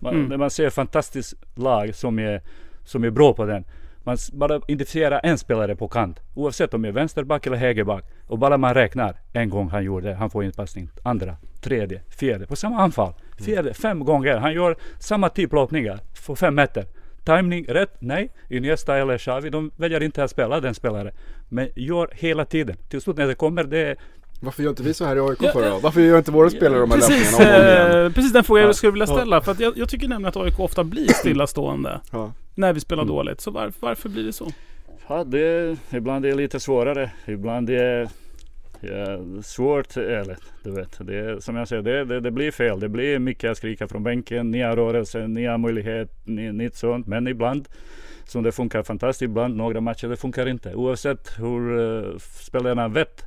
[0.00, 0.40] Man, Mm.
[0.40, 2.42] Man ser fantastiskt lag som är,
[2.84, 3.64] som är bra på den.
[4.06, 6.20] Man bara identifierar en spelare på kant.
[6.34, 8.04] Oavsett om det är vänsterback eller högerback.
[8.26, 9.16] Och bara man räknar.
[9.32, 10.88] En gång han gjorde, han får inpassning.
[11.02, 12.46] Andra, tredje, fjärde.
[12.46, 13.12] På samma anfall.
[13.44, 14.36] Fjärde, fem gånger.
[14.36, 16.00] Han gör samma typ löpningar.
[16.14, 16.84] För fem meter.
[17.24, 17.96] Timing rätt?
[17.98, 18.32] Nej.
[18.50, 21.12] Iniesta eller Xavi, de väljer inte att spela den spelare.
[21.48, 22.76] Men gör hela tiden.
[22.88, 23.96] Till slut när det kommer, det
[24.40, 25.78] Varför gör inte vi så här i AIK Ja, för då?
[25.82, 28.06] Varför gör inte våra spelare de här Precis, löpningarna om och om igen?
[28.06, 28.68] eh, precis den frågan Ja.
[28.68, 29.16] jag skulle vilja Ja.
[29.16, 29.40] ställa.
[29.40, 32.32] För att jag, jag tycker nämligen att AIK ofta blir stillastående Ja.
[32.56, 33.14] När vi spelar Mm.
[33.14, 33.40] dåligt.
[33.40, 34.48] Så varför, varför blir det så?
[35.08, 37.10] Ja, det, ibland är det lite svårare.
[37.26, 38.08] Ibland är det
[38.80, 39.96] ja, svårt.
[39.96, 42.80] Eller du vet, det, som jag säger, det, det, det blir fel.
[42.80, 47.06] Det blir mycket att skrika från bänken, nya rörelser, nya möjligheter, ny- nytt sånt.
[47.06, 47.68] Men ibland
[48.24, 50.74] som det funkar fantastiskt, ibland några matcher det funkar inte.
[50.74, 53.22] Oavsett hur uh, spelarna vet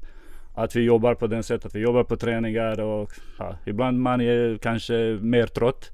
[0.55, 4.21] att vi jobbar på den sättet, att vi jobbar på träningar och ja, ibland man
[4.21, 5.91] är kanske mer trött.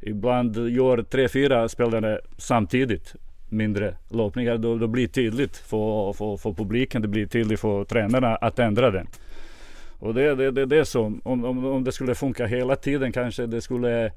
[0.00, 3.14] Ibland gör tre, fyra spelare samtidigt
[3.48, 4.58] mindre löpningar.
[4.58, 8.58] Då, då blir det tydligt för, för, för publiken, det blir tydligt för tränarna att
[8.58, 9.06] ändra den.
[9.98, 13.12] Och det är det, det, det som, om, om, om det skulle funka hela tiden
[13.12, 14.12] kanske det skulle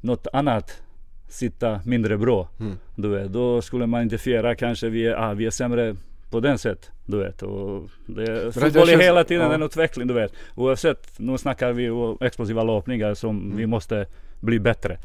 [0.00, 0.82] något annat
[1.28, 2.48] sitta mindre bra.
[2.60, 2.78] Mm.
[2.96, 5.96] Du vet, då skulle man identifiera kanske vi är, ah, vi är sämre
[6.30, 6.90] på den sätt.
[7.06, 7.42] Du vet.
[7.42, 9.54] Och det, fotboll är hela tiden ja.
[9.54, 10.06] en utveckling.
[10.06, 10.32] Du vet.
[10.54, 13.56] Oavsett, nu snackar vi om explosiva löpningar som Mm.
[13.56, 14.06] vi måste
[14.40, 14.98] bli bättre.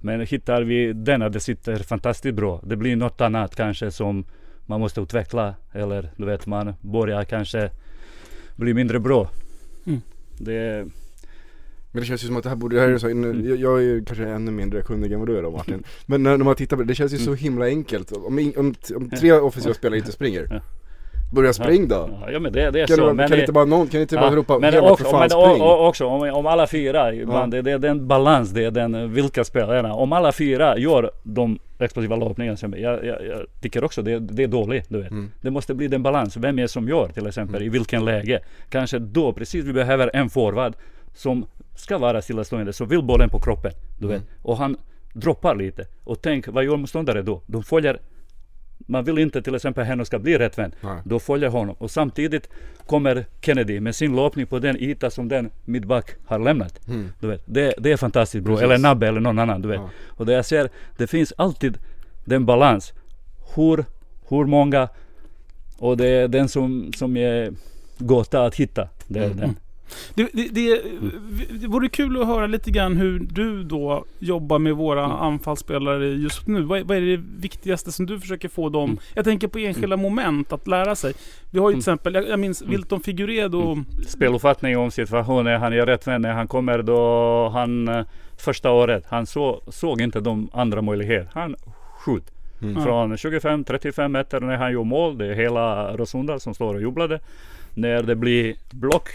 [0.00, 2.60] Men hittar vi den att det sitter fantastiskt bra.
[2.64, 4.24] Det blir något annat kanske som
[4.66, 5.54] man måste utveckla.
[5.72, 7.70] Eller du vet man börjar kanske
[8.56, 9.30] bli mindre bra.
[9.86, 10.00] Mm.
[10.38, 10.86] Det,
[11.92, 13.78] Men det känns ju som att det här borde, det här är så, jag, jag
[13.78, 16.54] är ju kanske ännu mindre kunnig än vad du är då Martin Men när, man
[16.54, 19.98] tittar på det, det känns ju så himla enkelt Om, om, om tre offensiva spelare
[19.98, 20.60] inte springer Ja.
[21.32, 22.08] Börja spring då!
[22.22, 23.08] ja, ja men det, det är Kan, så.
[23.08, 25.10] du, men kan det, inte bara någon, kan inte bara Ja, ropa men också, för
[25.10, 25.62] fan men spring?
[25.62, 28.70] o- o- också om, om alla fyra ibland, det, det är den balans, det är
[28.70, 29.94] den eh, vilka spelarna.
[29.94, 34.42] Om alla fyra gör de explosiva löpningarna, som jag, jag, jag tycker också det, det
[34.42, 34.84] är dåligt.
[34.88, 35.10] Du vet.
[35.10, 35.30] Mm.
[35.40, 36.36] Det måste bli den balans.
[36.36, 38.40] Vem är det som gör till exempel, i vilken läge?
[38.70, 40.72] Kanske då precis vi behöver en forward
[41.14, 41.46] som
[41.78, 43.72] ska vara stillastående, så vill bollen på kroppen.
[43.98, 44.22] Du vet.
[44.42, 44.76] Och han
[45.12, 45.86] droppar lite.
[46.04, 47.42] Och tänk, vad gör motståndare då?
[47.46, 48.00] De följer
[48.86, 50.72] man vill inte till exempel Henno ska bli rättvänd.
[50.80, 50.96] Nej.
[51.04, 51.76] Då följer honom.
[51.78, 52.48] Och samtidigt
[52.86, 56.88] kommer Kennedy med sin löpning på den yta som den mittback har lämnat.
[56.88, 57.12] Mm.
[57.20, 58.60] Du vet, det, det är fantastiskt bra.
[58.60, 59.62] Eller Nabbe eller någon annan.
[59.62, 59.80] Du vet.
[59.80, 59.90] Ja.
[60.06, 61.78] Och det jag ser, det finns alltid
[62.24, 62.92] den balans.
[63.54, 63.84] Hur,
[64.28, 64.88] hur många
[65.78, 67.52] och det är den som, som är
[67.98, 68.88] gåta att hitta.
[69.06, 69.36] Det är Mm.
[69.36, 69.56] den.
[70.14, 70.80] Det, det, det,
[71.60, 75.16] det vore kul att höra lite grann hur du då jobbar med våra Mm.
[75.16, 76.62] anfallsspelare just nu.
[76.62, 78.90] Vad, är- vad är det viktigaste som du försöker få dem...
[78.90, 78.98] Mm.
[79.14, 81.12] Jag tänker på enskilda moment att lära sig.
[81.50, 81.94] Vi har ju till Mm.
[81.94, 82.70] exempel, jag, jag minns Mm.
[82.72, 83.76] Wilton Figueredo.
[84.06, 85.60] Speluppfattning om situationen.
[85.60, 88.04] Han är rättvänd när han kommer då han eh,
[88.38, 89.04] första året.
[89.08, 91.30] Han så, såg inte de andra möjligheter.
[91.34, 91.56] Han
[91.98, 92.24] skjut.
[92.62, 92.84] Mm.
[92.84, 95.18] Från 25-35 meter när han gör mål.
[95.18, 97.20] Det är hela Rosunda som står och jublade.
[97.74, 99.08] När det blir block.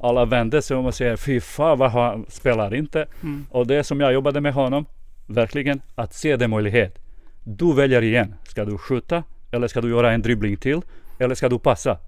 [0.00, 3.06] Alla vände sig om och säger fy fan vad han spelar inte.
[3.22, 3.46] Mm.
[3.50, 4.86] Och det som jag jobbade med honom.
[5.26, 6.98] Verkligen att se den möjlighet.
[7.44, 8.34] Du väljer igen.
[8.44, 9.22] Ska du skjuta?
[9.50, 10.80] Eller ska du göra en dribbling till?
[11.18, 11.98] Eller ska du passa?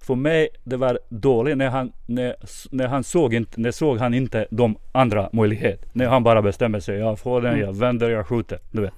[0.00, 2.34] För mig det var dåligt när han, när,
[2.70, 5.90] när han såg inte, när såg han inte de andra möjligheterna.
[5.92, 6.98] När han bara bestämmer sig.
[6.98, 8.58] Jag får den, jag vänder, jag skjuter.
[8.70, 8.92] Du vet.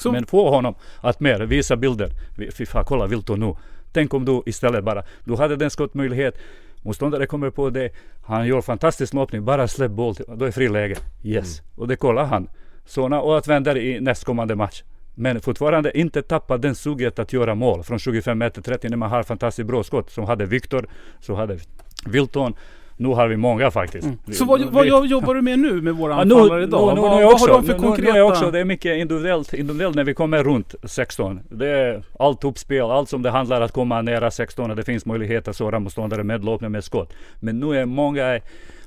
[0.00, 2.10] Så, Men få honom att mer visa bilder.
[2.52, 3.54] Fy fan, kolla Wilton nu.
[3.92, 6.38] Tänk om du istället bara, du hade den skottmöjlighet.
[6.84, 7.90] Motståndare kommer på det.
[8.24, 9.44] Han gör fantastisk löpning.
[9.44, 10.14] Bara släpp boll.
[10.14, 10.96] till- Då är fri läge.
[11.22, 11.62] Yes.
[11.76, 12.48] Och det kollar han.
[12.86, 14.82] Såna och att vända i nästkommande match.
[15.14, 17.82] Men fortfarande inte tappa den suget att göra mål.
[17.82, 20.10] Från 25 meter 30 när man har fantastiskt bra skott.
[20.10, 20.86] Som hade Viktor,
[21.20, 21.58] så hade
[22.06, 22.54] Wilton.
[22.96, 24.04] Nu har vi många faktiskt.
[24.04, 24.18] Mm.
[24.26, 26.62] Vi- Så vad, vi- vad jo- jobbar du med nu med våra Ja, nu, anfallare
[26.62, 26.88] idag?
[26.88, 28.12] Nu, nu, vad, nu, vad också, har de för nu, nu, konkreta...
[28.12, 31.40] nu är också, det är mycket individuellt, individuellt när vi kommer runt 16.
[31.50, 35.06] Det är allt uppspel, allt som det handlar att komma nära 16 och det finns
[35.06, 37.12] möjlighet att såra motståndare med löpning med skott.
[37.40, 38.40] Men nu är många,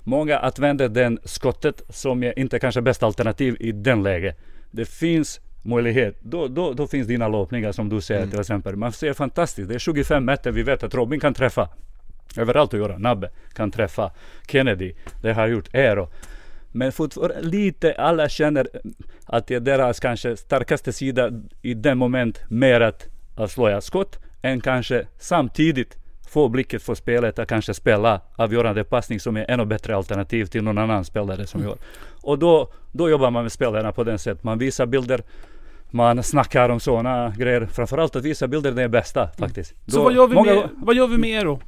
[0.03, 4.37] många använder den skottet som är inte kanske bästa alternativ i den läget.
[4.71, 6.15] Det finns möjlighet.
[6.21, 8.75] Då, då, då finns dina löpningar som du säger till exempel.
[8.75, 9.69] Man ser fantastiskt.
[9.69, 10.51] Det är 25 meter.
[10.51, 11.69] Vi vet att Robin kan träffa.
[12.37, 12.97] Överallt att göra.
[12.97, 14.11] Nabbe kan träffa.
[14.47, 14.93] Kennedy.
[15.21, 16.09] Det har gjort Eero.
[16.71, 18.67] Men fortfarande lite, alla känner
[19.25, 21.29] att det är deras kanske starkaste sida
[21.61, 23.07] i den moment mer att,
[23.37, 25.97] att slå skott än kanske samtidigt
[26.29, 30.63] få blicket för spelet att kanske spela avgörande passning som är ännu bättre alternativ till
[30.63, 31.77] någon annan spelare som gör.
[32.21, 34.43] Och då, då jobbar man med spelarna på den sätt.
[34.43, 35.23] Man visar bilder,
[35.91, 37.65] man snackar om sådana grejer.
[37.65, 39.73] Framförallt att visa bilder det är bästa faktiskt.
[39.87, 41.61] Så Då- vad gör vi många- med, vad gör vi med Eero?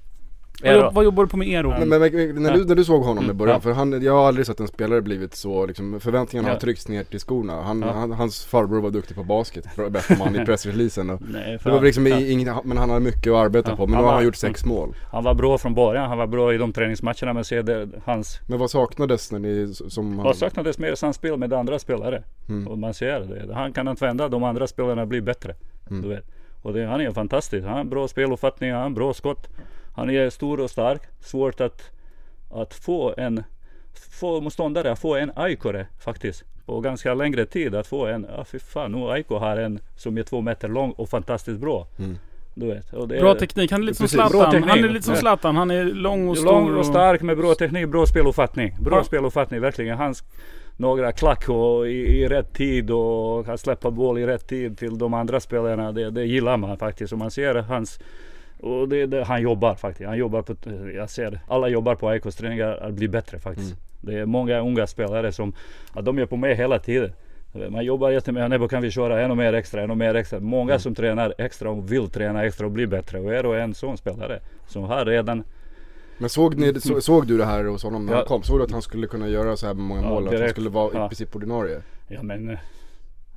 [0.64, 1.70] Vad, vad jobbar du på med Eero?
[1.70, 3.62] Men, men, men när, du, när du såg honom i Mm, början, ja.
[3.62, 6.54] för han, jag har aldrig sett en spelare blivit så liksom, förväntningarna Ja.
[6.54, 7.62] har tryckts ner till skorna.
[7.62, 7.92] Han, Ja.
[7.92, 11.10] han, hans farbror var duktig på basket, bästa man i pressreleasen.
[11.10, 12.20] Och, Nej, det var liksom ja.
[12.20, 14.24] i- inget, men han har mycket att arbeta Ja, på, men han nu har han
[14.26, 14.96] gjort sex mål.
[15.12, 16.10] Han var bra från början.
[16.10, 17.34] Han var bra i de träningsmatcherna.
[17.34, 21.54] Men det, hans Men vad saknades när ni, som Vad han, saknades mer samspel med
[21.54, 22.24] andra spelare.
[22.50, 22.68] Mm.
[22.68, 23.54] Och man ser det.
[23.54, 25.56] Han kan använda de andra spelarna blir bättre.
[25.90, 26.02] Mm.
[26.02, 26.26] Du vet.
[26.62, 27.68] Och det, han är fantastisk.
[27.68, 29.48] Han har bra speluppfattning, han har bra skott.
[29.96, 31.02] Han är stor och stark.
[31.20, 31.92] Svårt att,
[32.50, 33.44] att få en
[34.12, 36.44] få motståndare att få en Aikore faktiskt.
[36.66, 40.18] På ganska längre tid att få en, ja fy fan nu Aiko har en som
[40.18, 41.88] är två meter lång och fantastiskt bra.
[42.00, 42.18] Mm.
[42.54, 42.94] Du vet.
[42.94, 43.72] Och det är Bra teknik.
[43.72, 44.64] Han är lite som Zlatan.
[44.64, 45.16] Han är lite som.
[45.16, 45.56] Zlatan.
[45.56, 46.46] Han är lång och stor.
[46.46, 48.76] Lång och stark med bra teknik, bra speluppfattning.
[48.80, 49.04] Bra Ja.
[49.04, 49.98] speluppfattning verkligen.
[49.98, 50.24] Hans
[50.78, 54.98] några klack och i, i rätt tid och att släppa boll i rätt tid till
[54.98, 55.92] de andra spelarna.
[55.92, 57.14] Det, det gillar man faktiskt.
[57.14, 58.00] Och man ser hans
[58.60, 60.08] och det, det, han jobbar faktiskt.
[60.08, 60.56] Han jobbar på,
[60.96, 63.76] jag ser alla jobbar på AIKs träningar att bli bättre faktiskt.
[64.02, 65.54] Det är många unga spelare som,
[65.94, 67.12] att de är på med hela tiden.
[67.70, 70.40] Man jobbar jättemycket, Nebo kan vi köra ännu mer extra, ännu mer extra.
[70.40, 73.20] Många som tränar extra och vill träna extra och bli bättre.
[73.20, 75.44] Och är en sån spelare som har redan
[76.18, 78.18] Men såg, ni, så, såg du det här hos honom när Ja.
[78.18, 78.44] han kom?
[78.44, 80.28] Såg du att han skulle kunna göra så här många Ja, mål?
[80.28, 81.08] Att han skulle vara i Ja.
[81.08, 81.82] princip ordinarie?
[82.08, 82.58] Ja men eh,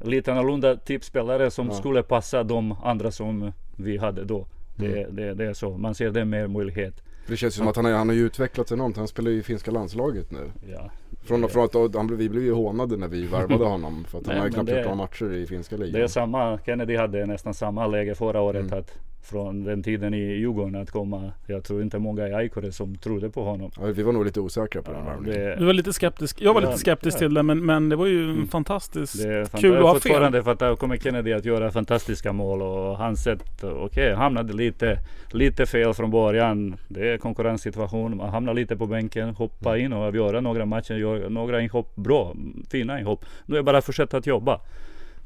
[0.05, 1.75] lite annorlunda typ spelare som Ja.
[1.75, 4.47] skulle passa de andra som vi hade då.
[4.83, 5.16] Det, Mm.
[5.16, 5.70] det, det är så.
[5.78, 6.95] Man ser det mer möjlighet.
[7.26, 8.97] Det känns ju som att han, har- han har ju utvecklats enormt.
[8.97, 10.51] Han spelar ju i finska landslaget nu.
[10.72, 10.91] Ja.
[11.24, 14.05] Från, från att han, vi blev ju hånade när vi värvade honom.
[14.09, 15.93] För att han Nej, har ju knappt gjort några matcher i finska ligan.
[15.93, 18.78] Det är samma, Kennedy hade nästan samma läge förra året Mm.
[18.78, 21.33] att från den tiden i Djurgården att komma.
[21.47, 23.70] Jag tror inte många i Aikore som trodde på honom.
[23.81, 25.59] Ja, vi var nog lite osäkra på den Ja, värvningen.
[25.59, 26.41] Du var lite skeptisk.
[26.41, 27.18] Jag var Ja, lite skeptisk ja.
[27.18, 28.49] till det men, men det var ju Mm.
[28.49, 30.01] fantastiskt det är kul att ha fel.
[30.01, 34.53] fortfarande för att där kommer Kennedy att göra fantastiska mål och hans sätt, okej, hamnade
[34.53, 34.99] lite,
[35.33, 36.77] lite fel från början.
[36.89, 41.29] Det är konkurrenssituation, man hamnar lite på bänken, hoppa in och avgöra några matcher, gör
[41.31, 42.35] några inhopp bra,
[42.70, 43.25] fina inhopp.
[43.47, 44.61] Nu är det bara att fortsätta att jobba.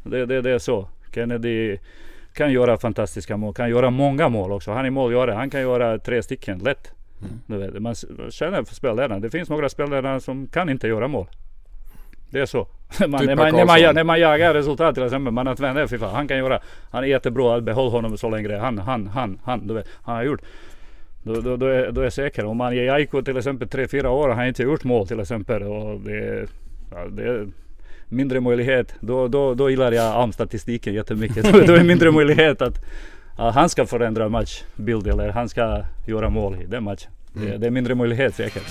[0.03, 0.89] Det, det, det är så.
[1.15, 1.79] Kennedy
[2.37, 4.73] kan göra fantastiska mål, kan göra många mål också.
[4.73, 6.93] Han är målgörare, han kan göra tre stycken lätt.
[7.47, 7.95] Du vet, man
[8.31, 9.19] känner för spelarna.
[9.19, 11.27] Det finns några spelare som kan inte göra mål.
[12.31, 12.59] Det är så.
[13.09, 15.99] Man, Typ när, man, när, man, när man jagar resultat till exempel, man använder fy
[15.99, 16.61] fan, han kan göra,
[16.91, 18.57] han är jättebra, behåll honom så länge.
[18.57, 20.41] Han, han, han, han, du vet, han har gjort.
[21.23, 22.45] Då, då, då, är, då är jag säker.
[22.45, 25.63] Om man ger Aiko till exempel 3-4 år, han har inte gjort mål till exempel.
[25.63, 26.47] Och det,
[26.91, 27.47] ja, det
[28.09, 28.95] mindre möjlighet.
[29.01, 31.53] Då, då, då gillar jag AMS-statistiken jättemycket.
[31.53, 32.85] då, då är det mindre möjlighet att,
[33.37, 37.11] att han ska förändra matchbild eller han ska göra mål i den matchen.
[37.33, 38.65] Det, det är mindre möjlighet säkert.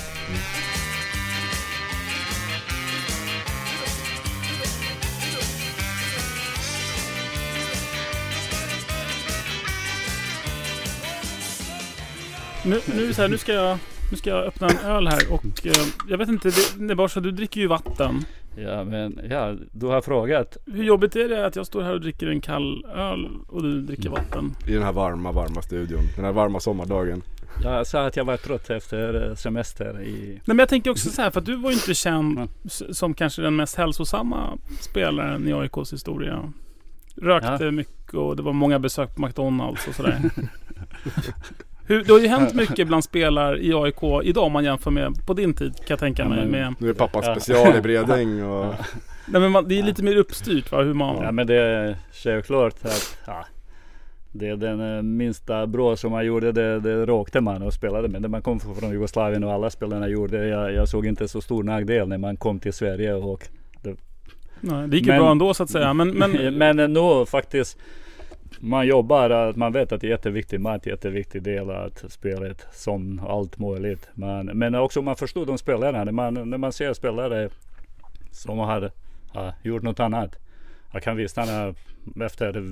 [12.66, 13.78] Nu, nu, det så här, nu, ska jag,
[14.12, 15.74] nu ska jag öppna en öl här och eh,
[16.10, 18.26] jag vet inte, att du dricker ju vatten.
[18.58, 20.58] Ja men ja, du har frågat.
[20.66, 23.82] Hur jobbigt är det att jag står här och dricker en kall öl och du
[23.82, 24.56] dricker vatten?
[24.68, 26.02] I den här varma, varma studion.
[26.16, 27.22] Den här varma sommardagen.
[27.64, 30.28] Jag sa att jag var trött efter eh, semester i...
[30.30, 32.50] Nej men jag tänker också så här, för att du var ju inte känd Mm.
[32.94, 36.54] som kanske den mest hälsosamma spelaren i AIKs historia.
[37.22, 37.72] Rökte Ja.
[37.72, 40.22] mycket och det var många besök på McDonalds och sådär.
[41.88, 45.26] Hur, det har ju hänt mycket bland spelare i AIK idag om man jämför med
[45.26, 46.46] på din tid kan jag tänka mig.
[46.48, 47.40] Med, Nu är det pappas Ja.
[47.40, 48.66] special i Bredäng och...
[49.28, 51.24] nej, men man, det är lite mer uppstyrt va, hur man...
[51.24, 53.46] Ja men det är självklart att ja,
[54.32, 58.08] det är den eh, minsta bra som man gjorde det, det råkte man och spelade
[58.08, 58.22] med.
[58.22, 60.48] När man kom från Jugoslavien och alla spelarna gjorde det.
[60.48, 63.48] Jag, jag såg inte så stor nackdel när man kom till Sverige och
[64.60, 65.94] Nej, det gick ju Men- bra ändå så att säga.
[65.94, 67.78] Men, men men nu faktiskt
[68.60, 70.62] man jobbar, att man vet att det är jätteviktigt.
[70.62, 74.10] Mat är jätteviktig del av spelet som allt möjligt.
[74.14, 76.04] Men, men också man förstår de spelarna.
[76.04, 77.50] När man, när man ser spelare
[78.32, 78.92] som har
[79.34, 80.36] ja, gjort något annat.
[80.94, 81.74] Ja, kan vi stanna
[82.22, 82.64] efter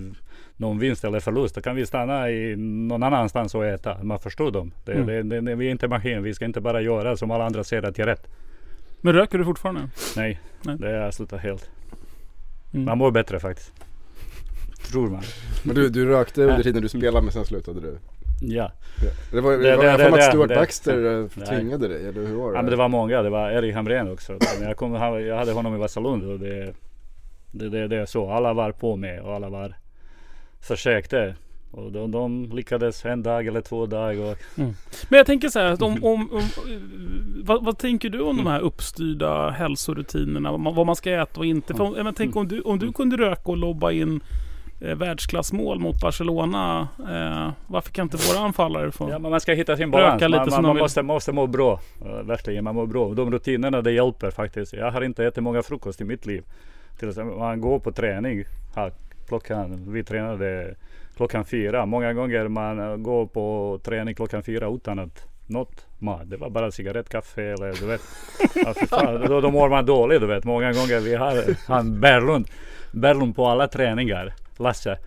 [0.58, 1.56] någon vinst eller förlust.
[1.56, 4.04] Då kan vi stanna i någon annanstans och äta.
[4.04, 4.72] Man förstår dem.
[4.86, 5.30] Det, Mm.
[5.30, 6.24] det, det, vi är inte maskin.
[6.24, 8.28] Vi ska inte bara göra som alla andra säger att det är rätt.
[9.02, 9.90] Men röker du fortfarande?
[10.16, 10.78] Nej, Nej.
[10.80, 11.70] det har jag slutat helt.
[12.74, 12.86] Mm.
[12.86, 13.74] Man mår bättre faktiskt.
[14.94, 15.22] Tror man.
[15.64, 17.98] Men du, du rökte under tiden du spelade men sen slutade du?
[18.41, 18.72] Ja.
[19.32, 21.48] Det var, det, Det- var det- mig det- att Stuart det- Baxter eh, Nej.
[21.48, 22.58] tvingade dig, eller hur var det?
[22.58, 23.22] Ja men det var många.
[23.22, 24.32] Det var Erik Hamrén också.
[24.60, 26.74] Men jag, kom, jag hade honom i Vasalund och det,
[27.52, 28.32] det, det, det är så.
[28.32, 29.74] Alla var på med och alla var
[30.62, 31.36] försökte.
[31.72, 34.32] Och de, de lyckades en dag eller två dagar.
[34.32, 34.38] Och,
[35.10, 36.44] Men jag tänker så här, om, om, om, eh,
[37.44, 40.52] vad, vad tänker du om de här uppstyrda hälsorutinerna?
[40.58, 41.74] Vad man, ska äta och inte?
[41.74, 44.22] För om, jag tänker om du, om du kunde röka och lobba in
[44.84, 46.88] eh, världsklassmål mot Barcelona.
[47.00, 49.10] Eh, varför kan inte våra anfallare få?
[49.10, 50.22] ja, men man ska hitta sin balans.
[50.22, 51.80] Man, man, man måste, måste må bra.
[52.06, 53.14] Uh, verkligen, man mår bra.
[53.14, 54.74] De rutinerna det hjälper faktiskt.
[54.74, 56.44] Jag har inte ätit många frukost i mitt liv.
[57.00, 58.44] Till exempel man går på träning.
[58.76, 58.92] Ja,
[59.28, 60.76] klockan, vi tränade
[61.16, 61.86] klockan fyra.
[61.86, 66.22] Många gånger man eh, går på träning klockan fyra utan att något mat.
[66.30, 68.02] Det var bara cigarett, kaffe eller du vet.
[68.90, 70.44] Fan, då, då mår man dåligt du vet.
[70.44, 72.48] Många gånger vi har han Berlund.
[72.92, 74.34] Berlund på alla träningar.
[74.60, 74.97] Lasse.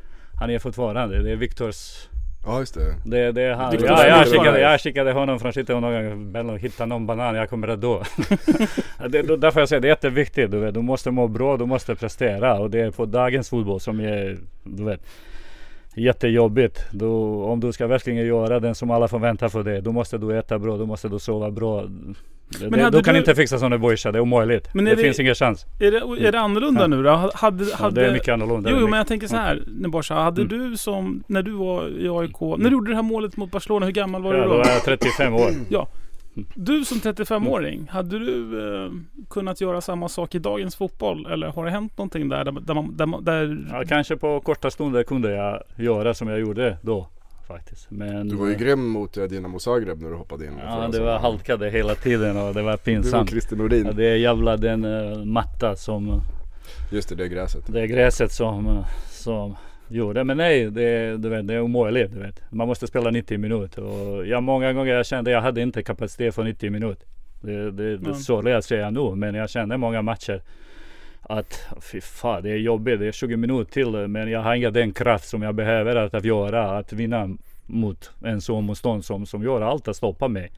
[0.41, 1.23] Han är fortfarande.
[1.23, 2.09] Det är Viktors
[2.49, 2.95] Ja just det.
[3.05, 3.75] det, det är han.
[3.85, 6.33] Ja, jag, skickade, jag skickade honom från Skitton någon gång.
[6.33, 7.99] Berlin, hitta någon banan, jag kommer att dö.
[9.09, 10.51] det, då- därför jag säger det är jätteviktigt.
[10.51, 10.75] Du, vet.
[10.75, 12.59] du måste må bra, du måste prestera.
[12.59, 15.01] Och det är på dagens fotboll som är, du vet,
[15.95, 16.87] jättejobbigt.
[16.91, 19.83] Då, om du ska verkligen göra den som alla förväntar för dig.
[19.83, 21.85] Då måste du äta bra, då måste du sova bra.
[22.49, 24.69] Det, det, du kan du- inte fixa sådana boysar, det är omöjligt.
[24.75, 25.67] Men det, det- finns ingen chans.
[25.81, 27.31] Är det, är det annorlunda nu då?
[27.35, 28.71] Hade, Ja, hade, det är mycket annorlunda.
[28.71, 30.15] Jo, jo, men jag tänker så här, Nebojsa.
[30.15, 30.59] Hade Mm.
[30.71, 33.87] du som, när du var i AIK, när du gjorde det här målet mot Barcelona,
[33.87, 34.59] hur gammal var Ja, du då då?
[34.59, 35.51] var jag 35 år.
[35.69, 35.89] Ja.
[36.55, 38.91] Du som 35-åring, hade du eh,
[39.31, 41.27] kunnat göra samma sak i dagens fotboll?
[41.27, 42.45] Eller har det hänt någonting där?
[42.45, 46.29] Där, där, man, där, man- där Ja, kanske på korta stunder kunde jag göra som
[46.29, 47.09] jag gjorde då.
[47.47, 47.91] Faktiskt.
[47.91, 51.01] Men, Du var ju grym mot eh, Dinamo Zagreb när du hoppade in Ja, det
[51.01, 53.31] var halkade hela tiden och det var Du och pinsamt.
[53.31, 53.87] Christer Nordin.
[53.87, 56.21] Ja, det är jävla den uh, matta som,
[56.93, 57.65] Just det, det är gräset.
[57.73, 59.57] det är gräset som, eh, som
[59.89, 60.25] gjorde.
[60.25, 62.13] Men nej, det, du vet, det är omöjligt.
[62.13, 62.41] Du vet.
[62.53, 63.83] Man måste spela 90 minuter.
[63.83, 67.07] Och jag, många gånger jag kände jag hade inte kapacitet för 90 minuter.
[67.41, 68.15] Det, det, det Mm.
[68.15, 70.43] sorgliga säger jag nu, men jag kände många matcher
[71.29, 73.01] att fy fan det är jobbigt.
[73.01, 76.15] Det är 20 minuter till men jag har inte den kraft som jag behöver att,
[76.15, 76.79] att göra.
[76.79, 80.51] Att vinna mot en sån motstånd som, som gör allt att stoppa mig.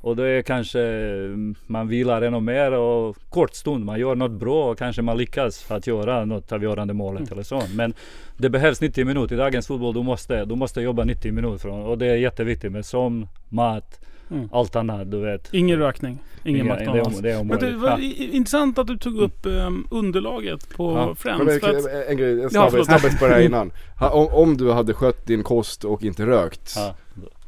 [0.00, 4.30] Och det är kanske mm, man vilar ännu mer och kort stund man gör något
[4.30, 7.62] bra och kanske man lyckas att göra något avgörande målet eller så.
[7.74, 7.94] Men
[8.36, 9.34] det behövs 90 minuter.
[9.34, 12.72] I dagens fotboll du måste, du måste jobba 90 minuter från, och det är jätteviktigt
[12.72, 14.00] med som mat,
[14.32, 14.48] Mm.
[14.52, 15.48] allt annat du vet.
[15.54, 17.20] ingen rökning, ingen Inga- det, McDonalds.
[17.20, 17.98] det är Men det var Ja.
[18.32, 21.14] intressant att du tog upp um, underlaget på Ja.
[21.14, 21.44] Friends.
[21.44, 22.86] men, för att, en grej, en Ja, snabbhet, förlåt.
[22.86, 23.72] snabbhet på det här innan.
[24.00, 26.72] Ha, om, om du hade skött din kost och inte rökt.
[26.76, 26.94] Ja,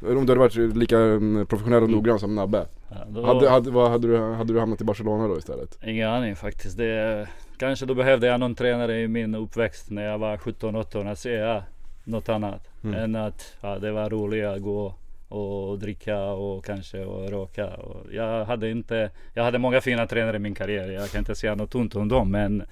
[0.01, 2.65] Om du hade varit lika mm, professionell och noggrann som Nabbe.
[2.89, 5.77] ja, då- Hade, hade, vad, hade, du, hade du hamnat i Barcelona då istället?
[5.83, 6.77] Ingen aning faktiskt.
[6.77, 7.27] Det,
[7.57, 11.63] kanske då behövde jag någon tränare i min uppväxt när jag var 17-18 att säga
[12.03, 12.67] något annat.
[12.83, 12.95] Mm.
[12.99, 14.93] Än att ja, det var roligt att gå
[15.35, 17.67] och dricka och kanske och röka.
[17.67, 20.89] Och jag hade inte, jag hade många fina tränare i min karriär.
[20.91, 22.31] Jag kan inte säga något ont om dem.
[22.31, 22.63] Men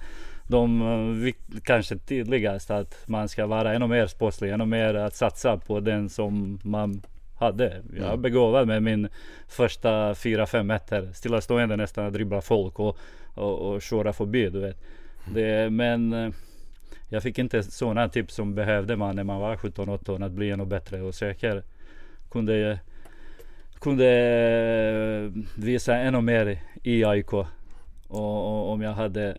[0.48, 0.82] de
[1.26, 5.80] eh, kanske tydligast att man ska vara ännu mer sportslig, ännu mer att satsa på
[5.80, 7.02] den som man
[7.38, 7.82] hade.
[7.96, 8.22] Jag är Mm.
[8.22, 9.08] begåvad med min
[9.48, 12.98] första 4-5 meter stillastående nästan att dribbla folk och,
[13.34, 14.50] och, och köra förbi.
[14.50, 14.76] Du vet.
[15.34, 16.30] Det, men eh,
[17.08, 20.64] jag fick inte sådana tips som behövde man när man var 17-18 att bli ännu
[20.64, 21.62] bättre och säker.
[22.34, 22.80] Kunde,
[23.78, 27.32] kunde eh, visa ännu mer i AIK.
[27.32, 27.46] Och,
[28.08, 29.38] och om jag hade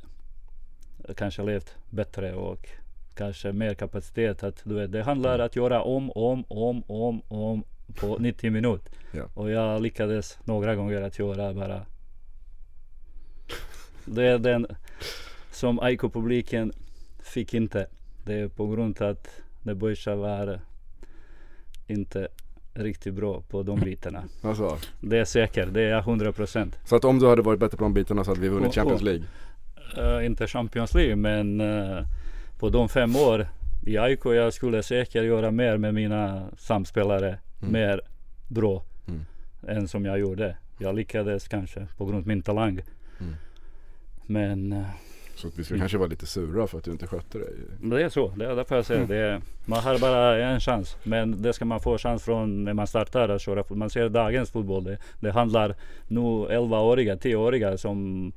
[1.15, 2.69] kanske levt bättre och
[3.15, 4.43] kanske mer kapacitet.
[4.43, 7.63] Att, du vet, det handlar att göra om, om, om, om, om
[7.95, 8.93] på 90 minuter.
[9.11, 9.23] Ja.
[9.33, 11.85] Och jag lyckades några gånger att göra bara
[14.05, 14.67] det är den
[15.51, 16.71] som AIK-publiken
[17.19, 17.87] fick inte.
[18.25, 20.59] Det är på grund av att Nebojsa var
[21.87, 22.27] inte
[22.75, 24.23] riktigt bra på de bitarna.
[24.41, 26.79] Alltså, Det är säkert, det är jag 100 procent.
[26.85, 28.73] så att om du hade varit bättre på de bitarna så hade vi vunnit Och-
[28.75, 29.23] Champions och- League?
[29.97, 32.03] Eh, inte Champions League men eh,
[32.59, 33.47] på de fem år
[33.85, 37.37] i AIK jag skulle säkert göra mer med mina samspelare.
[37.61, 37.73] Mm.
[37.73, 38.01] Mer
[38.47, 39.25] bra Mm.
[39.67, 40.57] än som jag gjorde.
[40.77, 42.81] Jag lyckades kanske på grund av min talang.
[43.19, 43.35] Mm.
[44.25, 44.85] Men eh,
[45.35, 45.79] Så att vi ska Mm.
[45.81, 47.53] kanske vara lite sura för att du inte skötte dig.
[47.81, 49.09] Det är så, det är därför jag säger Mm.
[49.11, 49.17] det.
[49.25, 50.97] är- Man har bara en chans.
[51.03, 53.63] Men det ska man få chans från när man startar att köra.
[53.69, 54.83] Man ser dagens fotboll.
[54.83, 55.75] Det, det handlar
[56.07, 58.31] nu 11-åriga, 10-åriga som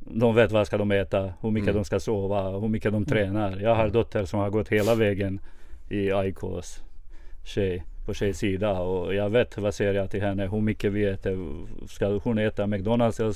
[0.00, 1.76] de vet vad ska de äta, hur mycket Mm.
[1.80, 3.56] de ska sova, hur mycket de tränar.
[3.60, 5.40] Jag har dotter som har gått hela vägen
[5.88, 6.82] i AIKs
[7.44, 11.38] tjej, på tjejsida och jag vet vad säger jag till henne, hur mycket vi äter.
[11.88, 13.34] Ska hon äta McDonalds eller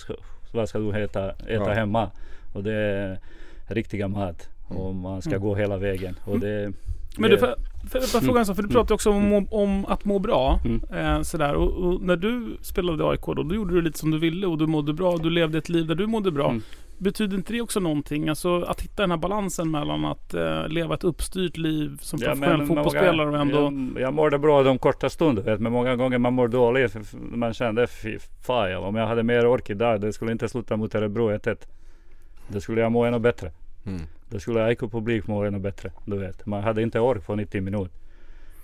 [0.53, 1.69] vad ska du äta, äta Ja.
[1.73, 2.11] hemma?
[2.53, 3.19] Och det är
[3.67, 4.49] riktiga mat.
[4.69, 6.15] Och man ska gå hela vägen.
[6.25, 6.73] Och det,
[7.19, 7.47] Men det, du, får,
[7.91, 8.57] får jag bara fråga en sak?
[8.57, 10.61] För du pratar ju också om, om, om att må bra.
[10.65, 11.17] Mm.
[11.17, 11.55] Eh, sådär.
[11.55, 14.47] Och, och när du spelade i AIK då, då gjorde du lite som du ville
[14.47, 15.17] och du mådde bra.
[15.17, 16.51] Du levde ett liv där du mådde bra.
[16.51, 16.63] Mm.
[16.99, 18.29] Betyder inte det också någonting?
[18.29, 22.27] Alltså att hitta den här balansen mellan att eh, leva ett uppstyrt liv som Ja,
[22.27, 23.59] professionell men fotbollsspelare och ändå...
[23.61, 26.93] Jag, jag mådde bra de korta stunderna men många gånger man mår dåligt.
[26.93, 30.49] för- för Man kände fy fan om jag hade mer ork idag det skulle inte
[30.49, 31.57] sluta mot Örebro 1-1.
[32.49, 33.51] Det skulle jag må ännu bättre.
[33.87, 34.03] Mm.
[34.29, 35.91] Då skulle AIK publik må ännu bättre.
[36.05, 36.47] Du vet.
[36.47, 37.91] Man hade inte ork på 90 minuter.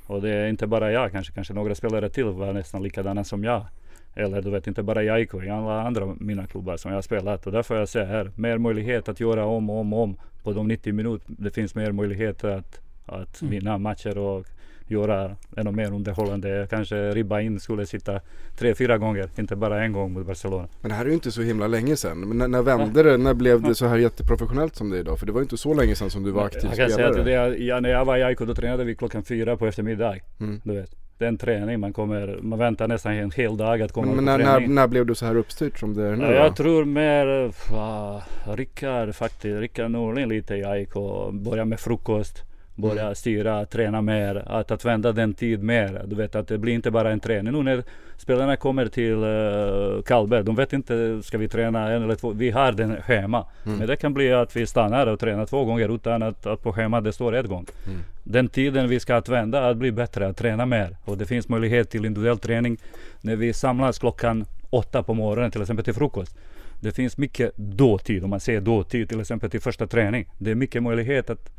[0.07, 3.45] Och det är inte bara jag kanske, kanske några spelare till var nästan likadana som
[3.45, 3.67] jag.
[4.15, 7.03] Eller du vet inte bara i AIK, i alla andra mina klubbar som jag har
[7.03, 7.47] spelat.
[7.47, 10.53] Och därför jag säger här, mer möjlighet att göra om och om och om på
[10.53, 11.27] de 90 minuter.
[11.39, 13.51] Det finns mer möjligheter att, att Mm.
[13.51, 14.47] vinna matcher och
[14.87, 16.67] göra ännu mer underhållande.
[16.71, 18.21] Kanske ribba in skulle sitta
[18.59, 20.69] tre, fyra gånger, inte bara en gång mot Barcelona.
[20.81, 22.21] Men det här är ju inte så himla länge sedan.
[22.21, 23.17] Men när, när vände det?
[23.17, 25.19] När blev det så här jätteprofessionellt som det är idag?
[25.19, 26.89] För det var ju inte så länge sedan som du var aktiv Jag kan säga
[26.91, 27.19] spelare.
[27.21, 29.67] att det, är- ja, när jag var i AIK då tränade vi klockan fyra på
[29.67, 30.17] eftermiddag.
[30.41, 30.61] Mm.
[30.65, 30.91] Du vet.
[31.19, 34.17] Det är en träning, man, kommer, man väntar nästan en hel dag att komma Men,
[34.17, 36.35] men när, när, när blev du så här uppstyrt som det är nu Ja, då?
[36.37, 40.93] jag tror mer uh, Rickard faktiskt, Rickard Norlin lite i AIK.
[41.33, 42.43] Börja med frukost,
[42.75, 43.15] börja Mm.
[43.15, 46.03] styra, träna mer, att, att vända den tid mer.
[46.07, 47.53] Du vet att det blir inte bara en träning.
[47.53, 47.83] Nu när
[48.17, 52.31] spelarna kommer till uh, Karlberg, de vet inte, ska vi träna en eller två?
[52.31, 53.47] Vi har den schema.
[53.67, 53.79] Mm.
[53.79, 56.73] Men det kan bli att vi stannar och tränar två gånger utan att, att på
[56.73, 57.67] schemat det står ett gång.
[57.87, 57.99] Mm.
[58.23, 60.97] Den tiden vi ska använda att bli bättre, att träna mer.
[61.05, 62.77] Och det finns möjlighet till individuell träning
[63.21, 66.37] när vi samlas klockan åtta på morgonen till exempel till frukost.
[66.81, 70.27] Det finns mycket dåtid, om man säger dåtid till exempel till första träning.
[70.39, 71.51] Det är mycket möjlighet att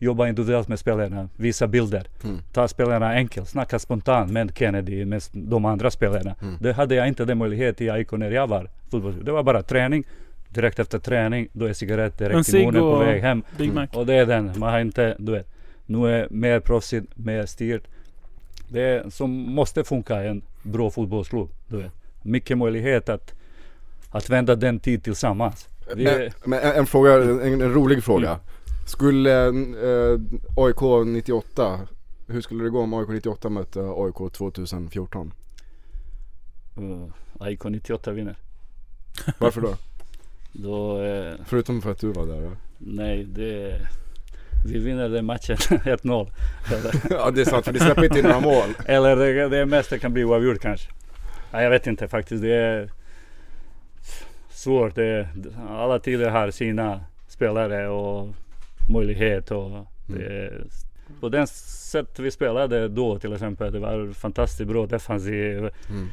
[0.00, 2.38] jobba individuellt med spelarna, visa bilder, Mm.
[2.52, 6.34] ta spelarna enkelt, snacka spontant med Kennedy, med de andra spelarna.
[6.42, 6.54] Mm.
[6.60, 9.24] Det hade jag inte den möjlighet i AIK när jag var fotbollsspelare.
[9.24, 10.04] Det var bara träning,
[10.48, 13.42] direkt efter träning, då är cigarett En direkt i munnen på väg hem.
[13.58, 13.86] Big Mac.
[13.92, 15.46] Och det är den, man har inte, du vet.
[15.86, 17.82] Nu är mer proffsigt, mer styrt.
[18.68, 21.48] Det är, som måste funka i en bra fotbollsklubb.
[21.68, 21.92] Du vet.
[22.22, 23.34] Mycket möjlighet att,
[24.10, 25.68] att vända den tid tillsammans.
[25.96, 28.28] Vi, en, en fråga, en, en rolig fråga.
[28.28, 28.40] Mm.
[28.90, 30.20] Skulle eh,
[30.56, 31.80] AIK 98,
[32.26, 35.32] hur skulle det gå om AIK 98 mötte AIK 2014?
[36.78, 37.06] uh,
[37.40, 38.36] AIK 98 vinner.
[39.38, 39.74] Varför då?
[40.52, 42.50] Då, eh, Förutom för att du var där då?
[42.78, 43.80] nej det...
[44.66, 46.30] Vi vinner den matchen 1-0.
[46.72, 48.68] Eller, Ja det är sant för ni släpper inte in några mål.
[48.86, 50.90] eller det, det mesta kan bli oavgjort kanske.
[51.52, 52.42] Nej, jag vet inte faktiskt.
[52.42, 52.90] Det är
[54.50, 54.94] svårt.
[54.94, 55.28] Det, är-
[55.68, 58.28] alla tider har sina spelare och
[58.90, 59.50] möjlighet.
[59.50, 59.70] Och
[60.06, 60.64] det, är-
[61.20, 63.72] på den sätt vi spelade då till exempel.
[63.72, 65.58] Det var fantastiskt bra defensiv.
[65.58, 66.08] Mm.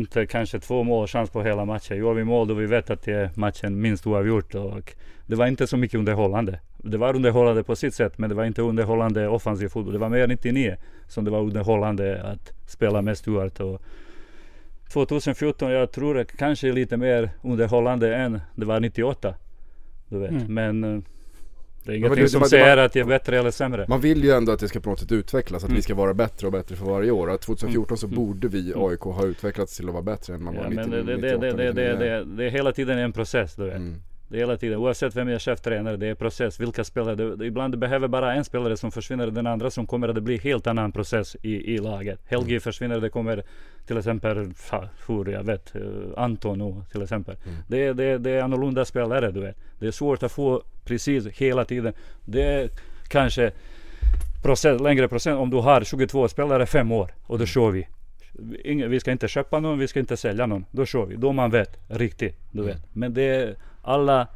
[0.00, 1.96] Inte kanske två målchans på hela matchen.
[1.96, 4.54] Gör vi mål då vi vet att det är matchen minst oavgjort.
[4.54, 4.92] Och
[5.26, 6.60] det var inte så mycket underhållande.
[6.78, 9.92] Det var underhållande på sitt sätt men det var inte underhållande offensiv fotboll.
[9.92, 10.76] Det var mer 99
[11.08, 13.60] som det var underhållande att spela med Stuart.
[13.60, 13.82] Och
[14.92, 19.34] 2014 jag tror det kanske lite mer underhållande än det var 98.
[20.08, 20.30] Du vet.
[20.30, 20.54] Mm.
[20.54, 21.02] Men eh,
[21.88, 23.86] det är ingenting det- som det säger att det är bättre eller sämre.
[23.88, 25.76] Man vill ju ändå att det ska på något sätt utvecklas, att Mm.
[25.76, 27.30] vi ska vara bättre och bättre för varje år.
[27.30, 28.16] Att 2014 så Mm.
[28.16, 28.84] borde vi Mm.
[28.84, 31.16] AIK ha utvecklats till att vara bättre än man var Ja, 90, men det, det,
[31.16, 31.98] 98, det, det, det, 99.
[31.98, 33.54] det, det är hela tiden en process.
[33.54, 33.80] Du vet.
[34.28, 34.32] Mm.
[34.32, 36.60] Det är hela tiden, oavsett vem är cheftränare, det är process.
[36.60, 40.20] Vilka spelare, det, ibland behöver bara en spelare som försvinner, den andra som kommer det
[40.20, 42.20] blir helt annan process i, i laget.
[42.26, 42.60] Helgi Mm.
[42.60, 43.42] försvinner, det kommer
[43.86, 44.52] till exempel,
[45.06, 45.82] hur jag vet, eh,
[46.16, 47.36] Anton nu till exempel.
[47.44, 47.56] Mm.
[47.68, 49.56] Det, det, det är annorlunda spelare du vet.
[49.78, 51.92] Det är svårt att få precis hela tiden.
[52.24, 52.70] Det är
[53.08, 53.52] kanske
[54.42, 57.88] procent, längre procent om du har 22 spelare fem år och då kör vi.
[58.64, 60.64] Ingen, vi ska inte köpa någon, vi ska inte sälja någon.
[60.70, 61.16] Då kör vi.
[61.16, 62.36] Då man vet riktigt.
[62.52, 62.94] Du vet.
[62.94, 64.28] Men det är alla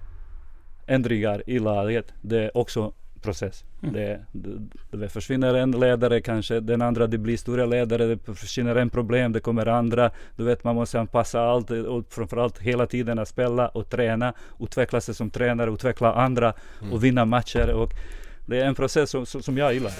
[0.86, 2.12] ändringar i laget.
[2.20, 2.92] Det är också
[3.22, 3.64] process.
[3.80, 8.76] Det, det, det försvinner en ledare kanske, den andra det blir stora ledare, det försvinner
[8.76, 10.10] en problem, det kommer andra.
[10.36, 15.00] Du vet man måste anpassa allt och framförallt hela tiden att spela och träna, utveckla
[15.00, 16.52] sig som tränare, utveckla andra
[16.92, 17.72] och vinna matcher.
[17.72, 17.90] Och
[18.46, 19.92] det är en process som som jag gillar.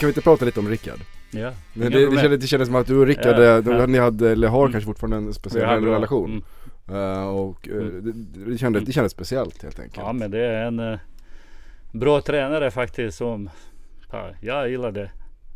[0.00, 0.98] Kan vi inte prata lite om Rickard?
[1.30, 3.70] Ja, Men det, det, kändes, det kändes som att du och Rickard, Ja, eh, de,
[3.72, 3.86] ja.
[3.86, 4.72] ni hade, eller har Mm.
[4.72, 6.42] kanske fortfarande en speciell bra- relation.
[6.88, 7.00] Mm.
[7.00, 8.00] Eh, och eh, Mm.
[8.34, 9.96] det, det, kändes, det kändes speciellt helt enkelt.
[10.06, 10.98] Ja men det är en eh,
[11.92, 13.50] bra tränare faktiskt som
[14.12, 15.02] ja, jag gillade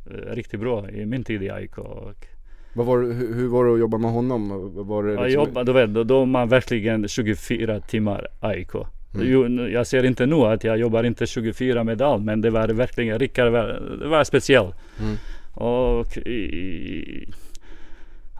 [0.06, 1.78] eh, riktigt bra i min tid i AIK.
[1.78, 2.26] Och
[2.74, 4.48] Vad var, hur, hur var det att jobba med honom?
[4.88, 8.70] Var det jag liksom, jobbade, du vet, då, då är man verkligen 24 timmar AIK.
[9.20, 9.72] Mm.
[9.72, 13.18] Jag ser inte nu att jag jobbar inte 24 med allt men det var verkligen,
[13.18, 14.72] Rickard var, det var speciell.
[15.00, 15.16] Mm.
[15.54, 17.28] Och i,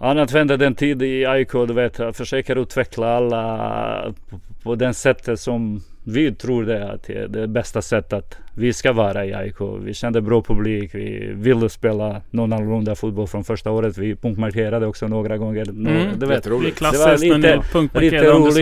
[0.01, 4.95] han använde den tid i AIK, du vet, att försöka utveckla alla på, på den
[4.95, 8.93] sättet som vi tror det är att det är det bästa sättet att vi ska
[8.93, 9.55] vara i AIK.
[9.81, 13.99] Vi kände bra publik, vi ville spela någon annorlunda fotboll från första året.
[13.99, 15.69] Vi punktmarkerade också några gånger.
[15.69, 16.19] Mm.
[16.19, 16.45] du vet,
[16.93, 17.57] Det var lite-
[18.01, 18.17] lite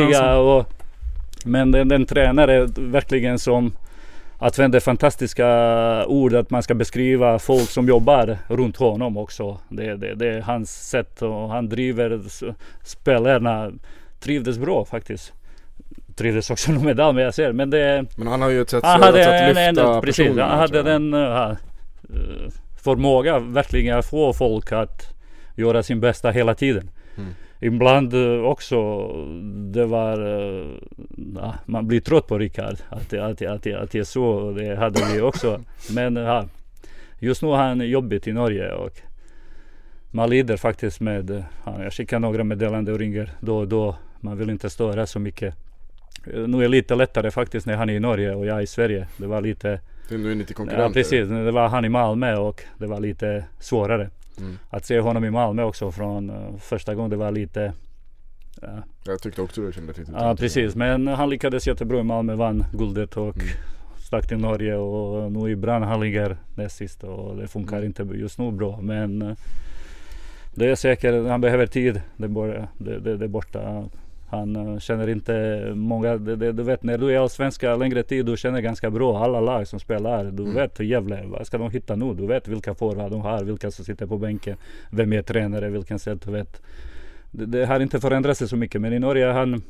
[0.05, 0.72] roliga och
[1.47, 3.73] Men den, den tränare verkligen som
[4.39, 5.47] använder fantastiska
[6.06, 9.59] ord att man ska beskriva folk som jobbar runt honom också.
[9.68, 12.20] Det, det, det är hans sätt och han driver
[12.85, 13.73] spelarna.
[14.20, 15.32] Trivdes bra faktiskt.
[16.16, 18.85] Trivdes också med medalj men jag ser men det Men han har ju ett sätt,
[18.85, 21.56] han hade att en, lyfta en, precis, personerna, han hade den uh, uh,
[22.85, 25.02] förmåga verkligen att få folk att
[25.55, 26.90] göra sin bästa hela tiden.
[27.16, 27.35] Mm.
[27.60, 29.08] Ibland uh, också
[29.72, 30.18] det var,
[31.36, 34.50] ja, man blir trött på Rickard att, att, att, att det är så.
[34.50, 35.60] Det hade vi också.
[35.94, 36.48] Men ja,
[37.18, 39.00] just nu har han jobbigt i Norge och
[40.10, 43.96] man lider faktiskt med, ja, jag skickar några meddelanden och ringer då och då.
[44.20, 45.54] Man vill inte störa så mycket.
[46.24, 48.66] Nu är det lite lättare faktiskt när han är i Norge och jag är i
[48.66, 49.06] Sverige.
[49.16, 49.80] Det var lite
[50.10, 50.86] Nu är ni inte konkurrenter.
[50.86, 54.10] Ja precis, det var han i Malmö och det var lite svårare.
[54.38, 54.58] Mm.
[54.70, 57.72] Att se honom i Malmö också från uh, första gången det var lite
[58.62, 62.34] ja, Jag tyckte också det kändes lite ja precis men han lyckades jättebra i Malmö,
[62.34, 63.48] vann guldet och Mm.
[63.98, 67.86] stack till Norge och nu i Brann han ligger näst sist och det funkar Mm.
[67.86, 69.34] inte just nu bra men uh,
[70.54, 72.00] det är säkert, han behöver tid.
[72.16, 73.84] Det, bör, det, det, det är borta.
[74.28, 78.26] Han uh, känner inte många, det, det, du vet när du är Allsvenska längre tid,
[78.26, 80.24] du känner ganska bra alla lag som spelar.
[80.24, 80.54] Du Mm.
[80.54, 82.14] vet Gävle, vad ska de hitta nu?
[82.14, 84.56] Du vet vilka forward de har, vilka som sitter på bänken,
[84.90, 86.62] vem är tränare, vilken sätt, du vet.
[87.30, 89.62] Det, det har inte förändrat sig så mycket men i Norge han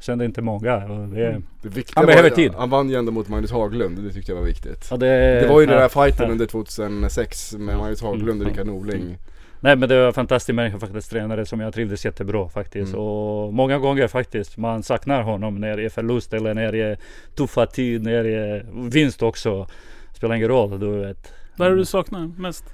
[0.00, 0.76] kände inte många.
[0.78, 2.52] Det, Det viktiga Han behöver tid.
[2.54, 4.86] Han vann ju ändå mot Magnus Haglund, det tyckte jag var viktigt.
[4.90, 5.06] ja, det,
[5.40, 6.32] Det var ju den ja, där fighten ja.
[6.32, 8.48] under 2006 med Magnus Haglund och Mm.
[8.48, 9.16] Rickard Norling.
[9.60, 12.92] Nej men det var en fantastisk människa faktiskt, tränare som jag trivdes jättebra faktiskt.
[12.92, 13.04] Mm.
[13.04, 16.98] Och många gånger faktiskt, man saknar honom när det är förlust eller när det är
[17.34, 19.66] tuffa tid, när det är vinst också.
[20.14, 21.32] Spelar ingen roll, du vet.
[21.56, 22.64] Vad är det du saknar mest?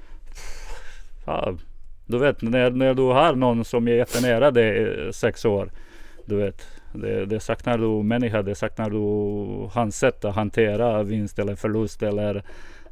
[1.27, 1.55] Ja,
[2.07, 5.71] du vet när, när du har någon som är jättenära dig i sex år.
[6.27, 11.39] Du vet, det, det saknar du människa, det saknar du hans sätt att hantera vinst
[11.39, 12.43] eller förlust eller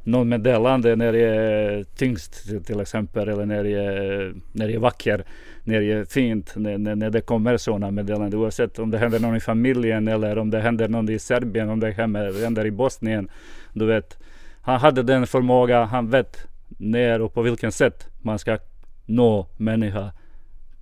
[0.03, 4.79] någon meddelande när det är tyngst till- exempel eller när det är, när det är
[4.79, 5.23] vacker,
[5.63, 9.19] när det är fint, när, när, när det kommer sådana meddelanden oavsett om det händer
[9.19, 12.71] någon i familjen eller om det händer någon i Serbien, om det händer, händer i
[12.71, 13.29] Bosnien.
[13.73, 14.17] Du vet,
[14.61, 16.47] han hade den förmåga, han vet
[16.77, 18.57] när och på vilken sätt man ska
[19.05, 20.11] nå människa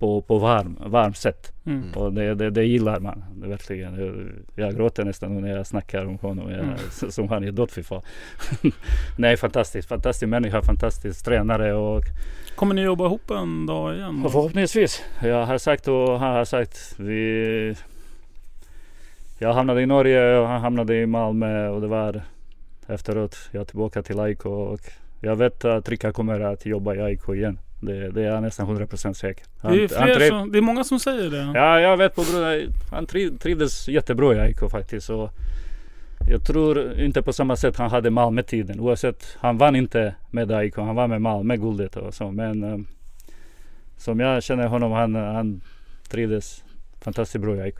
[0.02, 1.52] på, på varm, varm sätt.
[1.66, 1.92] Mm.
[1.94, 3.94] Och det, det, det gillar man verkligen.
[3.94, 4.14] Jag,
[4.54, 6.50] jag gråter nästan när jag snackar om honom.
[6.50, 7.10] Jag, Mm.
[7.10, 8.02] Som han är dödsfall.
[9.18, 12.02] Nej fantastiskt, fantastisk människa, fantastisk tränare och
[12.54, 14.24] Kommer ni jobba ihop en dag igen?
[14.24, 15.02] och förhoppningsvis.
[15.22, 17.74] Jag har sagt och han har sagt vi
[19.38, 22.22] Jag hamnade i Norge och han hamnade i Malmö och det var
[22.86, 24.80] efteråt jag är tillbaka till AIK och
[25.20, 27.58] jag vet att Rickard kommer att jobba i AIK igen.
[27.82, 29.44] Det, det är jag nästan 100% säker.
[29.62, 31.58] Det är, han fler triv- som, det är många som säger det.
[31.58, 32.60] Ja, jag vet på grund av
[32.90, 35.10] han triv, trivdes jättebra i AIK faktiskt.
[35.10, 35.30] Och
[36.30, 38.80] jag tror inte på samma sätt han hade Malmö-tiden.
[38.80, 40.76] Oavsett, han vann inte med AIK.
[40.76, 42.30] Han vann med Malmö guldet och så.
[42.30, 42.78] Men eh,
[43.96, 45.60] som jag känner honom, han, han
[46.08, 46.64] trivdes
[47.00, 47.76] fantastiskt bra i AIK.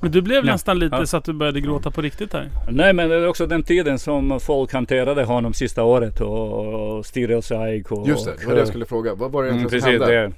[0.00, 0.52] Men du blev Ja.
[0.52, 1.06] nästan lite Ja.
[1.06, 2.50] så att du började gråta på riktigt här.
[2.70, 7.06] Nej men det är också den tiden som folk hanterade honom sista året och, och
[7.06, 7.86] styrelse AIK.
[8.06, 9.14] Just det, det var det jag skulle fråga.
[9.14, 10.32] Vad var det Mm, egentligen precis, som hände?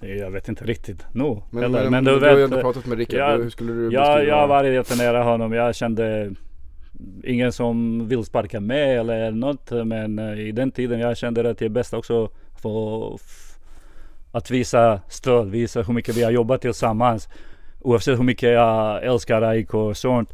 [0.00, 1.42] det, ja, jag vet inte riktigt nu.
[1.50, 3.50] Men, eller, men, men du, du har ju vet, ändå pratat med Rickard, jag- hur
[3.50, 4.22] skulle du beskriva?
[4.22, 5.52] jag har varit jättenära honom.
[5.52, 6.30] Jag kände
[7.24, 9.70] ingen som vill sparka med eller något.
[9.84, 12.28] Men eh, i den tiden jag kände att det är bäst också
[12.62, 13.18] för
[14.32, 17.28] att visa stöd, visa hur mycket vi har jobbat tillsammans.
[17.86, 20.32] Oavsett hur mycket jag älskar AIK och sånt.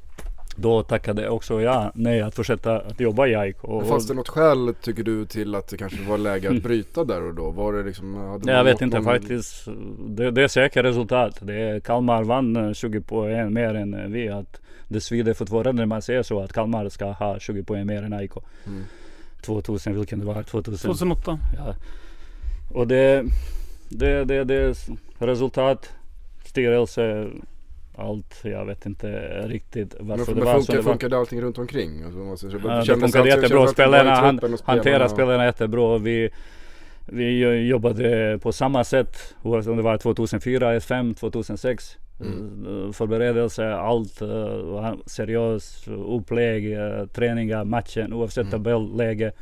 [0.57, 3.57] Då tackade också jag nej att fortsätta att jobba i AIK.
[3.89, 7.23] Fanns det något skäl tycker du till att det kanske var läge att bryta där
[7.23, 7.51] och då?
[7.51, 9.69] Var det liksom, hade Nej, jag vet nått inte någon- faktiskt.
[10.07, 11.39] Det, det är säkert resultat.
[11.41, 14.29] Det är, Kalmar vann eh, 20 poäng mer än eh, vi.
[14.29, 18.03] Att det svider fortfarande när man säger så att Kalmar ska ha 20 poäng mer
[18.03, 18.33] än AIK.
[18.67, 18.85] Mm.
[19.43, 20.89] 2000, vilken det var, 2000.
[20.91, 21.39] 2008.
[21.57, 21.75] Ja.
[22.75, 23.25] Och det,
[23.89, 24.75] det, det, det är
[25.19, 25.93] resultat,
[26.53, 27.29] styrelse,
[27.97, 28.41] allt.
[28.43, 29.09] Jag vet inte
[29.47, 30.67] riktigt varför men det var så.
[30.67, 32.03] funkar, var, funkade allting runt omkring?
[32.03, 33.67] Alltså, måste, ja, det funkade jättebra.
[33.67, 35.09] Spelarna, han, och hanterade spelarna?
[35.09, 35.99] spelarna jättebra.
[35.99, 36.31] Vi,
[37.07, 41.97] vi jobbade på samma sätt oavsett om det var 2004, 2005, 2006.
[42.21, 42.87] Mm.
[42.87, 48.51] Eh, Förberedelse, allt uh, seriöst upplägg, eh, träningar, matchen oavsett Mm.
[48.51, 49.33] tabelläge.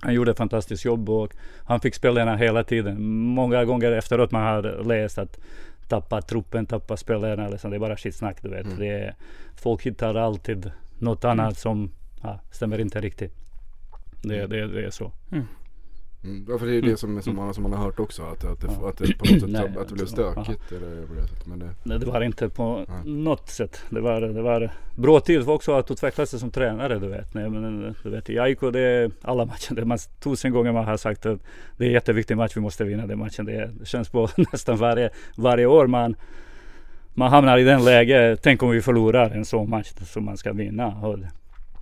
[0.00, 1.32] Han gjorde ett fantastiskt jobb och
[1.64, 3.02] han fick spelarna hela tiden.
[3.12, 5.38] Många gånger efteråt man har läst att
[5.92, 7.48] tappa truppen, tappa spelarna.
[7.48, 7.70] Liksom.
[7.70, 8.66] Det är bara skitsnack du vet.
[8.66, 8.78] Mm.
[8.78, 9.14] Det är,
[9.56, 11.90] folk hittar alltid något annat som
[12.22, 13.32] ja, stämmer inte riktigt.
[14.22, 15.12] Det, det, det är så.
[15.32, 15.46] Mm.
[16.48, 18.44] Ja för det är ju det som, som, man, som man har hört också att,
[18.44, 18.88] att, det, Ja.
[18.88, 21.46] att det på något sätt Nej, att det blev alltså, stökigt eller på det sättet.
[21.46, 23.12] Men det, Nej, det var inte på Nej.
[23.12, 23.82] något sätt.
[23.90, 26.98] Det var, det var bra tid också att utveckla sig som tränare.
[26.98, 29.74] Du vet, Nej, men, du vet i AIK det är alla matcher.
[29.74, 31.40] Det man, tusen gånger man har sagt att
[31.76, 32.56] det är en jätteviktig match.
[32.56, 33.44] Vi måste vinna den matchen.
[33.46, 36.16] Det, det känns på nästan varje, varje år man,
[37.14, 38.36] man hamnar i den läge.
[38.42, 40.86] Tänk om vi förlorar en sån match som man ska vinna.
[40.86, 41.18] Och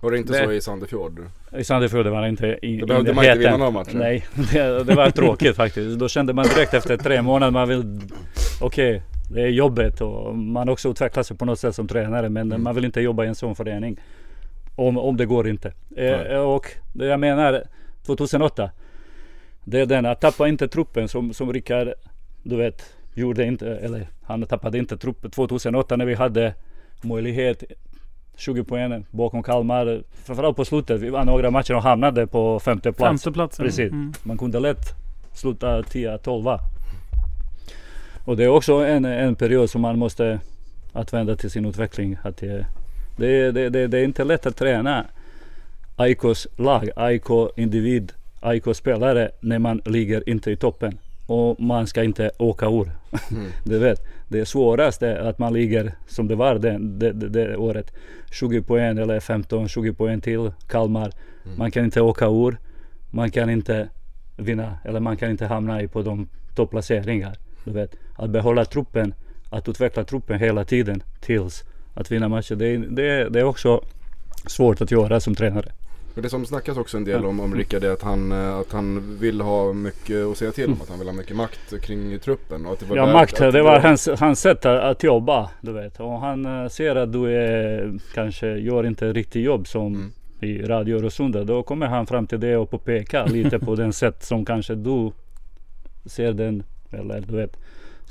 [0.01, 1.19] var det inte Det- så i Sandefjord?
[1.57, 3.95] I Sandefjord det var inte i, Då behövde man inte vinna några matcher.
[3.97, 5.99] Nej, det, det var tråkigt faktiskt.
[5.99, 7.99] Då kände man direkt efter tre månader man vill
[8.61, 9.01] Okej,
[9.33, 12.63] det är jobbet och man också utvecklar sig på något sätt som tränare men Mm.
[12.63, 13.99] man vill inte jobba i en sån förening.
[14.75, 15.73] Om, om det går inte.
[15.97, 17.63] Eh, och det jag menar
[18.05, 18.71] 2008
[19.63, 21.87] Det är den att tappa inte truppen som, som Rickard
[22.43, 26.53] Du vet Gjorde inte, eller han tappade inte truppen 2008 när vi hade
[27.01, 27.63] möjlighet
[28.35, 30.03] 20 poäng bakom Kalmar.
[30.23, 31.01] Framförallt på slutet.
[31.01, 33.23] Vi vann några matcher och hamnade på femte plats.
[33.23, 33.65] Femteplatsen.
[33.65, 33.91] Precis.
[33.91, 34.13] Mm.
[34.23, 34.95] Man kunde lätt
[35.33, 36.59] sluta 10-12.
[38.25, 40.39] Och det är också en, en period som man måste
[40.93, 42.17] använda till sin utveckling.
[42.23, 42.65] Att det,
[43.17, 45.05] det, det, det, det är inte lätt att träna
[45.95, 50.97] AIKs lag, AIK individ, AIK spelare när man ligger inte i toppen.
[51.31, 52.91] Och man ska inte åka ur.
[53.31, 53.51] Mm.
[53.63, 57.93] du vet, det svåraste är att man ligger som det var det, det, det, året.
[58.31, 61.11] 20 poäng eller 15-20 poäng till Kalmar.
[61.57, 62.57] Man kan inte åka ur.
[63.11, 63.89] Man kan inte
[64.37, 67.35] vinna eller man kan inte hamna i på de topplaceringar.
[67.63, 69.13] Du vet, att behålla truppen,
[69.49, 71.63] att utveckla truppen hela tiden tills
[71.93, 72.55] att vinna matcher.
[72.55, 73.81] Det, det, det är också
[74.47, 75.71] svårt att göra som tränare.
[76.13, 78.71] Men det som snackas också en del om, om Rickard är att han, eh, att
[78.71, 80.77] han vill ha mycket att säga till om.
[80.81, 82.65] Att han vill ha mycket makt kring truppen.
[82.65, 85.49] Och att det var Ja, där- makt, att det var hans, hans sätt att, jobba.
[85.61, 85.99] Du vet.
[85.99, 90.11] Och han eh, ser att du är, kanske gör inte riktigt jobb som Mm.
[90.39, 91.43] i Radio Rosunda.
[91.43, 95.11] Då kommer han fram till det och påpekar lite på den sätt som kanske du
[96.05, 97.57] ser den, eller du vet,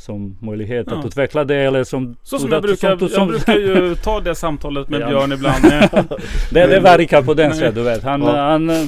[0.01, 0.99] som möjlighet Ja.
[0.99, 1.57] att utveckla det.
[1.57, 5.07] Eller som, Så som jag brukar, som- som- jag brukar ju ta det samtalet med.
[5.09, 5.65] Björn ibland.
[6.51, 7.59] det, det verkar på den Nej.
[7.59, 8.03] sätt, du vet.
[8.03, 8.37] Han, Ja.
[8.37, 8.85] han eh,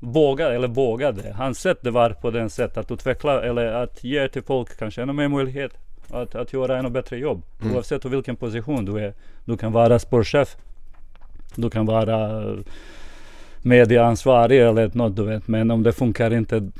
[0.00, 1.32] vågade, eller vågade.
[1.38, 5.02] Hans sätt det var på den sätt att utveckla eller att ge till folk kanske
[5.02, 5.72] ännu mer möjlighet
[6.10, 7.42] att, att göra ännu bättre jobb.
[7.62, 7.74] Mm.
[7.76, 9.14] Oavsett vilken position du är.
[9.44, 10.56] Du kan vara sportchef.
[11.54, 12.56] Du kan vara eh,
[13.62, 15.48] medieansvarig eller något du vet.
[15.48, 16.70] Men om det funkar inte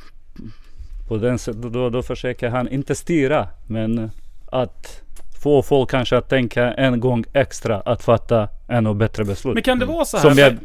[1.08, 1.38] på den
[1.72, 3.48] då, då försöker han inte styra.
[3.66, 4.10] Men
[4.52, 5.02] att
[5.42, 9.54] få folk kanske att tänka en gång extra att fatta ännu bättre beslut.
[9.54, 10.24] Men kan det vara så här?
[10.24, 10.56] Som för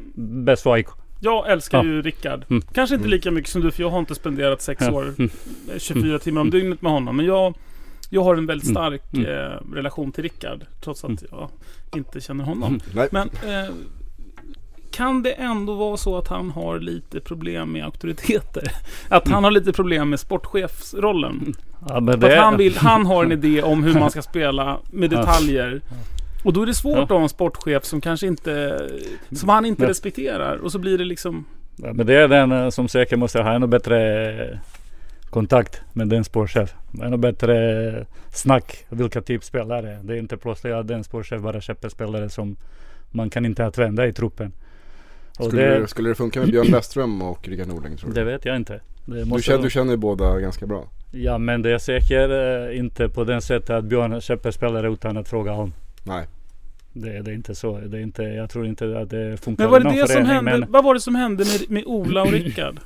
[0.43, 0.87] bäst för AIK.
[1.19, 1.83] Jag älskar Ja.
[1.83, 2.45] ju Rickard.
[2.49, 2.61] Mm.
[2.73, 4.91] Kanske inte lika mycket som du för jag har inte spenderat sex Ja.
[4.93, 5.29] år, Mm.
[5.73, 7.17] eh, 24 timmar om dygnet med honom.
[7.17, 7.53] Men jag,
[8.09, 8.75] jag har en väldigt Mm.
[8.75, 9.25] stark Mm.
[9.25, 10.65] eh, relation till Rickard.
[10.83, 11.23] Trots att Mm.
[11.31, 11.49] jag
[11.95, 12.67] inte känner honom.
[12.69, 12.81] Mm.
[12.95, 13.07] Nej.
[13.11, 13.69] Men eh,
[14.91, 18.63] kan det ändå vara så att han har lite problem med auktoriteter?
[19.09, 21.53] Att han har lite problem med sportchefsrollen?
[21.89, 24.79] Ja, men För det, han, vill, han har en idé om hur man ska spela
[24.91, 25.17] med Ja.
[25.19, 25.81] detaljer.
[26.43, 27.03] Och då är det svårt Ja.
[27.03, 28.81] att ha en sportchef som kanske inte...
[29.31, 30.55] Som han inte Men- respekterar.
[30.57, 31.45] Och så blir det liksom...
[31.75, 34.57] ja, men det är den eh, som säkert måste ha ännu bättre eh,
[35.29, 36.73] kontakt med den sportchef.
[37.03, 38.85] Ännu bättre eh, snack.
[38.89, 39.99] Vilka typ spelare.
[40.03, 42.55] Det är inte plötsligt att den sportchef bara köper spelare som
[43.11, 44.51] man kan inte använda i truppen.
[45.47, 48.15] Skulle, det, skulle det funka med Björn Westström och Rickard Norling tror du?
[48.15, 48.79] det vet jag inte.
[49.05, 50.87] Det Du måste känner, du känner ju båda ganska bra.
[51.11, 52.29] Ja men det är säkert
[52.71, 55.73] eh, inte på den sättet att Björn köper spelare utan att fråga honom.
[56.03, 56.27] Nej.
[56.93, 57.79] Det, det är inte så.
[57.79, 60.07] Det är inte, jag tror inte att det funkar Men var det någon det som
[60.07, 60.51] förening, hände?
[60.59, 62.79] men- Vad var det som hände med, med Ola och Rickard?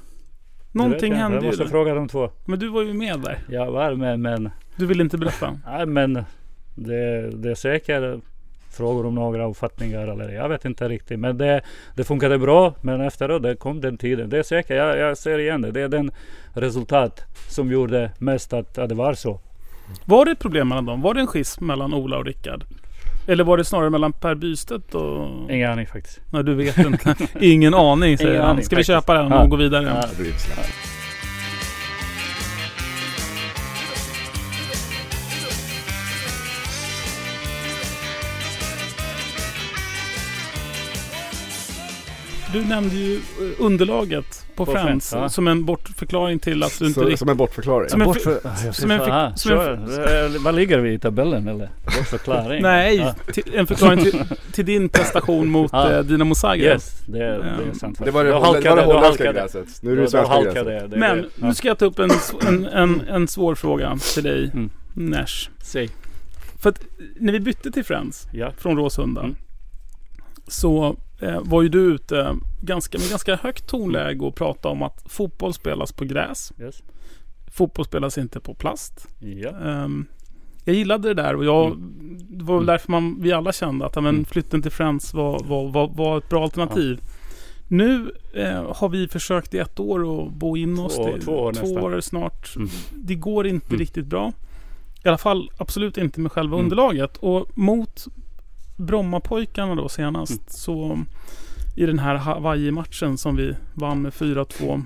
[0.72, 1.48] Någonting jag hände Jag ju.
[1.50, 1.70] måste där.
[1.70, 2.30] fråga de två.
[2.46, 3.40] Men du var ju med där.
[3.50, 5.60] Jag var med men Du ville inte berätta.
[5.66, 6.14] Nej men
[6.76, 8.20] det, det är säkert
[8.76, 11.20] frågor om några uppfattningar eller jag vet inte riktigt.
[11.20, 11.62] Men det,
[11.96, 12.74] det funkade bra.
[12.82, 14.30] Men efteråt det kom den tiden.
[14.30, 15.72] Det är säkert, jag, jag ser igen det.
[15.72, 16.12] Det är den
[16.54, 19.40] resultat som gjorde mest att, att det var så.
[20.06, 21.02] Var det ett problem mellan dem?
[21.02, 22.64] Var det en schism mellan Ola och Rickard?
[23.28, 25.28] Eller var det snarare mellan Per Bystedt och...
[25.52, 26.20] Ingen aning faktiskt.
[26.34, 27.16] Nej, du vet inte.
[27.40, 28.52] Ingen aning säger Ingen han.
[28.52, 28.88] aning, Ska vi faktiskt.
[29.06, 29.46] köpa den och Ja.
[29.46, 29.86] gå vidare?
[29.86, 30.08] Ja.
[42.56, 43.22] Du nämnde ju eh,
[43.60, 45.30] underlaget på, På Friends Friends, ja.
[45.30, 47.20] som en bortförklaring till att du inte Så, riktigt...
[47.20, 47.90] som en bortförklaring.
[47.90, 49.84] Som en Bort fi- för, som en ah, som en.
[50.04, 51.70] Eh, Vad ligger vi i tabellen eller?
[51.84, 52.62] Bortförklaring?
[52.62, 53.16] Nej, Ja.
[53.34, 55.92] till, en förklaring till, till din prestation mot Ja.
[55.92, 56.64] eh, Dinamo Zagreb.
[56.74, 57.24] Yes, det, det
[57.74, 58.00] är sant.
[58.06, 59.68] Det var det, var halkade- holländska gräset.
[59.82, 60.90] Nu är det svenska gräset.
[61.00, 62.12] Men det, nu ska jag ta upp en,
[62.48, 64.70] en, en, en svår fråga till dig, Mm.
[64.94, 65.50] Nash.
[65.64, 65.90] Säg.
[66.62, 66.82] För att
[67.20, 68.52] när vi bytte till Friends Ja.
[68.58, 69.36] från Råsunda Mm.
[70.48, 70.94] så eh,
[71.44, 75.92] var ju du ute ganska, med ganska högt tonläge och pratade om att fotboll spelas
[75.92, 76.52] på gräs.
[76.62, 76.84] Yes.
[77.52, 79.08] Fotboll spelas inte på plast.
[79.20, 79.50] Ja.
[79.50, 80.06] Ehm,
[80.64, 82.18] jag gillade det där och jag, Mm.
[82.30, 82.66] det var väl Mm.
[82.66, 84.26] därför man, vi alla kände att ja, men, Mm.
[84.26, 87.00] flytten till Friends var, var, var, var ett bra alternativ.
[87.68, 90.96] Nu eh, har vi försökt i ett år att bo in oss.
[90.96, 91.78] Två- Det- två år nästan.
[91.84, 92.56] år snart.
[92.56, 92.70] Mm.
[92.94, 93.80] Det går inte Mm.
[93.80, 94.32] riktigt bra.
[95.04, 96.66] I alla fall absolut inte med själva Mm.
[96.66, 97.18] underlaget.
[97.18, 98.06] Och mot
[98.78, 100.44] Brommapojkarna då senast Mm.
[100.48, 101.00] så
[101.76, 104.84] i den här Hawaii-matchen som vi vann med 4-2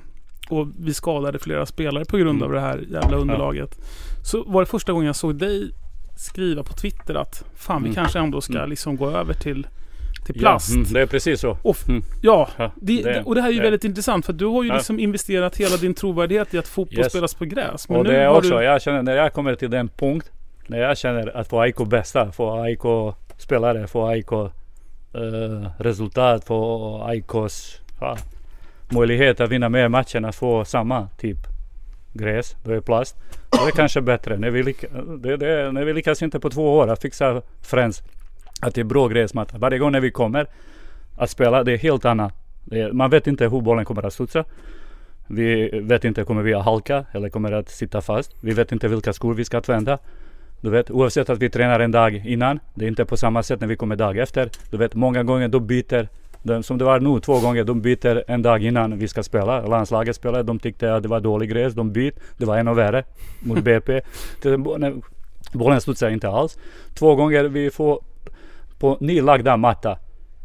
[0.49, 2.43] och vi skadade flera spelare på grund Mm.
[2.43, 3.77] av det här jävla underlaget.
[4.23, 5.71] Så var det första gången jag såg dig
[6.17, 7.95] skriva på Twitter att fan vi Mm.
[7.95, 8.69] kanske ändå ska Mm.
[8.69, 9.67] liksom gå över till,
[10.25, 10.75] till Ja, plast.
[10.75, 11.57] mm, det är precis så.
[11.63, 12.01] Och Mm.
[12.21, 14.63] Ja, Ja, det, det- och det här är ju det- väldigt intressant för du har
[14.63, 14.75] ju Ja.
[14.75, 17.09] liksom investerat hela din trovärdighet i att fotboll Yes.
[17.11, 17.89] spelas på gräs.
[17.89, 18.63] Men Och det är också, du...
[18.63, 20.31] jag känner när jag kommer till den punkt
[20.67, 24.31] när jag känner att få AIK bästa, få AIK spelare, för AIK
[25.15, 28.17] Uh, eh, resultat, för AIKs ja,
[28.89, 31.37] möjlighet att vinna mer matcher, att få samma typ
[32.13, 33.15] gräs, då är plast.
[33.49, 34.37] Då är kanske bättre.
[34.37, 34.75] När vi,
[35.19, 38.03] det, det, när vi lyckas inte på två år att fixa Friends,
[38.61, 39.57] att det är bra gräsmatta.
[39.57, 40.47] Varje gång när vi kommer
[41.17, 42.33] att spela, det är helt annat.
[42.65, 44.43] Det är, man vet inte hur bollen kommer att studsa.
[45.27, 48.35] Vi vet inte, kommer vi att halka eller kommer att sitta fast?
[48.41, 49.97] Vi vet inte vilka skor vi ska använda.
[50.61, 53.61] Du vet, oavsett att vi tränar en dag innan, det är inte på samma sätt
[53.61, 54.49] när vi kommer dag efter.
[54.69, 56.07] Du vet, många gånger de byter,
[56.43, 59.61] de, som det var nu två gånger, de byter en dag innan vi ska spela.
[59.61, 62.13] Landslaget spelar, de tyckte att det var dålig gräs, de byter.
[62.37, 63.03] Det var ännu värre
[63.39, 64.01] mot BP.
[65.53, 66.57] Bollen studsar inte alls.
[66.93, 68.01] Två gånger vi får
[68.79, 69.97] på nylagda matta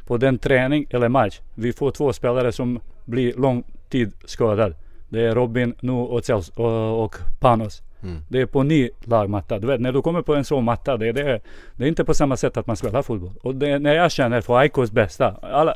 [0.07, 1.41] på den träning eller match.
[1.55, 4.75] Vi får två spelare som blir lång tid skadade.
[5.09, 7.83] Det är Robin nu och, Chels- och, och Panos.
[8.05, 8.23] Mm.
[8.29, 9.59] Det är på ny lagmatta.
[9.59, 11.41] Du vet, när du kommer på en sån matta, det, det,
[11.77, 13.33] det är inte på samma sätt att man spelar fotboll.
[13.43, 15.75] Och det, när jag känner för AIKs bästa, alla,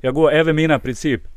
[0.00, 1.30] jag går över mina principer.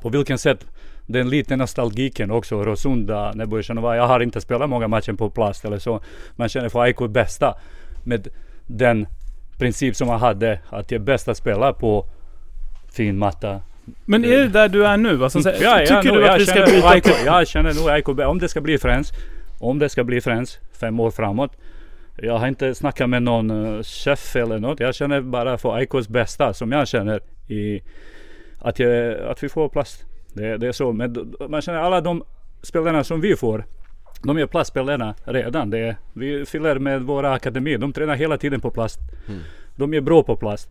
[0.00, 0.66] På vilken sätt
[1.06, 3.96] den lite nostalgiken också, Rosunda, Nebojsanova.
[3.96, 6.00] Jag har inte spelat många matcher på plast eller så.
[6.36, 7.54] Man känner för AIKs bästa
[8.04, 8.28] med
[8.66, 9.06] den
[9.58, 12.06] princip som man hade, att det är bäst att spela på
[12.88, 13.60] fin matta.
[14.04, 15.24] Men är det där du är nu?
[15.24, 15.62] Alltså, så, Mm.
[15.62, 17.26] Ja, ja, tycker nu, du att jag vi ska känner byta till...
[17.26, 19.12] Jag känner nog AIK, om det ska bli Friends,
[19.58, 21.56] om det ska bli Friends fem år framåt.
[22.16, 24.80] Jag har inte snackat med någon uh, chef eller något.
[24.80, 27.82] Jag känner bara för AIKs bästa som jag känner i
[28.58, 30.04] att, jag, att vi får plats.
[30.34, 30.92] Det, det är så.
[30.92, 32.24] Men man känner alla de
[32.62, 33.64] spelarna som vi får.
[34.22, 35.70] De är plastspelarna redan.
[35.70, 37.78] Det, vi fyller med våra akademier.
[37.78, 39.00] De tränar hela tiden på plast.
[39.76, 40.70] De är bra på plast.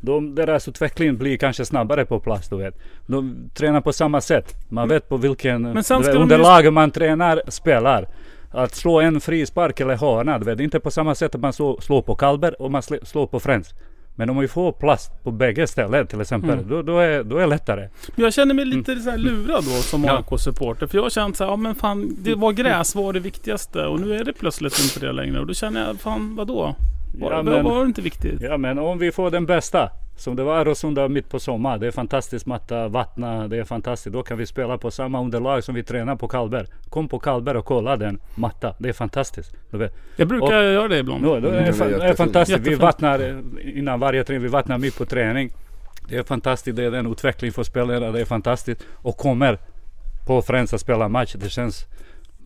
[0.00, 2.74] De, deras utveckling blir kanske snabbare på plast, du vet.
[3.06, 4.54] De tränar på samma sätt.
[4.68, 8.06] Man vet på vilken vet, de underlag man tränar, spelar.
[8.50, 10.56] Att slå en frispark eller hörna, du vet.
[10.58, 13.04] Det är inte på samma sätt att man slår, slår på Kalber och man sl-
[13.04, 13.74] slår på Friends.
[14.18, 16.68] Men om vi får plast på bägge ställen till exempel, Mm.
[16.68, 17.88] då, då, är, då är det lättare.
[18.16, 20.16] Jag känner mig lite så här lurad då som Ja.
[20.18, 20.86] AIK-supporter.
[20.86, 23.86] För jag har känt så här, ja men fan, det var gräs var det viktigaste
[23.86, 25.40] och nu är det plötsligt inte det längre.
[25.40, 26.74] Och då känner jag, fan vadå?
[27.20, 28.40] Var, Ja, men- var det inte viktigt?
[28.42, 29.90] Ja men om vi får den bästa.
[30.18, 31.78] Som det var Rosunda mitt på sommar.
[31.78, 34.12] Det är fantastiskt matta, vattna, det är fantastiskt.
[34.12, 36.66] Då kan vi spela på samma underlag som vi tränar på Kalber.
[36.90, 38.74] Kom på Kalber och kolla den matta.
[38.78, 39.52] Det är fantastiskt.
[39.70, 39.94] Du vet.
[40.16, 41.22] Jag brukar Och- göra det ibland.
[41.22, 42.16] No, det, Mm, är, det fa- var det är jättefint.
[42.16, 42.60] fantastiskt.
[42.66, 44.42] Vi vattnar eh, innan varje träning.
[44.42, 45.50] Vi vattnar mitt på träning.
[46.08, 46.76] Det är fantastiskt.
[46.76, 48.12] Det är en utveckling för spelare.
[48.12, 48.82] Det är fantastiskt.
[48.94, 49.58] Och kommer
[50.26, 51.34] på Friends att spela match.
[51.38, 51.86] Det känns...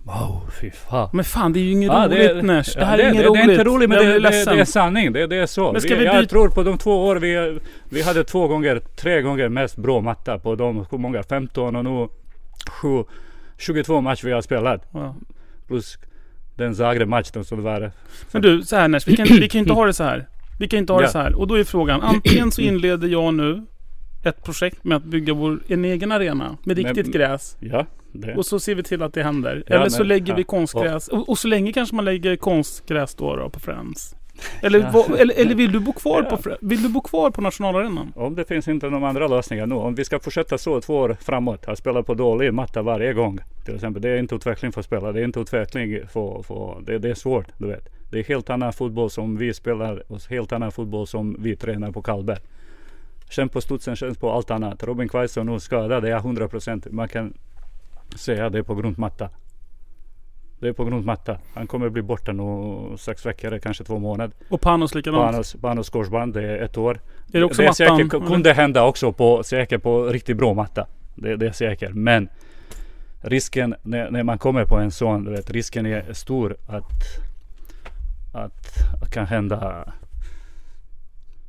[0.03, 1.09] Wow, fy fan.
[1.13, 2.63] Men fan det är ju inget Ja, roligt det, Nash.
[2.75, 3.47] Det ja, här det, är inget det, roligt.
[3.47, 5.13] Det är inte roligt men det, blir det, det är sanning.
[5.13, 5.73] Det, är så.
[5.73, 7.59] Men ska vi, vi jag tror på de två år vi,
[7.91, 11.23] vi hade två gånger, tre gånger mest bra matta på de, hur många?
[11.23, 12.09] 15 och nu
[12.71, 12.89] 7,
[13.59, 14.89] 22 matcher vi har spelat.
[14.93, 15.15] Ja.
[15.67, 15.99] Plus
[16.57, 17.93] den Zagreb-matchen som var.
[18.33, 19.01] Men du, så här Nash.
[19.07, 20.29] Vi kan, vi kan inte ha det så här.
[20.59, 21.11] Vi kan inte ha det Ja.
[21.11, 21.35] så här.
[21.35, 22.01] Och då är frågan.
[22.03, 23.67] Antingen så inleder jag nu
[24.25, 27.57] ett projekt med att bygga vår, en egen arena med Men- riktigt gräs.
[27.61, 28.35] Ja, det.
[28.37, 29.63] Och så ser vi till att det händer.
[29.67, 30.47] Ja, Eller så men- lägger vi ja.
[30.47, 31.09] konstgräs.
[31.09, 34.15] Och, och så länge kanske man lägger konstgräs då, då på Friends.
[34.63, 35.07] Eller, Ja.
[35.19, 36.37] eller, eller vill, du bo kvar Ja.
[36.37, 38.13] på, vill du bo kvar på nationalarenan?
[38.17, 39.75] Om det finns inte några andra lösningar nu.
[39.75, 41.69] Om vi ska fortsätta så två år framåt.
[41.69, 43.39] Att spela på dålig matta varje gång.
[43.65, 44.03] Till exempel.
[44.03, 45.13] Det är inte utveckling för spelare.
[45.13, 47.47] Det är inte utveckling för, för det, det är svårt.
[47.59, 47.89] Du vet.
[48.11, 51.93] Det är helt annan fotboll som vi spelar och helt annan fotboll som vi tränar
[51.93, 52.39] på Karlberg.
[53.31, 54.83] Känn på studsen, känn på allt annat.
[54.83, 56.87] Robin Quaison nu skadad, det är 100%.
[56.93, 57.35] Man kan
[58.17, 59.29] säga det på grund matta.
[60.61, 61.39] Det är på grund matta.
[61.55, 64.35] Han kommer bli borta nu sex veckor, kanske två månader.
[64.49, 65.33] Och Panos likadant?
[65.33, 67.01] Panos, Panos korsband, det är ett år.
[67.33, 67.99] Är det också det är mattan?
[67.99, 70.87] säkert, kunde hända också på, säkert på riktigt bra matta.
[71.15, 71.95] Det, det är säkert.
[71.95, 72.29] Men
[73.21, 77.03] risken när, när man kommer på en sån, du vet, risken är stor att,
[78.35, 78.67] att
[79.01, 79.93] det kan hända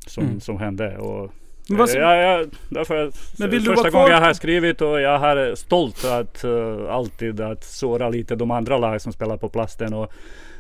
[0.08, 0.40] som, Mm.
[0.40, 0.98] som hände.
[0.98, 1.32] Och,
[1.78, 5.24] vad- ja, ja, därför, Men vill du första kvar gången jag har skrivit och jag
[5.24, 9.94] är stolt att eh, alltid att såra lite de andra lag som spelar på plasten.
[9.94, 10.12] Och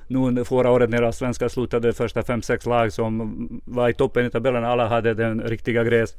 [0.07, 4.29] nu förra året när svenska slutade första fem sex lag som var i toppen i
[4.29, 4.65] tabellen.
[4.65, 6.15] Alla hade den riktiga gräs.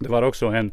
[0.00, 0.72] Det var också en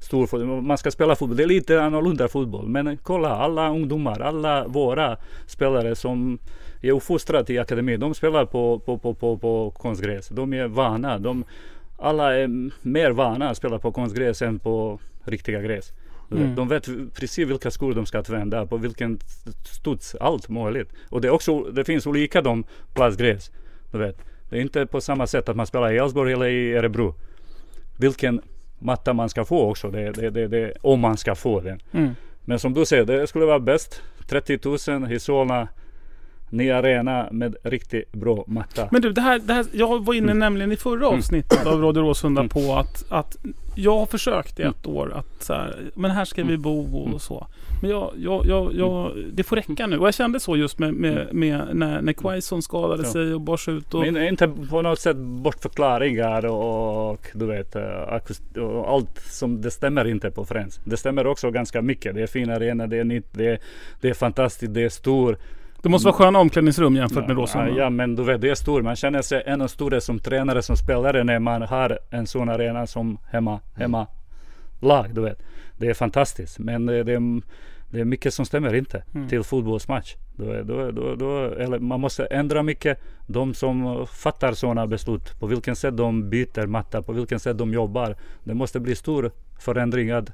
[0.00, 0.60] stor.
[0.60, 1.36] Man ska spela fotboll.
[1.36, 2.68] Det är lite annorlunda fotboll.
[2.68, 5.16] Men kolla alla ungdomar, alla våra
[5.46, 6.38] spelare som
[6.82, 8.00] är uppfostrade i akademin.
[8.00, 10.28] De spelar på, på, på, på, på konstgräs.
[10.28, 11.18] De är vana.
[11.18, 11.44] De,
[12.00, 15.92] alla är mer vana att spela på konstgräs än på riktiga gräs.
[16.32, 16.54] Mm.
[16.54, 19.18] De vet precis vilka skor de ska använda, på vilken
[19.64, 20.92] studs, allt möjligt.
[21.08, 22.64] Och det, är också, det finns olika de
[22.94, 23.50] plastgräs.
[23.90, 24.16] Du vet.
[24.50, 27.14] Det är inte på samma sätt att man spelar i Älvsborg eller i Örebro.
[27.96, 28.40] Vilken
[28.78, 31.80] matta man ska få också, det, det, det, det, om man ska få den.
[31.92, 32.14] Mm.
[32.44, 34.02] Men som du säger, det skulle vara bäst.
[34.28, 35.68] 30 000 i Solna,
[36.52, 38.88] ny arena med riktigt bra matta.
[38.92, 41.18] Men du, det här, det här, jag var inne nämligen i förra Mm.
[41.18, 42.48] avsnittet av Radio Råsunda Mm.
[42.48, 43.36] på att, att
[43.74, 46.62] jag har försökt i ett år att så här, men här ska vi Mm.
[46.62, 47.18] bo och Mm.
[47.18, 47.46] så.
[47.82, 49.98] Men jag, jag, jag, jag, det får räcka nu.
[49.98, 53.04] Och jag kände så just med, med, med när, när Quaison skadade Mm.
[53.06, 53.12] Ja.
[53.12, 53.94] sig och bars ut.
[53.94, 59.70] Och, Men inte på något sätt bortförklaringar och, du vet eh, och allt som det
[59.70, 60.80] stämmer inte på Friends.
[60.84, 62.14] Det stämmer också ganska mycket.
[62.14, 63.58] Det är fina arenor, det är nytt, det är,
[64.00, 65.36] det är fantastiskt, det är stor.
[65.82, 67.68] Det måste vara sköna omklädningsrum jämfört med Ja, Råsunda.
[67.70, 68.82] ja men du vet det är stor.
[68.82, 72.86] Man känner sig ännu större som tränare, som spelare när man har en sån arena
[72.86, 74.06] som hemma, hemma
[74.80, 75.14] lag.
[75.14, 75.42] Du vet.
[75.78, 76.58] Det är fantastiskt.
[76.58, 77.42] Men det, det, är,
[77.90, 79.28] det är mycket som stämmer inte Mm.
[79.28, 80.14] till fotbollsmatch.
[80.36, 82.98] Då, då, då, då, eller man måste ändra mycket.
[83.26, 87.72] De som fattar sådana beslut, på vilken sätt de byter matta, på vilken sätt de
[87.72, 88.16] jobbar.
[88.44, 89.30] Det måste bli stor
[89.60, 90.30] förändring att,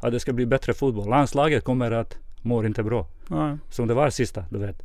[0.00, 1.08] att det ska bli bättre fotboll.
[1.08, 3.06] Landslaget kommer att må inte bra.
[3.28, 3.58] Ja.
[3.70, 4.82] Som det var sista, du vet.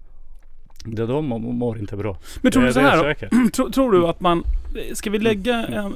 [0.86, 2.18] Det de må- mår inte bra.
[2.42, 3.50] Men tror du så är här.
[3.72, 4.44] Tror, du att man...
[4.94, 5.96] Ska vi lägga en,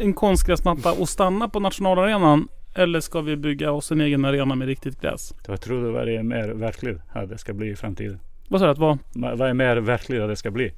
[0.00, 2.48] en konstgräsmatta och stanna på nationalarenan?
[2.74, 5.34] Eller ska vi bygga oss en egen arena med riktigt gräs?
[5.46, 8.20] Jag tror det var det mer verkligt att det ska bli i framtiden.
[8.48, 8.80] Vad sa du?
[8.80, 8.98] Vad,
[9.38, 10.72] Vad är mer verkligt att det ska bli?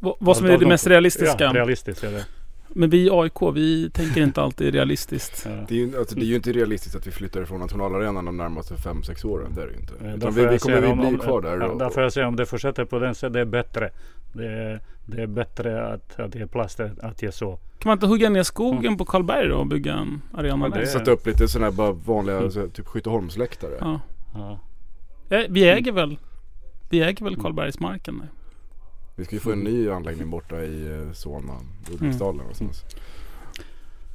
[0.00, 1.44] vad, vad som är det de- mest realistiska?
[1.44, 2.24] Ja, realistiskt är det.
[2.68, 5.44] Men vi i AIK, vi tänker inte alltid realistiskt.
[5.68, 8.36] Det är, ju, alltså, det är ju inte realistiskt att vi flyttar ifrån nationalarenan de
[8.36, 9.94] närmaste 5-6 åren, det är det ju inte.
[10.04, 11.58] Eh, Utan vi, vi kommer vi bli om- kvar där.
[11.60, 13.90] Ja, och, därför jag säger om det fortsätter på den sättet, det är bättre.
[14.32, 17.50] Det är, det är bättre att, att ge plast än att ge så.
[17.78, 20.80] Kan man inte hugga ner skogen på Karlberg då och bygga en arena där?
[20.80, 22.50] det- Sätta upp lite sådana här bara vanliga, Mm.
[22.70, 23.74] typ Skytteholmsläktare.
[23.80, 24.00] Ja.
[24.34, 24.58] Ja.
[25.36, 26.18] Eh, Vi äger väl
[26.90, 28.28] Vi äger väl Karlbergsmarken där.
[29.18, 31.52] Vi ska ju få en ny anläggning borta i eh, Solna,
[31.92, 32.84] Ulriksdalen någonstans.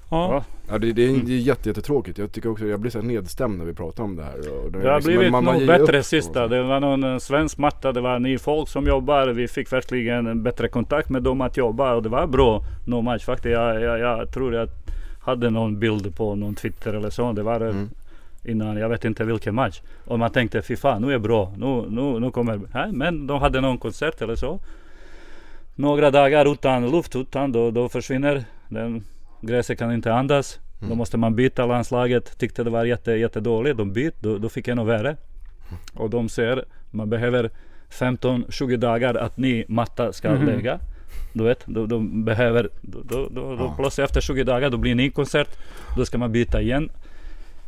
[0.09, 0.43] Ja.
[0.69, 0.77] Ja.
[0.77, 2.17] Det, det är, det är jätte, jättetråkigt.
[2.17, 4.37] Jag tycker också, jag blir så här nedstämd när vi pratar om det här.
[4.37, 6.47] Och det, Det har liksom- blivit man- man bättre sista.
[6.47, 9.27] Det var någon svensk matta, det var ny folk som jobbar.
[9.27, 13.01] Vi fick verkligen en bättre kontakt med dem att jobba och det var bra no
[13.01, 13.51] match faktiskt.
[13.53, 14.69] Jag, jag, jag tror jag
[15.21, 17.31] hade någon bild på någon Twitter eller så.
[17.33, 17.89] Det var eh, Mm.
[18.43, 19.81] innan, jag vet inte vilken match.
[20.05, 21.53] Och man tänkte fy fan nu är det bra.
[21.57, 24.59] Nu, nu, nu kommer Nej, Men de hade någon konsert eller så.
[25.75, 29.03] Några dagar utan luft, utan då, då försvinner den.
[29.41, 30.59] Gräset kan inte andas.
[30.79, 30.97] Då Mm.
[30.97, 32.37] måste man byta landslaget.
[32.39, 33.77] Tyckte det var jätte, jättedåligt.
[33.77, 35.15] De bytte, då, då fick jag ännu värre.
[35.93, 37.49] Och de säger man behöver
[37.89, 40.45] 15-20 dagar att ny matta ska Mhm.
[40.45, 40.79] lägga.
[41.33, 44.91] Du vet, då, då behöver, då, då, då, då plötsligt efter 20 dagar då blir
[44.91, 45.49] det ny konsert.
[45.97, 46.89] Då ska man byta igen.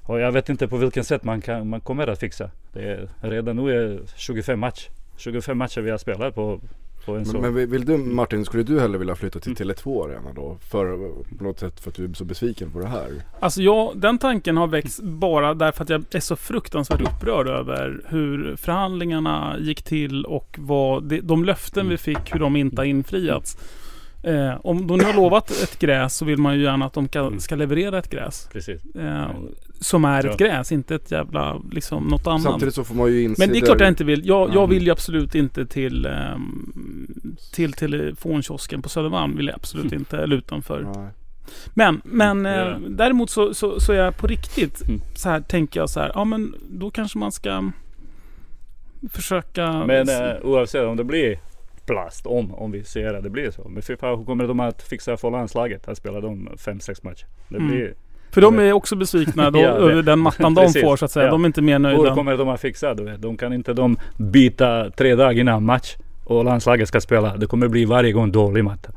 [0.04, 2.50] Och jag vet inte på vilken sätt man, kan, man kommer att fixa.
[2.74, 4.88] Det är, redan nu är 25 match.
[5.18, 6.60] 25 matcher vi har spelat på,
[7.08, 9.76] Men, men vill du Martin, skulle du hellre vilja flytta till Mm.
[9.76, 10.58] Tele2 Arena då?
[10.72, 10.98] För,
[11.38, 13.08] på något sätt för att du är så besviken på det här?
[13.40, 18.02] Alltså jag, den tanken har väckts bara därför att jag är så fruktansvärt upprörd över
[18.06, 22.86] hur förhandlingarna gick till och vad det, de löften vi fick, hur de inte har
[22.86, 23.58] infriats.
[24.24, 27.08] Eh, om de nu har lovat ett gräs så vill man ju gärna att de
[27.08, 28.50] ska, ska leverera ett gräs.
[28.52, 28.96] Precis.
[28.96, 29.28] Eh,
[29.80, 30.48] som är ett Ja.
[30.48, 32.42] gräs, inte ett jävla, liksom något annat.
[32.42, 34.28] Samtidigt så får man ju inse Men det är klart jag inte vill.
[34.28, 34.66] Jag, jag Ja.
[34.66, 36.74] vill ju absolut inte till, ehm,
[37.54, 40.88] till telefonkiosken på Södermalm vill jag absolut inte, eller utanför.
[40.96, 41.08] Nej.
[41.74, 45.02] Men, men Mm, eh, däremot så, så, så är jag på riktigt Mm.
[45.16, 47.72] så här tänker jag så här, ja men då kanske man ska
[49.10, 51.40] försöka Men eh, oavsett om det blir
[51.86, 53.70] plast, om, om vi ser att det blir så.
[53.70, 55.88] Men fy fan, hur kommer de att fixa för landslaget?
[55.88, 57.26] Att spela de fem sex matcher.
[57.50, 57.68] Det Mm.
[57.72, 57.94] blir,
[58.36, 61.26] För de är också besvikna då, Ja, över den mattan de får så att säga.
[61.26, 61.32] Ja.
[61.32, 62.16] De är inte mer hur nöjda.
[62.16, 63.18] kommer de att fixa det?
[63.18, 67.38] De kan inte de byta tre dagar innan match och landslaget ska spela.
[67.38, 68.90] Det kommer bli varje gång dålig matta.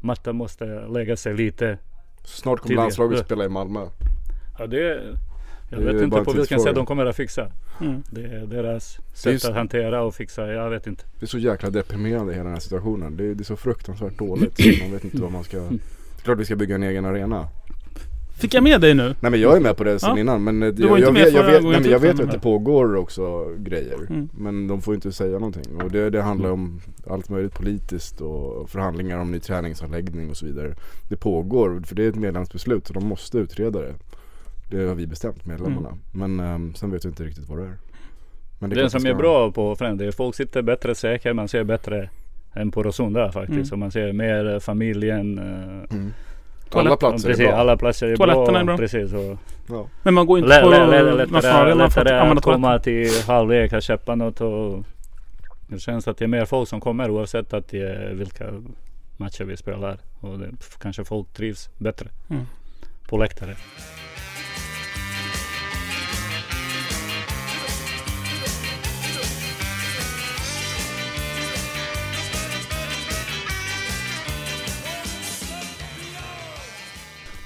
[0.00, 1.78] Matta måste lägga sig lite.
[2.24, 2.82] Snart kommer Tidigare.
[2.84, 3.80] landslaget spela i Malmö.
[4.58, 7.46] Ja, det, jag Det är vet inte på vilken sätt de kommer att fixa.
[7.80, 8.02] Mm.
[8.10, 10.46] Det är deras Det är sätt just- att hantera och fixa.
[10.52, 11.04] Jag vet inte.
[11.18, 13.16] Det är så jäkla deprimerande hela den här situationen.
[13.16, 14.56] Det är, det är så fruktansvärt dåligt.
[14.56, 15.56] så Man vet inte vad man ska...
[15.56, 15.64] Det
[16.20, 17.48] är klart vi ska bygga en egen arena.
[18.34, 19.14] Fick jag med dig nu?
[19.20, 20.18] Nej men jag är med på det sen Ja.
[20.20, 22.30] innan men jag, inte jag, med vet, jag, vet, nej, men jag jag vet att
[22.32, 23.98] det pågår också grejer.
[24.10, 24.28] Mm.
[24.32, 25.82] Men de får inte säga någonting.
[25.82, 30.46] Och det, det handlar om allt möjligt politiskt och förhandlingar om ny träningsanläggning och så
[30.46, 30.74] vidare.
[31.08, 33.94] Det pågår, för det är ett medlemsbeslut så de måste utreda det.
[34.70, 35.98] Det har vi bestämt medlemmarna.
[36.12, 37.74] Men ehm, sen vet jag inte riktigt vad det är.
[38.58, 41.32] Men Det, klart som är bra på det är folk sitter bättre säker.
[41.32, 42.08] Man ser bättre
[42.54, 43.52] än på Rosunda faktiskt.
[43.56, 43.64] Mm.
[43.64, 45.38] Så man ser mer familjen.
[45.38, 46.12] eh, Mm.
[46.74, 47.56] Toalett- Alla platser precis, är bra.
[47.60, 48.60] alla platser är Toaletterna bra.
[48.60, 48.76] är bra.
[48.76, 49.12] Precis,
[49.68, 49.86] Ja.
[50.02, 54.14] Men man går inte på lä- lä- lättare, lättare att komma till halvlek och köpa
[54.14, 54.40] något.
[54.40, 54.84] Och
[55.66, 58.44] det känns att det är mer folk som kommer oavsett att det är vilka
[59.16, 59.98] matcher vi spelar.
[60.20, 62.42] Och det, kanske folk trivs bättre Mm.
[63.08, 63.54] på läktare.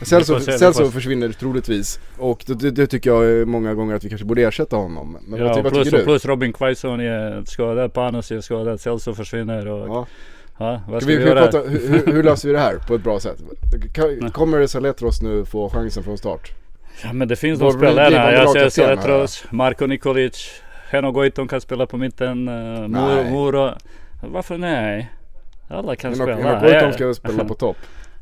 [0.03, 2.01] Celso, försvinner troligtvis.
[2.19, 5.19] Och det, det, tycker jag många gånger att vi kanske borde ersätta honom.
[5.27, 6.05] Men vad, ty, vad plus, tycker du?
[6.05, 9.67] plus Robin Quaison är skadad, Panos är skadad, Celso försvinner.
[9.69, 10.07] Och, ja.
[10.59, 10.81] Ja.
[10.89, 11.43] vad Ska vi, vi, göra?
[11.43, 13.43] prata, hur, hur- löser vi det här på ett bra sätt?
[14.33, 16.53] Kommer Saletros nu få chansen från start?
[17.03, 18.33] Ja men det finns de spelarna.
[18.33, 18.69] Jag ser.
[18.69, 20.51] Saletros, Marko Nikolic,
[20.91, 22.49] Heno Goitom kan spela på mitten.
[22.49, 22.89] Uh,
[23.31, 23.75] Muro.
[24.23, 25.13] Varför nej?
[25.69, 26.61] Alla kan Men spela.
[26.61, 27.77] Goitom Ja, ska spela på topp.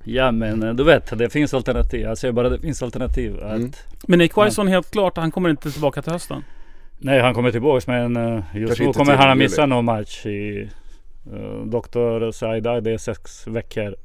[0.09, 2.01] Ja men eh, du vet, det finns alternativ.
[2.01, 3.37] Jag säger bara det finns alternativ.
[3.43, 3.73] Att, Mm.
[4.09, 6.45] Men Nick Quaison helt klart, han kommer inte tillbaka till hösten.
[6.99, 10.27] Nej han kommer tillbaks men uh, just Kanske nu kommer han att missa någon match
[10.27, 10.69] i
[11.33, 12.31] uh, Dr.
[12.31, 12.81] Saida.
[12.81, 13.97] Det är sex veckor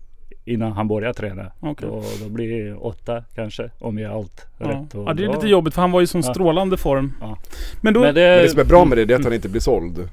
[0.46, 1.52] innan han börjar träna.
[1.60, 1.90] Okej.
[1.90, 4.66] Då, då blir det åtta kanske om jag har allt Ja.
[4.70, 4.96] rätt.
[4.96, 6.34] Och ja, det är då- lite jobbigt för han var ju i sån Ja.
[6.34, 7.14] strålande form.
[7.22, 7.38] Ja.
[7.82, 9.34] Men då, Men det, Men det som är bra med det, det är att han
[9.34, 10.10] inte blir såld.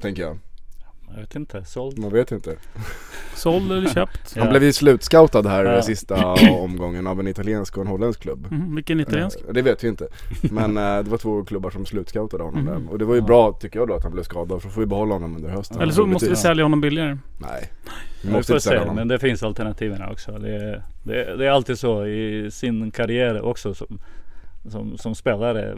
[0.00, 0.38] Tänker jag.
[1.16, 1.98] Jag vet inte, såld.
[1.98, 2.56] Man vet inte.
[3.34, 4.34] såld eller köpt?
[4.36, 4.50] Han Ja.
[4.50, 5.82] blev ju slutscoutad här Ja.
[5.82, 8.46] sista omgången av en italiensk och en holländsk klubb.
[8.50, 9.38] Mm, vilken italiensk?
[9.48, 10.08] Eh, Det vet vi inte.
[10.42, 12.84] Men eh, det var två klubbar som slutscoutade honom Mhm.
[12.84, 12.92] där.
[12.92, 14.80] Och det var ju bra tycker jag då att han blev skadad för då får
[14.80, 15.80] vi behålla honom under hösten.
[15.80, 17.18] Eller så måste vi sälja honom billigare.
[17.38, 17.70] Nej.
[18.22, 18.94] Vi Vi måste får inte sälja se, honom.
[18.96, 20.32] men det finns alternativen också.
[20.32, 23.98] Det, det, det är alltid så i sin karriär också som,
[24.68, 25.76] som, som spelare.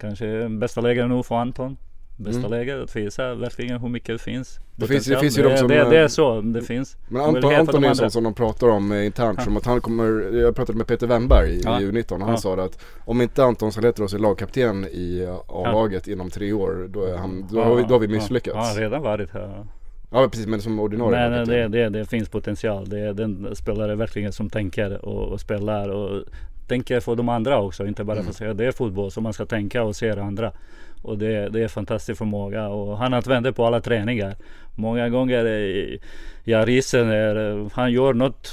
[0.00, 1.76] Kanske bästa läget nu för Anton.
[2.16, 2.50] Bästa Mm.
[2.50, 4.58] läget visa verkligen hur mycket det finns.
[4.76, 6.96] Det finns- det finns ju de som, det, eh, det är så det finns.
[7.08, 9.44] Men Anton, Anton är en sån som de pratar om eh, internt Ja.
[9.44, 11.78] som att han kommer, jag pratade med Peter Wennberg i Ja.
[11.80, 12.36] U19 och han Ja.
[12.36, 17.04] sa att om inte Anton Saletros är lagkapten i eh, A-laget inom tre år då,
[17.04, 18.12] är han, då, Ja, har, vi, då har vi ja.
[18.12, 18.56] misslyckats.
[18.56, 19.64] Ja, Ja, redan varit här.
[20.10, 22.88] precis men som ordinarie Men det, det, det finns potential.
[22.88, 26.24] Det är den spelare verkligen som tänker och, och spelar och
[26.68, 27.86] tänker för de andra också.
[27.86, 28.54] Inte bara för sig.
[28.54, 30.52] Det är fotboll som man ska tänka och se det andra.
[31.04, 34.36] Och det, det är fantastisk förmåga och han använder på alla träningar.
[34.74, 35.98] Många gånger, eh,
[36.44, 38.52] ja risen är, eh, han gör något.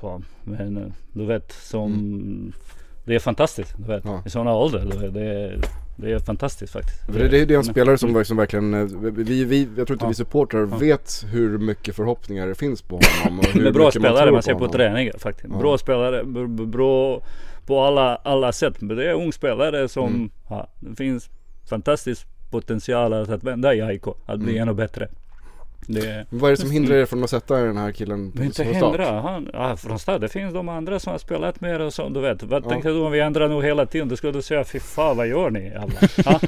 [0.00, 2.52] Fan, men eh, du vet som,
[3.04, 3.74] det är fantastiskt.
[3.78, 4.04] Du vet.
[4.04, 4.22] Ja.
[4.26, 4.88] I sådana ålder.
[4.92, 5.58] Du vet, det, är,
[5.96, 7.06] det är fantastiskt faktiskt.
[7.12, 8.24] Det, det, det är en spelare som, Mm.
[8.24, 10.08] som verkligen, vi, vi, jag tror inte Ja.
[10.08, 10.76] vi supportrar Ja.
[10.76, 14.22] vet hur mycket förhoppningar det finns på honom och hur Det är bra man spelare
[14.22, 14.72] tror man ser på honom.
[14.72, 15.48] träningar faktiskt.
[15.52, 15.58] Ja.
[15.58, 16.24] Bra spelare,
[16.66, 17.22] bra
[17.66, 18.80] på alla, alla sätt.
[18.80, 20.30] Men det är ung spelare som, Mm.
[20.50, 21.30] ja, det finns
[21.70, 24.06] fantastisk potential att, vända i AIK.
[24.26, 24.62] Att bli Mm.
[24.62, 25.08] ännu bättre.
[25.86, 28.56] Det, Vad är det som hindrar er från att sätta den här killen men inte
[28.56, 28.82] som start?
[28.84, 29.20] hindra.
[29.20, 30.20] Han, ja, från start.
[30.20, 32.08] Det finns de andra som har spelat mer och så.
[32.08, 32.42] Du vet.
[32.42, 32.68] Vad Ja.
[32.68, 34.08] tänkte du om vi ändrar nu hela tiden?
[34.08, 35.92] Då skulle du säga fy fan vad gör ni alla?
[36.24, 36.40] Ja.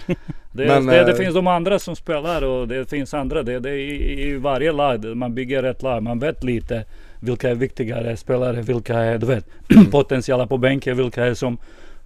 [0.52, 3.42] Det, Men, det, det eh, finns de andra som spelar och det finns andra.
[3.42, 5.04] Det, det är i, i varje lag.
[5.16, 6.02] Man bygger ett lag.
[6.02, 6.84] Man vet lite
[7.20, 8.62] vilka är viktigare spelare.
[8.62, 9.46] Vilka är du vet
[9.90, 10.96] potentiella på bänken.
[10.96, 11.58] Vilka är som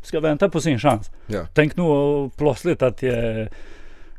[0.02, 1.10] ska vänta på sin chans.
[1.26, 1.40] Ja.
[1.54, 1.84] Tänk nu
[2.36, 3.12] plötsligt att eh,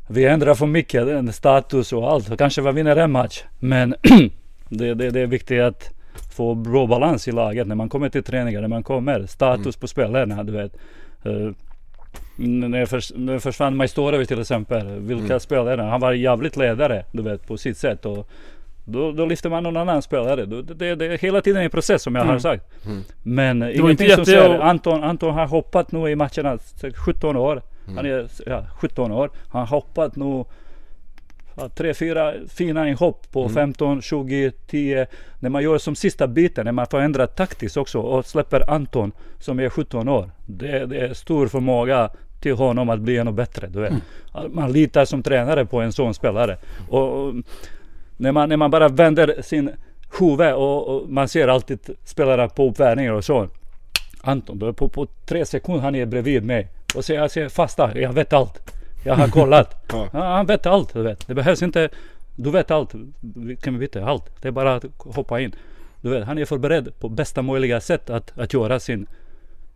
[0.08, 2.38] vi ändrar för mycket den status och allt.
[2.38, 3.44] Kanske vi vinner en match.
[3.58, 3.94] Men
[4.68, 5.90] det, det, det är viktigt att
[6.36, 8.60] få bra balans i laget när man kommer till träningar.
[8.60, 9.26] När man kommer.
[9.26, 10.42] Status på spelarna.
[10.44, 10.76] Du vet.
[11.24, 11.50] Eh,
[12.38, 14.86] N- När, förs- när försvann Majstorovic till exempel.
[14.98, 15.40] Vilka Mm.
[15.40, 15.82] spelare?
[15.82, 18.06] Han var jävligt ledare du vet på sitt sätt.
[18.06, 18.28] Och
[18.90, 20.44] då, då lyfter man någon annan spelare.
[20.46, 22.40] Det, det, det är hela tiden en process som jag har Mm.
[22.40, 22.64] sagt.
[22.86, 23.02] Mm.
[23.22, 26.58] Men var ingenting inte som jätte- säger Anton, Anton har hoppat nu i matcherna.
[26.96, 27.62] 17 år.
[27.84, 27.96] Mm.
[27.96, 29.30] Han är ja, 17 år.
[29.48, 30.44] Han har hoppat nu
[31.74, 33.54] tre, fyra fina inhopp på Mm.
[33.54, 35.06] 15, 20, 10.
[35.40, 39.12] När man gör som sista biten, när man får ändra taktiskt också och släpper Anton
[39.38, 40.30] som är 17 år.
[40.46, 42.10] Det, det är stor förmåga
[42.40, 43.66] till honom att bli ännu bättre.
[43.66, 43.92] Du vet.
[44.32, 46.56] Att Man litar som tränare på en sån spelare.
[46.88, 47.34] Och, och
[48.20, 49.70] när, man, när man bara vänder sin
[50.18, 53.48] huvud och, och man ser alltid spelare på uppvärmningar och så.
[54.22, 56.68] Anton, då på, på tre sekunder han är bredvid mig.
[56.94, 58.72] Och så jag säger fasta, jag vet allt.
[59.04, 59.76] Jag har kollat.
[59.92, 60.08] Ja.
[60.12, 60.92] Han vet allt.
[60.94, 61.26] Du vet.
[61.26, 61.88] Det behövs inte.
[62.36, 62.94] Du vet allt.
[63.20, 64.42] Vi kan veta allt.
[64.42, 65.54] Det är bara att hoppa in.
[66.00, 69.06] Du vet, han är förberedd på bästa möjliga sätt att, att göra sin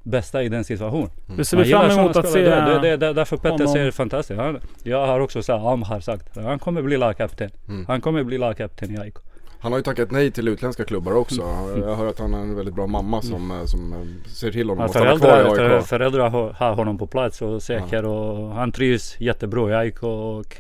[0.05, 1.11] bästa i den situationen.
[1.37, 4.41] Det ser Man vi fram emot att se det, det, det, Därför Petter säger fantastiskt.
[4.41, 7.51] Han, jag har också sagt, Am har sagt, han kommer bli lagkapten.
[7.69, 7.87] Mm.
[7.87, 9.15] Han kommer bli lagkapten i AIK.
[9.61, 11.43] Han har ju tackat nej till utländska klubbar också.
[11.87, 14.69] Jag hör att han har en väldigt bra mamma som, eh, som eh, ser till
[14.69, 15.87] honom Ja, att stanna kvar föräldrar, i AIK.
[15.87, 20.57] föräldrar har, honom på plats och säker och han trivs jättebra i AIK och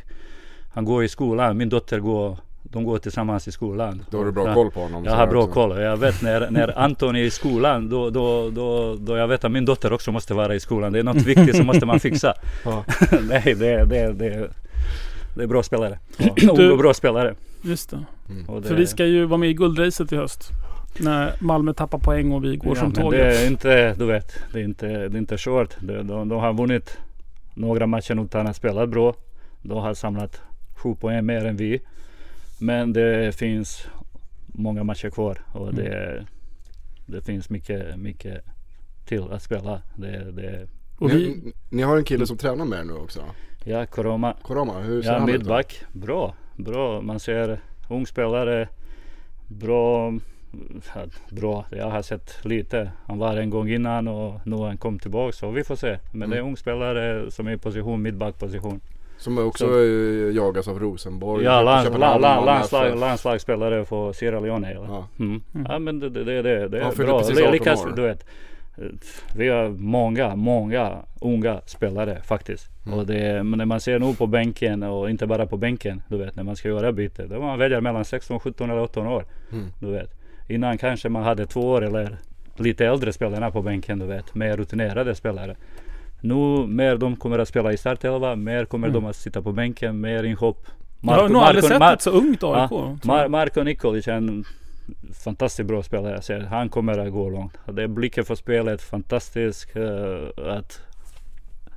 [0.75, 1.57] han går i skolan.
[1.57, 2.39] Min dotter går,
[2.74, 4.05] de går tillsammans i skolan.
[4.10, 4.55] Då har du bra Ja.
[4.55, 5.05] koll på honom.
[5.05, 5.52] Jag så har bra också.
[5.55, 9.44] koll jag vet när, när Anton är i skolan då, då, då, då jag vet
[9.44, 10.92] att min dotter också måste vara i skolan.
[10.92, 12.34] Det är något viktigt som måste man fixa.
[12.64, 12.84] Ja.
[13.28, 14.51] Nej, det, det, det,
[15.36, 15.98] det är bra spelare.
[16.56, 17.34] Du- Och bra spelare.
[17.62, 18.05] Just det.
[18.48, 20.48] Och det, För vi ska ju vara med i guldracet i höst.
[21.01, 23.20] När Malmö tappar poäng och vi går ja, som tåget.
[23.20, 25.76] Det är inte, du vet, det är inte, det är inte kört.
[25.80, 26.98] De, de, de har vunnit
[27.55, 29.14] några matcher utan att spela bra.
[29.62, 30.40] De har samlat
[30.76, 31.80] sju poäng mer än vi.
[32.65, 33.86] Men det finns
[34.47, 35.74] många matcher kvar och Mm.
[35.85, 36.27] det,
[37.07, 38.45] det finns mycket, mycket
[39.07, 39.82] till att spela.
[39.97, 40.66] Det, det,
[40.99, 43.20] Och vi, Ni, ni har en kille som tränar med er nu också.
[43.65, 44.35] ja, Koroma.
[44.43, 45.35] Korama, hur ser Ja, han ut?
[45.35, 45.39] då?
[45.39, 45.82] mittback.
[45.93, 47.01] Bra, bra.
[47.01, 48.69] Man ser ung spelare.
[49.49, 50.12] Bra.
[51.31, 52.91] Bra, jag har sett lite.
[53.07, 55.99] Han var en gång innan och nu han kom tillbaka så vi får se.
[56.12, 56.51] Men det är Mm.
[56.51, 58.81] ung spelare som är i position, mittbackposition.
[59.24, 61.44] Som också Så- eh, jagas av Rosenborg.
[61.44, 64.70] Ja, land, Köpenhamn, land, land, Malmö landslag, landslagsspelare för Sierra Leone.
[64.70, 64.84] Eller?
[64.86, 65.09] Ja.
[65.18, 65.42] Mm.
[65.55, 65.66] Mm.
[65.70, 67.18] Ja men det, det, det, det, är bra.
[67.18, 67.92] precis Det är 18 lyckas, år.
[67.96, 68.26] du vet.
[69.36, 72.66] Vi har många, många unga spelare faktiskt.
[72.86, 72.98] Mm.
[72.98, 76.02] Och det, men när man ser nu på bänken och inte bara på bänken.
[76.09, 77.26] Du vet när man ska göra byte.
[77.26, 79.24] Då man väljer mellan 16, 17 eller 18 år.
[79.52, 79.64] Mm.
[79.80, 80.10] Du vet.
[80.48, 82.16] Innan kanske man hade två år eller
[82.56, 83.98] lite äldre spelarna på bänken.
[83.98, 84.34] Du vet.
[84.34, 85.56] Mer rutinerade spelare.
[86.24, 88.36] Nu mer de kommer att spela i startelva.
[88.36, 89.01] Mer kommer Mm.
[89.02, 90.01] de att sitta på bänken.
[90.01, 90.66] Mer inhopp.
[91.01, 92.70] jag har nog aldrig sett Mar- ett så ungt AIK.
[92.70, 92.96] Ja.
[93.02, 94.44] Mar- Marko Nikolic är en
[95.24, 96.12] fantastiskt bra spelare.
[96.14, 96.40] Jag ser.
[96.40, 97.52] Han kommer att gå långt.
[97.72, 99.76] Det är blicken för spelet, fantastisk.
[99.76, 100.80] eh, att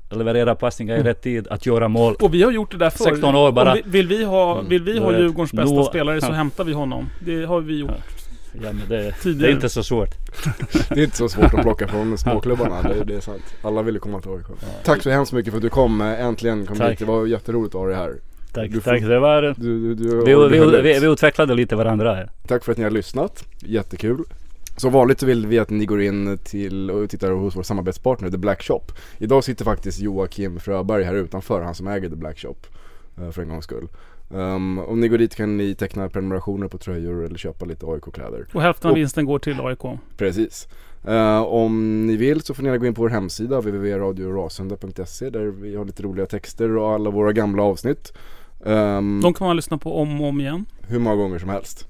[0.10, 1.08] leverera passningar i Mm.
[1.08, 2.16] rätt tid, att göra mål.
[2.22, 3.06] Och vi har gjort det där förr.
[3.06, 3.74] 16 år bara.
[3.74, 4.70] Vi, vill vi ha, Mm.
[4.70, 7.10] vill vi ha vet, Djurgårdens bästa nå- spelare så hämtar vi honom.
[7.26, 7.90] Det har vi gjort.
[7.90, 7.96] Ja,
[8.54, 10.10] men det, det är inte så svårt.
[10.90, 13.44] Det är inte så svårt att plocka från småklubbarna, det, det är sant.
[13.62, 14.46] Alla ville komma till AIK.
[14.84, 16.92] Tack så hemskt mycket för att du kom, eh, äntligen kom Tack.
[16.92, 17.00] hit.
[17.00, 18.16] Det var jätteroligt att ha dig här.
[18.54, 19.02] Tack, Du får- tack.
[19.02, 22.32] Det var, Du, du, du, vi, vi, vi, vi utvecklade lite varandra här.
[22.48, 24.24] Tack för att ni har lyssnat, jättekul.
[24.78, 28.30] Som vanligt så vill vi att ni går in till och tittar hos vår samarbetspartner
[28.30, 28.82] The Black Shop.
[29.18, 32.56] Idag sitter faktiskt Joakim Fröberg här utanför, han som äger The Black Shop.
[33.22, 33.88] eh, För en gångs skull.
[34.30, 38.46] Um, om ni går dit kan ni teckna prenumerationer på tröjor eller köpa lite AIK-kläder.
[38.54, 40.00] Och hälften av vinsten går till AIK.
[40.18, 40.68] Precis.
[41.08, 45.46] Eh, om ni vill så får ni gärna gå in på vår hemsida www.radiorasunda.se där
[45.46, 48.14] vi har lite roliga texter och alla våra gamla avsnitt.
[48.66, 50.66] Ehm, De kan man lyssna på om och om igen.
[50.88, 51.88] hur många gånger som helst.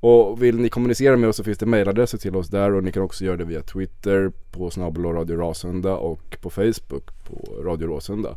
[0.00, 2.92] Och vill ni kommunicera med oss så finns det mejladresser till oss där och ni
[2.92, 7.86] kan också göra det via Twitter på snabel Radio Rasunda och på Facebook på Radio
[7.86, 8.36] Råsunda.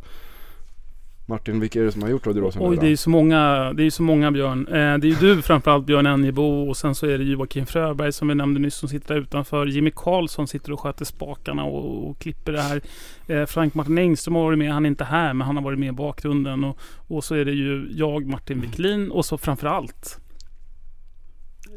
[1.32, 3.74] Martin, vilka är det som har gjort Radio Råsunda Oj, det är ju så många,
[3.74, 4.68] det är ju så många Björn.
[4.68, 8.12] Eh, det är ju du framförallt Björn Enjebo och sen så är det Joakim Fröberg
[8.12, 9.66] som vi nämnde nyss som sitter där utanför.
[9.66, 12.82] Jimmy Karlsson sitter och sköter spakarna och, och klipper det här.
[13.28, 15.80] Eh, Frank Martin Engström har varit med, han är inte här men han har varit
[15.80, 16.64] med i bakgrunden.
[16.64, 16.78] Och,
[17.08, 20.18] och så är det ju jag, Martin Wiklin och så framförallt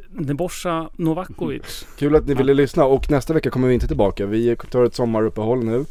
[0.08, 1.86] Nebojsa Novakovic.
[1.98, 4.26] Kul att ni ville lyssna och nästa vecka kommer vi inte tillbaka.
[4.26, 5.84] Vi tar ett sommaruppehåll nu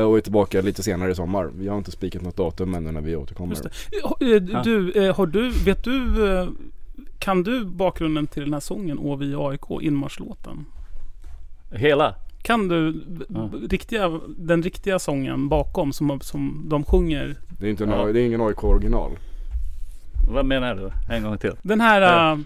[0.00, 1.50] och är tillbaka lite senare i sommar.
[1.58, 3.50] Vi har inte spikat något datum ännu när vi återkommer.
[3.50, 3.62] Just
[4.20, 4.26] det.
[4.34, 6.48] Eh, Du, eh, har du, vet du, eh,
[7.18, 10.64] kan du bakgrunden till den här sången Å vi AIK, inmarschlåten?
[11.72, 12.14] Hela.
[12.42, 13.50] Kan du Ja.
[13.70, 17.36] riktiga, den riktiga sången bakom som, som de sjunger?
[17.60, 18.04] Det är, inte en, Ja.
[18.12, 19.10] det är ingen AIK original.
[20.30, 21.14] Vad menar du?
[21.14, 21.52] En gång till.
[21.62, 22.32] Den här, Ja.
[22.32, 22.38] eh,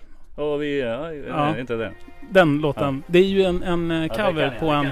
[0.44, 1.58] Och vi, ja, Ja.
[1.58, 1.92] inte den.
[2.30, 3.02] den låten.
[3.06, 4.86] Det är ju en, en eh, cover jag, på en...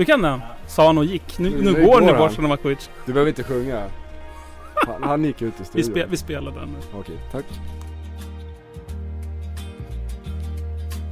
[0.00, 0.40] Du kan den?
[0.66, 1.38] Sa han och gick.
[1.38, 2.90] Nu, Nu- nu, går nu bort från Novakovic.
[3.06, 3.90] Du behöver inte sjunga.
[4.86, 5.90] Han, han gick ut Vi, studion.
[5.90, 6.98] spe, vi spelar den nu.
[6.98, 7.44] Okej, tack.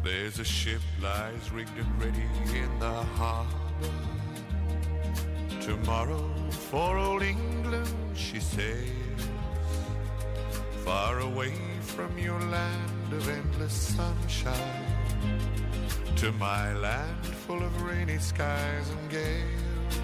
[0.04, 3.92] There's a ship lies rigged and ready in the harbor.
[5.66, 9.28] Tomorrow for old England she sails.
[10.84, 11.52] Far away
[11.82, 14.84] from your land of endless sunshine.
[16.20, 19.94] To my land full of rainy skies and gales.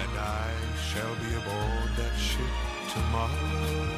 [0.00, 0.48] And I
[0.88, 2.54] shall be aboard that ship
[2.94, 3.88] tomorrow.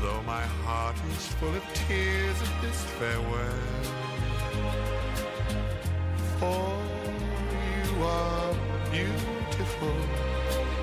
[0.00, 3.84] Though my heart is full of tears at this farewell.
[6.38, 6.78] For
[7.90, 8.54] you are
[8.92, 9.96] beautiful,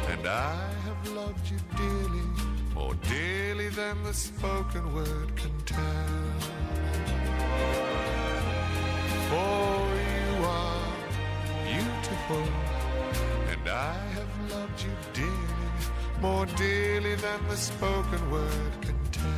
[0.10, 2.28] and I have loved you dearly,
[2.76, 6.22] more dearly than the spoken word can tell.
[9.32, 10.92] For you are
[11.64, 12.44] beautiful,
[13.50, 15.72] and I have loved you dearly,
[16.20, 19.32] more dearly than the spoken word can tell.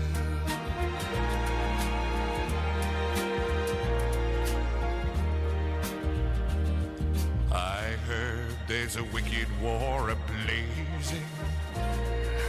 [7.52, 11.30] I heard there's a wicked war ablazing,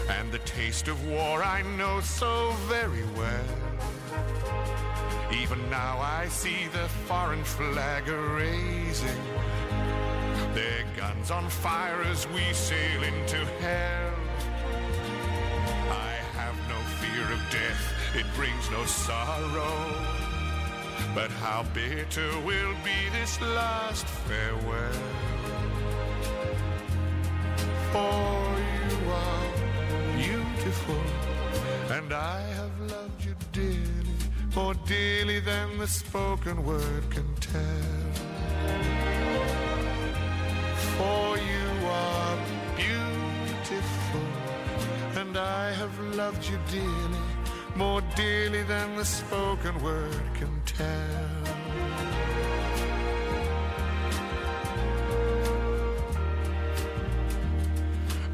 [0.08, 3.44] and the taste of war I know so very well.
[5.42, 9.22] Even now I see the foreign flag raising,
[10.54, 14.14] their guns on fire as we sail into hell.
[15.90, 17.84] I have no fear of death,
[18.14, 19.76] it brings no sorrow.
[21.14, 25.00] But how bitter will be this last farewell?
[27.92, 28.44] For
[28.80, 29.46] you are
[30.16, 31.02] beautiful,
[31.90, 33.93] and I have loved you dearly,
[34.54, 37.62] more dearly than the spoken word can tell.
[40.96, 42.38] For you are
[42.76, 44.20] beautiful,
[45.16, 47.24] and I have loved you dearly,
[47.74, 51.44] more dearly than the spoken word can tell.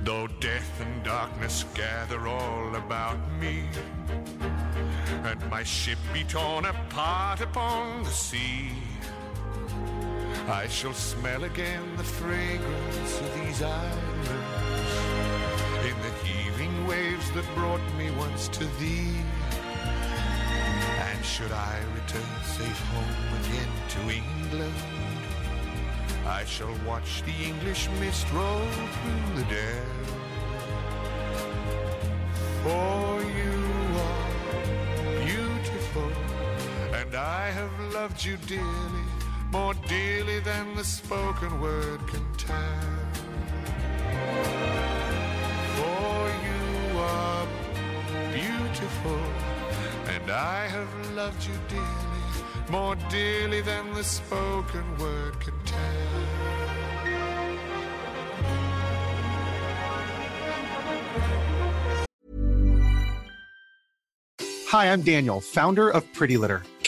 [0.04, 3.68] Though death and darkness gather all about me,
[5.24, 8.70] and my ship be torn apart upon the sea,
[10.48, 14.30] I shall smell again the fragrance of these islands
[15.84, 19.16] in the heaving waves that brought me once to thee.
[21.08, 24.74] And should I return safe home again to England,
[26.26, 30.20] I shall watch the English mist roll through the dell.
[32.62, 33.59] For you
[37.20, 39.04] I have loved you dearly,
[39.52, 42.80] more dearly than the spoken word can tell.
[45.76, 47.46] For you are
[48.32, 49.20] beautiful,
[50.14, 52.24] and I have loved you dearly,
[52.70, 56.00] more dearly than the spoken word can tell.
[64.68, 66.62] Hi, I'm Daniel, founder of Pretty Litter.